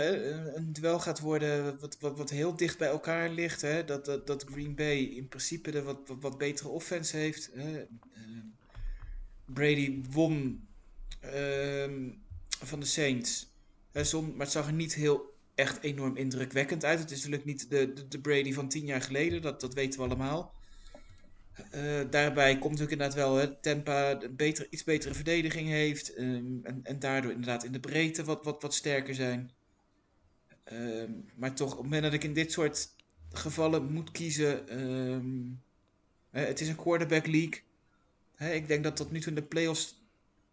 een 0.55 0.73
duel 0.73 0.99
gaat 0.99 1.19
worden 1.19 1.79
wat, 1.79 1.97
wat, 1.99 2.17
wat 2.17 2.29
heel 2.29 2.55
dicht 2.55 2.77
bij 2.77 2.87
elkaar 2.87 3.29
ligt. 3.29 3.61
Hè? 3.61 3.85
Dat, 3.85 4.05
dat, 4.05 4.27
dat 4.27 4.45
Green 4.51 4.75
Bay 4.75 4.97
in 4.97 5.27
principe 5.27 5.71
de 5.71 5.83
wat, 5.83 5.97
wat, 6.05 6.17
wat 6.19 6.37
betere 6.37 6.69
offense 6.69 7.17
heeft. 7.17 7.49
Uh, 7.55 7.63
Brady 9.45 10.01
won 10.09 10.67
um, 11.35 12.21
van 12.63 12.79
de 12.79 12.85
Saints. 12.85 13.51
Uh, 13.93 14.03
zon, 14.03 14.31
maar 14.31 14.45
het 14.45 14.51
zag 14.51 14.67
er 14.67 14.73
niet 14.73 14.93
heel 14.93 15.33
echt 15.55 15.83
enorm 15.83 16.17
indrukwekkend 16.17 16.85
uit. 16.85 16.99
Het 16.99 17.11
is 17.11 17.17
natuurlijk 17.17 17.45
niet 17.45 17.69
de, 17.69 17.93
de, 17.93 18.07
de 18.07 18.19
Brady 18.19 18.53
van 18.53 18.69
tien 18.69 18.85
jaar 18.85 19.01
geleden, 19.01 19.41
dat, 19.41 19.61
dat 19.61 19.73
weten 19.73 19.99
we 19.99 20.05
allemaal. 20.05 20.53
Eh, 21.53 22.01
daarbij 22.09 22.51
komt 22.57 22.63
natuurlijk 22.79 22.91
inderdaad 22.91 23.15
wel 23.15 23.35
hè, 23.35 23.55
Tampa 23.55 24.21
een 24.21 24.35
beter, 24.35 24.67
iets 24.69 24.83
betere 24.83 25.13
verdediging 25.13 25.69
heeft. 25.69 26.13
ehm, 26.13 26.63
en, 26.63 26.79
en 26.83 26.99
daardoor 26.99 27.31
inderdaad 27.31 27.63
in 27.63 27.71
de 27.71 27.79
breedte 27.79 28.23
wat, 28.23 28.43
wat, 28.43 28.61
wat 28.61 28.73
sterker 28.73 29.15
zijn. 29.15 29.51
Ehm, 30.63 31.11
maar 31.35 31.53
toch, 31.55 31.71
op 31.71 31.77
het 31.77 31.83
moment 31.83 32.03
dat 32.03 32.13
ik 32.13 32.23
in 32.23 32.33
dit 32.33 32.51
soort 32.51 32.95
gevallen 33.31 33.91
moet 33.91 34.11
kiezen. 34.11 34.67
ehm, 34.69 35.41
het 36.29 36.61
is 36.61 36.67
een 36.67 36.75
quarterback 36.75 37.27
league. 37.27 37.61
Hè, 38.35 38.53
ik 38.53 38.67
denk 38.67 38.83
dat 38.83 38.95
tot 38.95 39.11
nu 39.11 39.19
toe 39.19 39.29
in 39.29 39.35
de 39.35 39.43
playoffs 39.43 40.01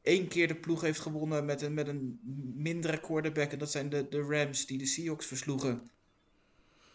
één 0.02 0.28
keer 0.28 0.48
de 0.48 0.54
ploeg 0.54 0.80
heeft 0.80 1.00
gewonnen 1.00 1.44
met 1.44 1.62
een, 1.62 1.74
met 1.74 1.88
een 1.88 2.20
mindere 2.54 3.00
quarterback. 3.00 3.52
En 3.52 3.58
dat 3.58 3.70
zijn 3.70 3.88
de, 3.88 4.08
de 4.08 4.22
Rams 4.22 4.66
die 4.66 4.78
de 4.78 4.86
Seahawks 4.86 5.26
versloegen. 5.26 5.90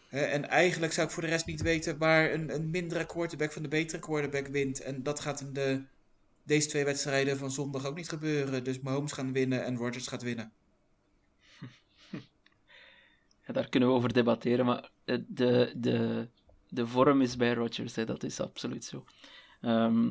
En 0.08 0.48
eigenlijk 0.48 0.92
zou 0.92 1.06
ik 1.06 1.12
voor 1.12 1.22
de 1.22 1.28
rest 1.28 1.46
niet 1.46 1.62
weten 1.62 1.98
waar 1.98 2.32
een, 2.32 2.54
een 2.54 2.70
mindere 2.70 3.06
quarterback 3.06 3.52
van 3.52 3.62
de 3.62 3.68
betere 3.68 3.98
quarterback 4.00 4.46
wint. 4.46 4.80
En 4.80 5.02
dat 5.02 5.20
gaat 5.20 5.40
in 5.40 5.52
de, 5.52 5.82
deze 6.42 6.68
twee 6.68 6.84
wedstrijden 6.84 7.36
van 7.38 7.50
zondag 7.50 7.86
ook 7.86 7.96
niet 7.96 8.08
gebeuren. 8.08 8.64
Dus 8.64 8.80
Mahomes 8.80 9.12
gaan 9.12 9.32
winnen 9.32 9.64
en 9.64 9.76
Rodgers 9.76 10.06
gaat 10.06 10.22
winnen. 10.22 10.52
Ja, 13.46 13.52
daar 13.52 13.68
kunnen 13.68 13.88
we 13.88 13.94
over 13.94 14.12
debatteren, 14.12 14.64
maar 14.66 14.90
de, 15.04 15.72
de, 15.76 16.28
de 16.68 16.86
vorm 16.86 17.20
is 17.22 17.36
bij 17.36 17.52
Rodgers, 17.54 17.94
hè, 17.96 18.04
dat 18.04 18.22
is 18.22 18.40
absoluut 18.40 18.84
zo. 18.84 19.04
Ehm, 19.60 20.06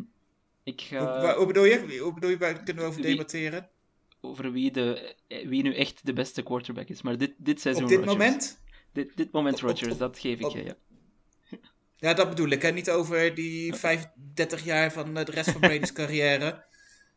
ik 0.63 0.86
Hoe, 0.89 0.97
ga 0.97 1.36
hoe 1.36 1.45
bedoel 1.45 1.63
je? 1.65 1.97
Hoe 1.99 2.13
bedoel 2.13 2.29
je, 2.29 2.38
waar 2.38 2.63
kunnen 2.63 2.84
we 2.84 2.89
over 2.89 3.01
Wie- 3.01 3.10
debatteren? 3.12 3.69
over 4.21 4.51
wie, 4.51 4.71
de, 4.71 5.15
eh, 5.27 5.47
wie 5.47 5.63
nu 5.63 5.75
echt 5.75 6.05
de 6.05 6.13
beste 6.13 6.41
quarterback 6.43 6.88
is. 6.88 7.01
Maar 7.01 7.17
dit, 7.17 7.34
dit 7.38 7.62
seizoen 7.62 7.84
Op 7.84 7.89
dit 7.89 7.97
Rodgers. 7.99 8.17
moment? 8.17 8.63
Dit, 8.95 9.17
dit 9.17 9.31
moment 9.31 9.63
op- 9.63 9.97
dat 9.97 10.19
geef 10.19 10.39
ik 10.39 10.45
op- 10.45 10.51
je, 10.55 10.63
ja. 10.63 10.73
Ja, 11.97 12.13
dat 12.13 12.29
bedoel 12.29 12.49
ik. 12.49 12.62
Hè? 12.62 12.69
Niet 12.71 12.89
over 12.89 13.36
die 13.36 13.73
35 13.73 14.63
jaar 14.63 14.91
van 14.91 15.17
eh, 15.17 15.25
de 15.25 15.31
rest 15.31 15.51
van 15.51 15.62
Brady's 15.62 15.93
carrière. 16.01 16.47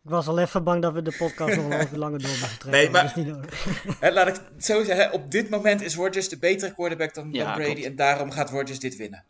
Ik 0.04 0.10
was 0.14 0.26
al 0.26 0.38
even 0.38 0.64
bang 0.64 0.82
dat 0.82 0.92
we 0.92 1.02
de 1.02 1.14
podcast 1.18 1.56
nog 1.56 1.64
een 1.64 1.72
half 1.72 1.92
uur 1.92 1.98
langer 1.98 2.18
door 2.18 2.28
moesten 2.28 2.58
trekken. 2.58 2.70
Nee, 2.70 2.90
maar- 2.90 3.02
dat 3.02 3.16
is 3.16 3.24
niet 3.24 3.34
nodig. 3.34 3.64
Hè, 4.00 4.10
laat 4.12 4.28
ik 4.28 4.34
het 4.54 4.64
zo 4.64 4.84
zeggen. 4.84 5.12
Op 5.12 5.30
dit 5.30 5.48
moment 5.50 5.80
is 5.80 5.94
Rodgers 5.94 6.28
de 6.28 6.38
betere 6.38 6.74
quarterback 6.74 7.14
dan, 7.14 7.32
Ja, 7.32 7.44
dan 7.44 7.54
Brady. 7.54 7.70
klopt. 7.72 7.86
En 7.86 7.96
daarom 7.96 8.30
gaat 8.30 8.50
Rodgers 8.50 8.78
dit 8.78 8.96
winnen. 8.96 9.24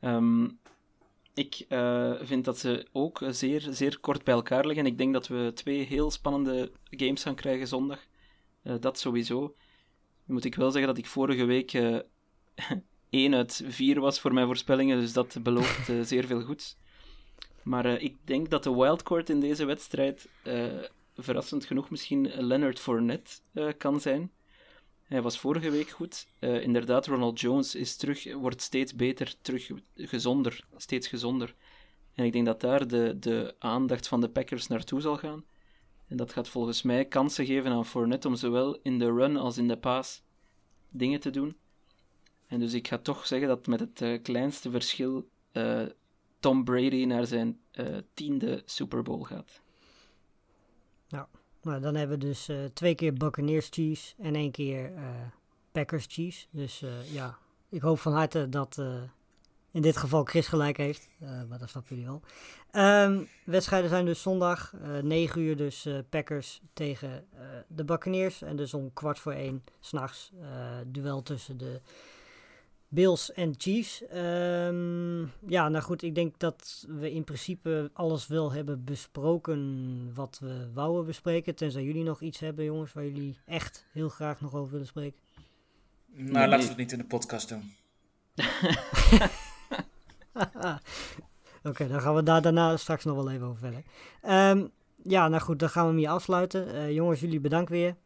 Ehm, 0.00 0.44
ik 1.34 1.64
eh, 1.68 2.12
vind 2.22 2.44
dat 2.44 2.58
ze 2.58 2.86
ook 2.92 3.22
zeer, 3.28 3.66
zeer 3.70 3.98
kort 4.00 4.24
bij 4.24 4.34
elkaar 4.34 4.66
liggen. 4.66 4.86
Ik 4.86 4.98
denk 4.98 5.12
dat 5.12 5.26
we 5.28 5.50
twee 5.54 5.86
heel 5.86 6.10
spannende 6.10 6.72
games 6.90 7.22
gaan 7.22 7.34
krijgen 7.34 7.66
zondag. 7.68 8.06
Eh, 8.62 8.74
dat 8.80 8.98
sowieso. 8.98 9.54
Moet 10.24 10.44
ik 10.44 10.54
wel 10.54 10.70
zeggen 10.70 10.88
dat 10.88 10.98
ik 10.98 11.06
vorige 11.06 11.44
week 11.44 11.72
eh 11.72 11.98
1 13.10 13.34
uit 13.34 13.62
4 13.66 14.00
was 14.00 14.20
voor 14.20 14.34
mijn 14.34 14.46
voorspellingen, 14.46 15.00
dus 15.00 15.12
dat 15.12 15.36
belooft 15.42 15.88
eh, 15.88 16.00
zeer 16.02 16.24
veel 16.26 16.42
goeds. 16.42 16.76
Maar 17.62 17.84
eh, 17.84 18.02
ik 18.02 18.16
denk 18.24 18.50
dat 18.50 18.62
de 18.62 18.74
wildcard 18.74 19.30
in 19.30 19.40
deze 19.40 19.64
wedstrijd, 19.64 20.28
verrassend 21.16 21.64
genoeg 21.64 21.90
misschien, 21.90 22.46
Leonard 22.46 22.80
Fournette 22.80 23.32
kan 23.78 24.00
zijn. 24.00 24.30
Hij 25.04 25.22
was 25.22 25.38
vorige 25.38 25.70
week 25.70 25.88
goed. 25.88 26.26
Inderdaad, 26.40 27.06
Ronald 27.06 27.40
Jones 27.40 27.74
is 27.74 27.96
terug, 27.96 28.32
wordt 28.32 28.62
steeds 28.62 28.94
beter, 28.94 29.34
terug 29.40 29.70
gezonder, 29.94 30.64
steeds 30.76 31.08
gezonder. 31.08 31.54
En 32.14 32.24
ik 32.24 32.32
denk 32.32 32.46
dat 32.46 32.60
daar 32.60 32.88
de, 32.88 33.16
de 33.18 33.54
aandacht 33.58 34.08
van 34.08 34.20
de 34.20 34.28
Packers 34.28 34.66
naartoe 34.66 35.00
zal 35.00 35.16
gaan. 35.16 35.44
En 36.14 36.20
dat 36.20 36.32
gaat 36.32 36.48
volgens 36.48 36.82
mij 36.82 37.04
kansen 37.04 37.46
geven 37.46 37.70
aan 37.70 37.86
Fournette 37.86 38.28
om 38.28 38.34
zowel 38.34 38.78
in 38.82 38.98
de 38.98 39.12
run 39.12 39.36
als 39.36 39.58
in 39.58 39.68
de 39.68 39.76
pass 39.76 40.22
dingen 40.88 41.20
te 41.20 41.30
doen. 41.30 41.56
En 42.46 42.60
dus 42.60 42.72
ik 42.72 42.88
ga 42.88 42.98
toch 42.98 43.26
zeggen 43.26 43.48
dat 43.48 43.66
met 43.66 43.80
het 43.80 44.00
eh, 44.00 44.22
kleinste 44.22 44.70
verschil 44.70 45.28
eh, 45.52 45.82
Tom 46.40 46.64
Brady 46.64 47.04
naar 47.04 47.26
zijn 47.26 47.60
eh, 47.70 47.96
tiende 48.12 48.62
Super 48.64 49.02
Bowl 49.02 49.22
gaat. 49.22 49.60
Nou, 51.08 51.80
dan 51.80 51.94
hebben 51.94 52.18
we 52.18 52.24
dus 52.24 52.50
twee 52.72 52.94
keer 52.94 53.12
Buccaneers 53.12 53.68
Chiefs 53.70 54.14
en 54.18 54.34
één 54.34 54.50
keer 54.50 54.92
Packers 55.72 56.06
Chiefs. 56.08 56.48
Dus 56.50 56.84
ja, 57.12 57.38
ik 57.68 57.80
hoop 57.80 57.98
van 57.98 58.12
harte 58.12 58.48
dat 58.48 58.82
in 59.74 59.82
dit 59.82 59.96
geval 59.96 60.24
Chris 60.24 60.46
gelijk 60.46 60.76
heeft. 60.76 61.08
Eh, 61.20 61.28
maar 61.48 61.58
dat 61.58 61.70
snappen 61.70 61.96
jullie 61.96 62.10
wel. 62.10 62.22
Ehm, 62.70 63.22
wedstrijden 63.44 63.88
zijn 63.90 64.04
dus 64.04 64.22
zondag, 64.22 64.74
eh 64.82 64.98
9 65.02 65.40
uur 65.40 65.56
dus 65.56 65.86
eh, 65.86 65.98
Packers 66.08 66.60
tegen 66.72 67.26
eh, 67.32 67.40
de 67.68 67.84
Buccaneers. 67.84 68.42
En 68.42 68.56
dus 68.56 68.74
om 68.74 68.92
kwart 68.92 69.18
voor 69.18 69.32
één 69.32 69.64
s'nachts 69.80 70.32
eh 70.42 70.48
duel 70.86 71.22
tussen 71.22 71.56
de 71.56 71.80
Bills 72.88 73.32
en 73.32 73.54
Chiefs. 73.58 74.06
Ehm, 74.06 75.20
ja, 75.46 75.68
nou 75.68 75.80
goed, 75.80 76.02
ik 76.02 76.14
denk 76.14 76.38
dat 76.38 76.84
we 76.88 77.12
in 77.12 77.24
principe 77.24 77.90
alles 77.92 78.26
wel 78.26 78.52
hebben 78.52 78.84
besproken 78.84 80.10
wat 80.14 80.38
we 80.42 80.70
wouden 80.72 81.06
bespreken. 81.06 81.54
Tenzij 81.54 81.82
jullie 81.82 82.04
nog 82.04 82.20
iets 82.20 82.38
hebben, 82.38 82.64
jongens, 82.64 82.92
waar 82.92 83.04
jullie 83.04 83.38
echt 83.46 83.86
heel 83.92 84.08
graag 84.08 84.40
nog 84.40 84.54
over 84.54 84.72
willen 84.72 84.86
spreken. 84.86 85.20
Nou, 86.06 86.32
Nee. 86.32 86.48
laten 86.48 86.58
we 86.58 86.68
het 86.68 86.76
niet 86.76 86.92
in 86.92 86.98
de 86.98 87.04
podcast 87.04 87.48
doen. 87.48 87.72
Oké, 91.68 91.88
dan 91.88 92.00
gaan 92.00 92.14
we 92.14 92.22
daar 92.22 92.42
daarna 92.42 92.76
straks 92.76 93.04
nog 93.04 93.16
wel 93.16 93.30
even 93.30 93.46
over 93.46 93.58
verder. 93.58 93.82
Ehm, 94.22 94.66
ja, 95.02 95.28
nou 95.28 95.42
goed, 95.42 95.58
dan 95.58 95.68
gaan 95.68 95.82
we 95.82 95.88
hem 95.88 95.98
hier 95.98 96.08
afsluiten. 96.08 96.74
Eh, 96.74 96.90
jongens, 96.90 97.20
jullie 97.20 97.40
bedankt 97.40 97.70
weer. 97.70 97.96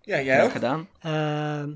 Ja, 0.00 0.20
jij 0.20 0.44
ook? 0.44 0.50
gedaan. 0.50 0.88
Ehm, 1.00 1.72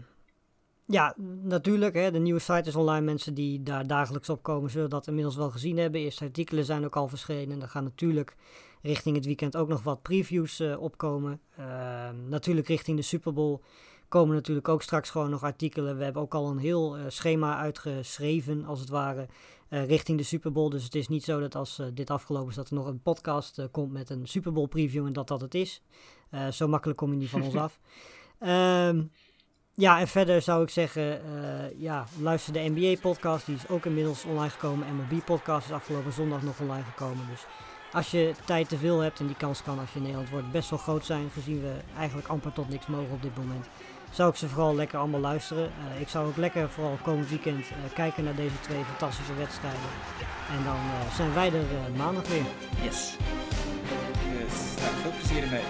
ja, 0.84 1.14
natuurlijk. 1.42 1.94
Hè, 1.94 2.10
de 2.10 2.18
nieuwe 2.18 2.40
site 2.40 2.68
is 2.68 2.76
online. 2.76 3.04
Mensen 3.04 3.34
die 3.34 3.62
daar 3.62 3.86
dagelijks 3.86 4.28
op 4.28 4.42
komen 4.42 4.70
zullen 4.70 4.90
dat 4.90 5.06
inmiddels 5.06 5.36
wel 5.36 5.50
gezien 5.50 5.76
hebben. 5.76 6.00
Eerste 6.00 6.24
artikelen 6.24 6.64
zijn 6.64 6.84
ook 6.84 6.96
al 6.96 7.08
verschenen. 7.08 7.62
Er 7.62 7.68
gaan 7.68 7.84
natuurlijk 7.84 8.36
richting 8.82 9.16
het 9.16 9.24
weekend 9.24 9.56
ook 9.56 9.68
nog 9.68 9.82
wat 9.82 10.02
previews 10.02 10.60
eh, 10.60 10.80
opkomen. 10.80 11.40
Ehm, 11.56 12.28
natuurlijk 12.28 12.68
richting 12.68 12.96
de 12.96 13.02
Super 13.02 13.32
Bowl 13.32 13.62
komen 14.08 14.34
natuurlijk 14.34 14.68
ook 14.68 14.82
straks 14.82 15.10
gewoon 15.10 15.30
nog 15.30 15.42
artikelen. 15.42 15.96
We 15.96 16.04
hebben 16.04 16.22
ook 16.22 16.34
al 16.34 16.50
een 16.50 16.58
heel 16.58 16.96
eh, 16.96 17.04
schema 17.08 17.58
uitgeschreven, 17.58 18.64
als 18.64 18.80
het 18.80 18.88
ware, 18.88 19.26
eh, 19.68 19.86
richting 19.86 20.18
de 20.18 20.24
Super 20.24 20.52
Bowl. 20.52 20.70
Dus 20.70 20.84
het 20.84 20.94
is 20.94 21.08
niet 21.08 21.24
zo 21.24 21.40
dat 21.40 21.54
als 21.54 21.78
eh, 21.78 21.86
dit 21.94 22.10
afgelopen 22.10 22.48
is, 22.48 22.54
dat 22.54 22.68
er 22.68 22.74
nog 22.74 22.86
een 22.86 23.02
podcast 23.02 23.58
eh, 23.58 23.64
komt 23.70 23.92
met 23.92 24.10
een 24.10 24.26
Super 24.26 24.52
Bowl 24.52 24.66
preview 24.66 25.06
en 25.06 25.12
dat 25.12 25.28
dat 25.28 25.40
het 25.40 25.54
is. 25.54 25.82
Zo 26.50 26.68
makkelijk 26.68 26.98
kom 26.98 27.10
je 27.10 27.16
niet 27.16 27.28
van 27.28 27.42
ons 27.42 27.54
af. 27.66 27.78
Ehm, 28.38 29.02
ja, 29.74 30.00
en 30.00 30.08
verder 30.08 30.42
zou 30.42 30.62
ik 30.62 30.70
zeggen, 30.70 31.20
ja, 31.78 32.06
luister 32.20 32.52
de 32.52 32.72
NBA-podcast. 32.74 33.46
Die 33.46 33.54
is 33.54 33.68
ook 33.68 33.84
inmiddels 33.84 34.24
online 34.24 34.50
gekomen. 34.50 34.86
MLB-podcast 34.96 35.66
is 35.66 35.72
afgelopen 35.72 36.12
zondag 36.12 36.42
nog 36.42 36.60
online 36.60 36.84
gekomen. 36.84 37.26
Dus 37.30 37.46
als 37.92 38.10
je 38.10 38.34
tijd 38.44 38.68
te 38.68 38.78
veel 38.78 39.00
hebt, 39.00 39.20
en 39.20 39.26
die 39.26 39.36
kans 39.36 39.62
kan 39.62 39.78
als 39.78 39.90
je 39.90 39.96
in 39.96 40.02
Nederland 40.02 40.30
wordt 40.30 40.50
best 40.50 40.70
wel 40.70 40.78
groot 40.78 41.04
zijn, 41.04 41.30
gezien 41.30 41.60
we 41.60 41.76
eigenlijk 41.96 42.28
amper 42.28 42.52
tot 42.52 42.68
niks 42.68 42.86
mogen 42.86 43.14
op 43.14 43.22
dit 43.22 43.36
moment, 43.36 43.66
zou 44.10 44.30
ik 44.30 44.36
ze 44.36 44.48
vooral 44.48 44.74
lekker 44.74 44.98
allemaal 44.98 45.20
luisteren. 45.20 45.70
Ik 45.98 46.08
zou 46.08 46.26
ook 46.26 46.36
lekker 46.36 46.68
vooral 46.68 46.98
komend 47.02 47.28
weekend 47.28 47.60
eh, 47.60 47.94
kijken 47.94 48.24
naar 48.24 48.34
deze 48.34 48.60
twee 48.60 48.84
fantastische 48.84 49.34
wedstrijden. 49.34 49.80
En 50.50 50.64
dan 50.64 50.74
eh, 50.74 51.14
zijn 51.14 51.34
wij 51.34 51.46
er 51.46 51.54
eh, 51.54 51.96
maandag 51.96 52.28
weer. 52.28 52.46
Yes. 52.82 53.16
Yes. 54.38 54.82
Nou, 54.82 54.94
veel 55.02 55.12
plezier 55.18 55.42
ermee. 55.42 55.64